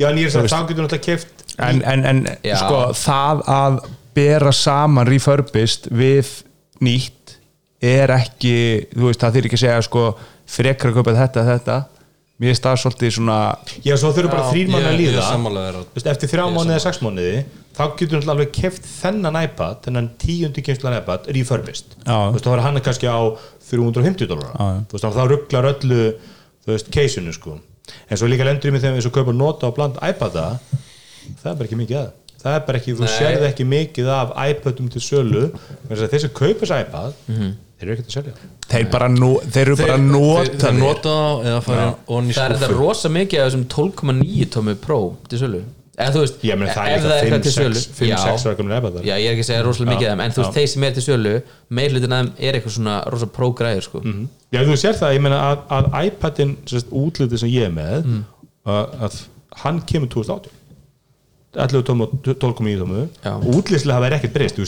[0.00, 2.24] Já, en ég er að þá getur náttúrulega keft en, en, en
[2.58, 3.78] sko, það að
[4.18, 6.32] bera saman refurbished við
[6.82, 7.36] nýtt
[7.84, 8.56] er ekki,
[8.94, 10.04] þú veist, það þýr ekki að segja sko,
[10.46, 11.76] frekar að kaupa þetta, þetta.
[12.42, 13.34] Mér er það svolítið svona
[13.86, 15.26] Já, svo þurfa bara þrír mánuði að ég- ég líða.
[15.30, 17.44] sammála þér á- Þú veist, Eftir þrjá mánuði eða sex mánuði
[17.74, 21.94] þá getur náttúrulega alveg keft þennan iPad þennan tíundu kemslan iPad refurbished.
[22.04, 22.16] Já.
[22.18, 23.20] Þú veist, þá var hann kannski á
[23.70, 24.80] 350 dólar Já, já.
[24.90, 26.00] Þú veist, þá rugglar öllu
[26.66, 27.60] þú veist, keisinu sko.
[28.10, 30.58] En svo líka lendur ég með þegar við svo kaupa nota og bland iPada
[31.38, 32.10] það er bara ekki mikið að.
[32.44, 33.14] Það er bara ekki, þú Nei.
[33.14, 35.44] sérði ekki mikið af iPadum til sölu.
[35.88, 37.14] Vegna þess að þeir sem kaupa þessi iPad
[37.84, 38.50] þeir eru ekkert að selja.
[38.72, 41.86] Þeir, bara no, þeir eru bara nota þeir nota eða fara
[42.16, 45.00] onni í það er þetta rosa mikið af þessum 12,9 tómi Pro
[45.30, 45.60] til sölu.
[45.94, 47.82] Eða þú veist, Ég meni það ef er eitthvað til sölu.
[48.00, 50.22] 5-6 já, ára gamlega iPadar já, ég er ekki að segja rosalega mikið af þeim
[50.24, 50.56] en þú veist, já.
[50.56, 51.34] þeir sem er til sölu
[51.78, 54.02] meirlutin af þeim er eitthvað svona rosa Pro græður sko.
[54.50, 58.10] Já, þú sér það, ég meina að, að iPadin sérst, útlitið sem ég er með
[58.66, 59.20] að, að
[59.62, 60.60] hann kemur 2018
[61.54, 63.30] 11 tómu og 12,9 tómu Já.
[63.38, 64.66] og útlýslega hafa er ekkert breyst þú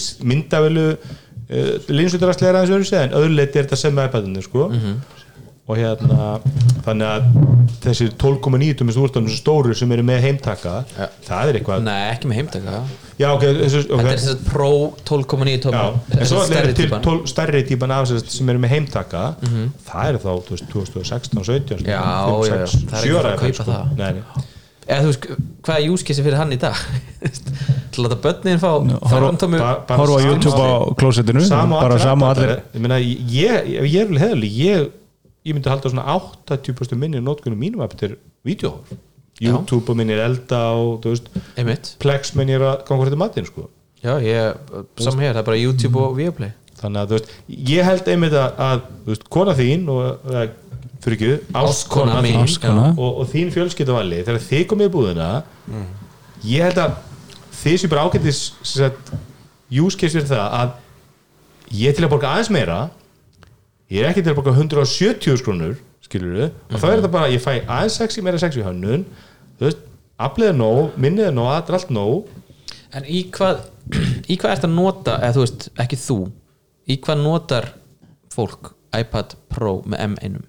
[1.49, 4.71] myndavilu uh, linsutarastlega aðeins öðru segja en öðru leiti er þetta sem með iPadinu sko.
[5.67, 6.41] og hérna
[6.87, 7.25] þannig að
[7.83, 11.09] þessi 12,9 tómið úrstofnum sem stóru sem eru með heimtaka Ja.
[11.27, 12.77] það er eitthvað Nei, ekki með heimtaka
[13.19, 14.13] já, ok, þessu, Þetta okay.
[14.13, 14.71] er þess að Pro
[15.11, 18.63] 12,9 tóma Já, en svo er til típan 12 stærri típan af sem sem eru
[18.63, 19.25] með heimtaka
[19.89, 21.91] það eru þá þú veist, 2016 og 17 Mhm.
[21.91, 22.03] Já,
[22.47, 23.83] já, já, það er ekki að kaupa það.
[23.83, 23.97] sko.
[23.99, 24.23] nei, nei.
[24.87, 25.25] Eða þú veist,
[25.67, 26.83] hvað er case fyrir hann í dag?
[27.93, 30.93] Til að láta börnin fá bara horfa á sama- YouTube á og
[31.75, 34.87] bara sama allir ég meina, ég, ef ég er vel heðalig ég,
[35.49, 38.15] ég myndi halda svona 80% minni nótkunum mínum til
[38.47, 38.95] vídeohorf
[39.43, 41.27] YouTube og minni er elda og veist,
[42.01, 43.67] Plex minni er að ganga fyrir matinn sko.
[44.01, 44.55] Já, ég,
[45.03, 46.55] saman hér, það er bara YouTube og Viaplay.
[46.77, 47.35] Þannig að þú veist,
[47.73, 50.31] ég held einmitt að, að þú veist, kona þín og,
[51.05, 52.47] fyrir ekki, Ástkona mín, þín.
[52.47, 52.87] Ástkona.
[52.97, 55.31] og, og þín fjölskylduvali þegar þið komið í búðina
[56.47, 56.97] ég held að
[57.63, 59.13] þið sem bara ágættis sem sagt,
[59.73, 60.77] use case fyrir það að
[61.81, 62.79] ég er til að borga aðeins meira
[63.93, 67.31] ég er ekki til að borga 170 skrónur skilur við, og þá er þetta bara
[67.33, 69.07] ég fæ aðeins sexi, meira sexi í hönnun
[69.59, 69.81] þú veist,
[70.23, 72.29] aflið er nóg, minnið er nóg er allt nóg.
[72.95, 73.65] En í hvað
[74.33, 76.19] í hvað ert að nota, eða þú veist, ekki þú
[76.87, 77.69] í hvað notar
[78.35, 80.45] fólk iPad Pro með M1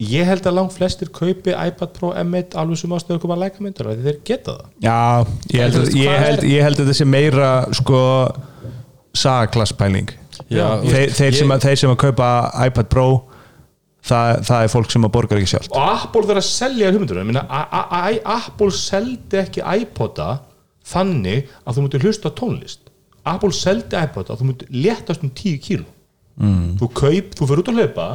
[0.00, 3.64] ég held að langt flestir kaupi iPad Pro M1 alveg sem ástöðu koma að læka
[3.64, 4.70] myndar því þeir geta það.
[4.86, 5.00] Já,
[5.52, 8.00] ég held, veist, ég, held, ég held að þetta sé meira sko
[9.20, 10.14] sagaklaspæling
[10.48, 12.28] Já, þeir, þeir, að, þeir sem að kaupa
[12.64, 13.06] iPad Pro
[14.06, 17.20] það, það er fólk sem að borgar ekki sjálf og Apple þarf að selja hugmyndur
[17.26, 20.30] Minna, a, a, a, Apple seldi ekki iPoda
[20.90, 22.88] þannig að þú mútir hlusta tónlist.
[23.28, 25.82] Apple seldi iPoda að þú mútir léttast um 10 kíl
[26.40, 26.78] mm.
[26.80, 28.08] þú kaup, þú fyrir út að hlaupa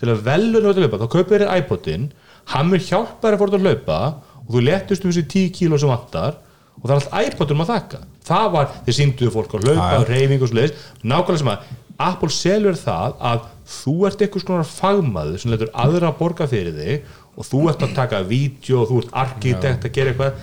[0.00, 2.06] til að út að hlaupa, þá kaupir þér iPodin
[2.54, 3.98] hann mun hjálpa þér að fór út að hlaupa
[4.40, 6.40] og þú léttast um þessi 10 kíló sem vantar
[6.80, 8.00] og það er allt iPodum að þakka.
[8.30, 11.70] Það var, þeir sínduðu fólk að hlaupa og reyfing og svo leiðis, nákvæmlega sem að
[12.00, 17.10] Apple selur það að þú ert eitthvað svona fagmaður sem letur aðra borga fyrir þig
[17.36, 20.38] og þú ert að taka vídeo og þú ert arkitekt að gera eitthvað.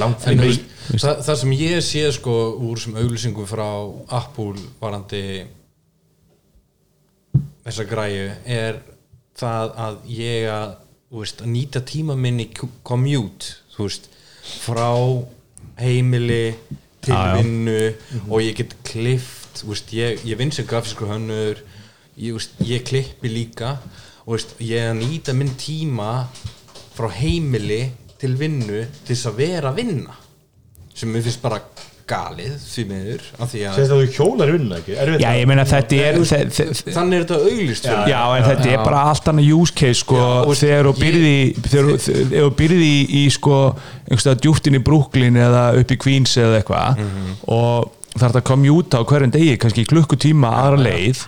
[0.00, 2.36] Langt fyrir veist, það, það sem ég sé sko
[2.70, 3.68] úr sem auglýsingum frá
[4.22, 5.22] Apple varandi
[7.62, 8.80] þessa græju er
[9.38, 10.74] það að ég að,
[11.12, 12.48] veist, að nýta tíma minni
[12.84, 14.08] commute veist,
[14.62, 14.92] frá
[15.80, 16.54] heimili
[17.02, 17.36] til já.
[17.38, 17.80] vinnu
[18.28, 21.62] og ég get klift veist, ég, ég vinn sem grafískur hönnur
[22.16, 23.76] ég, ég klippi líka
[24.26, 26.28] og ég að nýta minn tíma
[26.92, 27.84] frá heimili
[28.20, 30.18] til vinnu til þess að vera að vinna
[30.94, 31.62] sem mér finnst bara
[32.10, 34.96] galið því miður af því að Sérst að þú hjólar í vinnuna ekki?
[35.22, 39.02] Já, ég meina þetta er þannig er þetta auglýst fyrir Já, en þetta er bara
[39.12, 41.34] allt annað use case sko, Já, þegar þú ég- byrði
[41.68, 42.92] þegar þú- byrði
[43.22, 43.58] í, sko,
[44.10, 47.36] einhverstað djúftin í Brooklyn eða upp í Queens eða eitthvað Mhm.
[47.48, 51.26] og það er að koma út á hverjum degi kannski klukkutíma aðra leið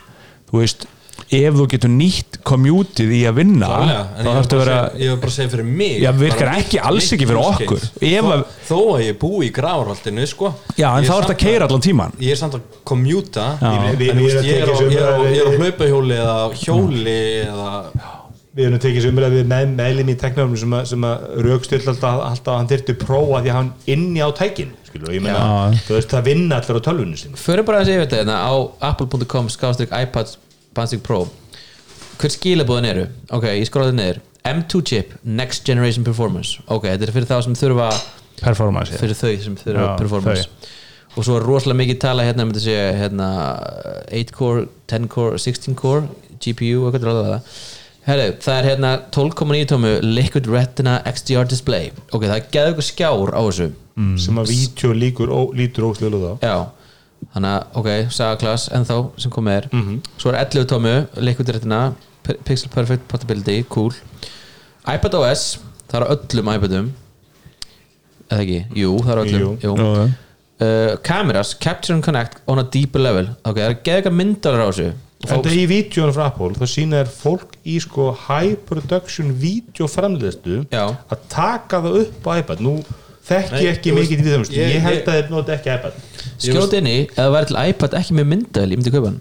[0.50, 0.86] þú veist,
[1.34, 4.88] ef þú getur nýtt komjútið í að vinna Klálega, þá ég þarfst að vera að
[4.90, 7.42] segja- ég var bara að segja fyrir mig Já, virkar ekki, mitt- alls ekki fyrir
[7.44, 7.80] okkur.
[8.00, 11.42] þó, að- þó að ég búi í gráarhaldinu sko, Já, en þá er ertu að
[11.44, 12.12] keyra allan tíman.
[12.20, 17.70] ég er samt að komjúta að ég er á- hlaupahjóli eða hjóli eða
[18.54, 21.80] Við erum tekið sem umræði við með, meðlum í teknafnum sem, að- sem að raukstill
[21.90, 25.20] alltaf, alltaf að hann þyrfti prófa því að hann inni á tækin skilur, og ég
[25.24, 25.80] meina, Já.
[25.88, 28.54] þú veist, það vinna allir á tölvunni sinni Förum bara þessi yfir þetta hérna á
[28.92, 30.36] apple.com skástrík iPad
[30.76, 31.24] Basic Pro.
[32.20, 33.06] Hver skilabóðin eru?
[33.34, 34.20] Ok, ég skróði niður.
[34.44, 36.60] M2 chip, Next Generation Performance.
[36.68, 37.88] Ok, þetta er fyrir þá sem þurfa
[38.42, 40.48] performance fyrir þau sem þurfa Já, performance.
[41.14, 43.28] og svo er rosalega mikið tala hérna þetta sé hérna
[44.10, 46.08] 8 core, 10 core, 16 core
[46.42, 47.56] GPU eitthvað ráða það.
[48.04, 51.92] Herru, það er hérna 12,9 tómu Liquid Retina XDR display.
[52.12, 53.70] Ok, það er geðu ykkur skjár á þessu.
[54.20, 56.56] Sem að vídeo líkur, ó, lítur óslega þá Já,
[57.34, 57.88] þannig að ok,
[58.18, 59.68] sagaklass ennþá sem komið er
[60.18, 60.94] svo er 11 tómu,
[62.24, 63.92] P- Pixel Perfect Portability, cool
[64.88, 66.92] iPad OS, það er á öllum iPadum
[68.30, 69.50] eða ekki, jú, það er á öllum Jú.
[69.62, 69.74] jú.
[69.76, 70.12] Jú, jú.
[70.64, 74.62] Uh, Cameras, Capture and Connect on a deeper level ok, það er geða eitthvað myndalar
[74.64, 74.92] á þessu
[75.24, 80.60] fólk- það í vídjónu frá Apple þá sína þér fólk í sko high production vídeoframleðstu
[80.70, 80.84] Já.
[81.10, 82.74] að taka það upp á iPad nú
[83.28, 85.98] þekki Nei, ég ekki mikið í því ég- held að þeir nota ekki iPad.
[86.38, 89.20] Skjóta inn í, ef það væri til iPad ekki með myndavel, ég myndi kaupa hann.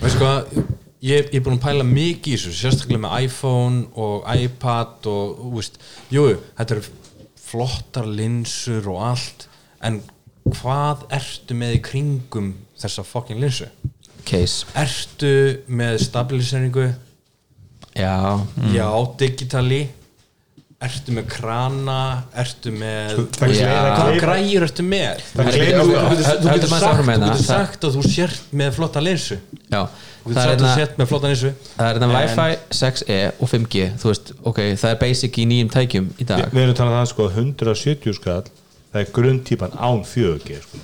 [0.00, 0.54] Veistu hvað,
[1.02, 5.36] ég, ég er búin að pæla mikið í þessu, sérstaklega með iPhone og iPad og,
[5.44, 5.78] þú veist,
[6.10, 6.24] jú,
[6.58, 6.82] þetta eru
[7.50, 9.46] flottar linsur og allt
[9.82, 10.00] en
[10.50, 13.66] hvað ertu með í kringum þessa fucking linsu?
[14.24, 15.30] case, Ertu
[15.68, 16.90] með stabiliseringu?
[17.96, 18.40] já
[18.74, 18.88] Já,
[19.18, 19.88] digitali
[20.80, 21.96] ertu með krana?
[22.40, 25.24] Ertu með hvað græjur ertu með?
[25.34, 25.56] Það Þú
[26.54, 29.36] getur- sagt- að þú sért með flotta linsu
[29.70, 29.82] Já,
[30.24, 32.08] þú það getur er sagt að þú hérna sért með flotta linsu það er hérna
[32.14, 36.46] Wi-Fi 6E og 5G þú veist, ok, það er basic í nýjum tækjum í dag.
[36.54, 38.44] Við erum talað um það sko 170 skall
[38.90, 40.80] það er grunntýpan án 4G sko.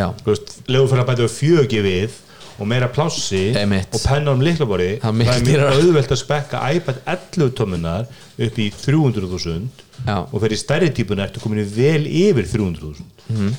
[0.00, 2.18] Já, Þú veist, legur fyrir að bæta 4G við
[2.60, 3.94] og meira plássi Einmitt.
[3.96, 8.06] og penna um liklaborði Það það er mjög auðvelt að spekka iPad 11 tómunar
[8.38, 10.16] upp í 300.000 Já.
[10.32, 13.56] og fyrir stærri típuna ertu komin vel yfir 300.000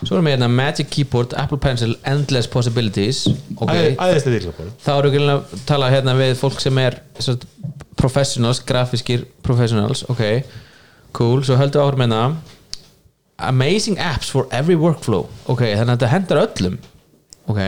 [0.00, 3.26] svo erum við hérna Magic Keyboard, Apple Pencil, Endless Possibilities.
[3.60, 7.44] Ok, Æ- æðislega liklaborði þá erum við að tala hérna við fólk sem er sagt,
[8.00, 10.22] professionals, grafískir professionals, ok.
[11.12, 12.22] Cool, svo höldum við áhrum hérna.
[13.40, 15.26] Amazing apps for every workflow.
[15.48, 16.78] Ok, þannig að þetta hendar öllum.
[17.48, 17.60] Ok,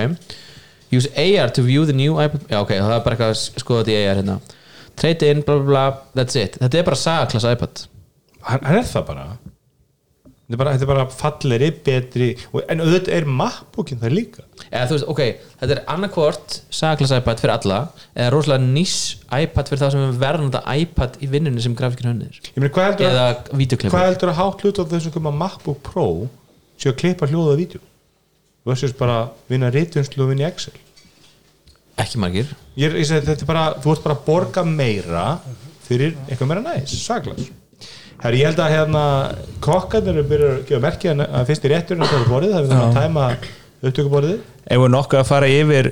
[0.93, 3.85] use AR to view the new iPad, já ok, það er bara eitthvað að skoða
[3.85, 4.36] þetta í AR hérna.
[5.02, 5.86] Trade in, bla bla bla,
[6.19, 6.59] that's it.
[6.60, 7.86] Þetta er bara sagaklass iPad.
[8.48, 9.27] Hann, hann er það bara.
[10.43, 14.44] Þetta er bara, þetta er bara falleri, betri og, en auðvitað er mappbókin það líka.
[14.69, 15.23] Eða þú veist, ok,
[15.62, 17.78] þetta er annarkvort sagaklass iPad fyrir alla
[18.12, 18.97] eða rosalega nýs
[19.32, 22.73] iPad fyrir það sem er verðan þetta iPad í vinnunni sem grafíkinn hönnir ég meina
[22.74, 26.06] hvað heldur eða að videoklippur hvað heldur að hátt hlut á þessum koma MacBook Pro
[26.77, 27.82] séu að klippa hljóða og vídeo
[28.69, 30.75] versus bara vinna rítvinnslu og vinna í Excel.
[32.03, 32.53] Ekki margir.
[32.77, 35.25] Ég, er- ég segi þetta er bara, þú ert bara að borga meira
[35.87, 37.51] fyrir eitthvað meira næs saglas
[38.23, 39.03] Herri, ég held að hérna
[39.65, 42.63] kokkarnir eru byrjað að gefa merki að fyrst í rétturinn að það er borðið, það
[42.63, 43.25] er það að tæma
[43.83, 44.37] upptökuborðið.
[44.71, 45.89] Ef við nokkuð að fara yfir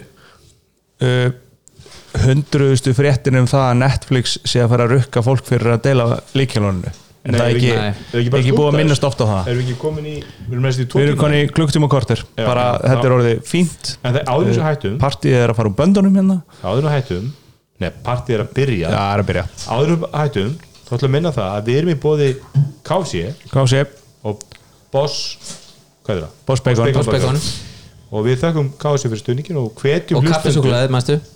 [1.02, 1.30] uh,
[2.24, 6.06] hundruðustu fréttin um það að Netflix sé að fara að rukka fólk fyrir að deila
[6.38, 6.94] líkjáluninu
[7.24, 7.72] en það er ekki,
[8.20, 9.50] ekki bara ekki búið að minnast ofta á það.
[9.52, 10.14] Erum við ekki komin í,
[10.46, 10.86] við erum mest í
[11.58, 12.24] klukktíma og korter.
[12.38, 13.08] Bara já, þetta já.
[13.10, 13.92] er orðið fínt.
[14.00, 16.38] En það áður þessu hættum partíð er að fara úr böndunum hérna.
[16.64, 17.30] Áður nú hættum
[17.80, 18.92] Nei, partíð er að byrja.
[18.92, 19.46] Já, er að byrja.
[19.72, 20.52] Áður nú hættum,
[20.84, 22.30] þá ætlum að minna það að við erum í bóði
[23.08, 23.84] sé,
[24.20, 24.46] og
[24.90, 25.18] Boss
[26.04, 26.38] hvað er það?
[26.46, 26.94] Boss Bacon.
[26.96, 27.42] Boss Bacon.
[28.10, 30.24] og við þökkum KC fyrir stuðningin og hvetjum og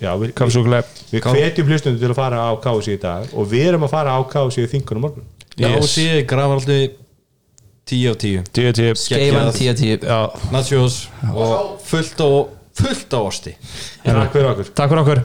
[0.03, 0.83] Já, við, við, kaffsúkulega
[1.13, 4.17] við hvetjum hlustunum til að fara á KC í dag og við erum að fara
[4.19, 5.79] á KC í þingunum morgun Já, Yes.
[5.79, 6.79] og síði grafaraldi
[7.87, 10.19] 10 á 10 10 10 Skeifan 10-10 já,
[10.51, 12.29] Nachos og fullt á
[12.75, 13.53] fullt á osti.
[14.03, 14.71] Takk fyrir okkur.
[14.75, 15.21] Takk fyrir okkur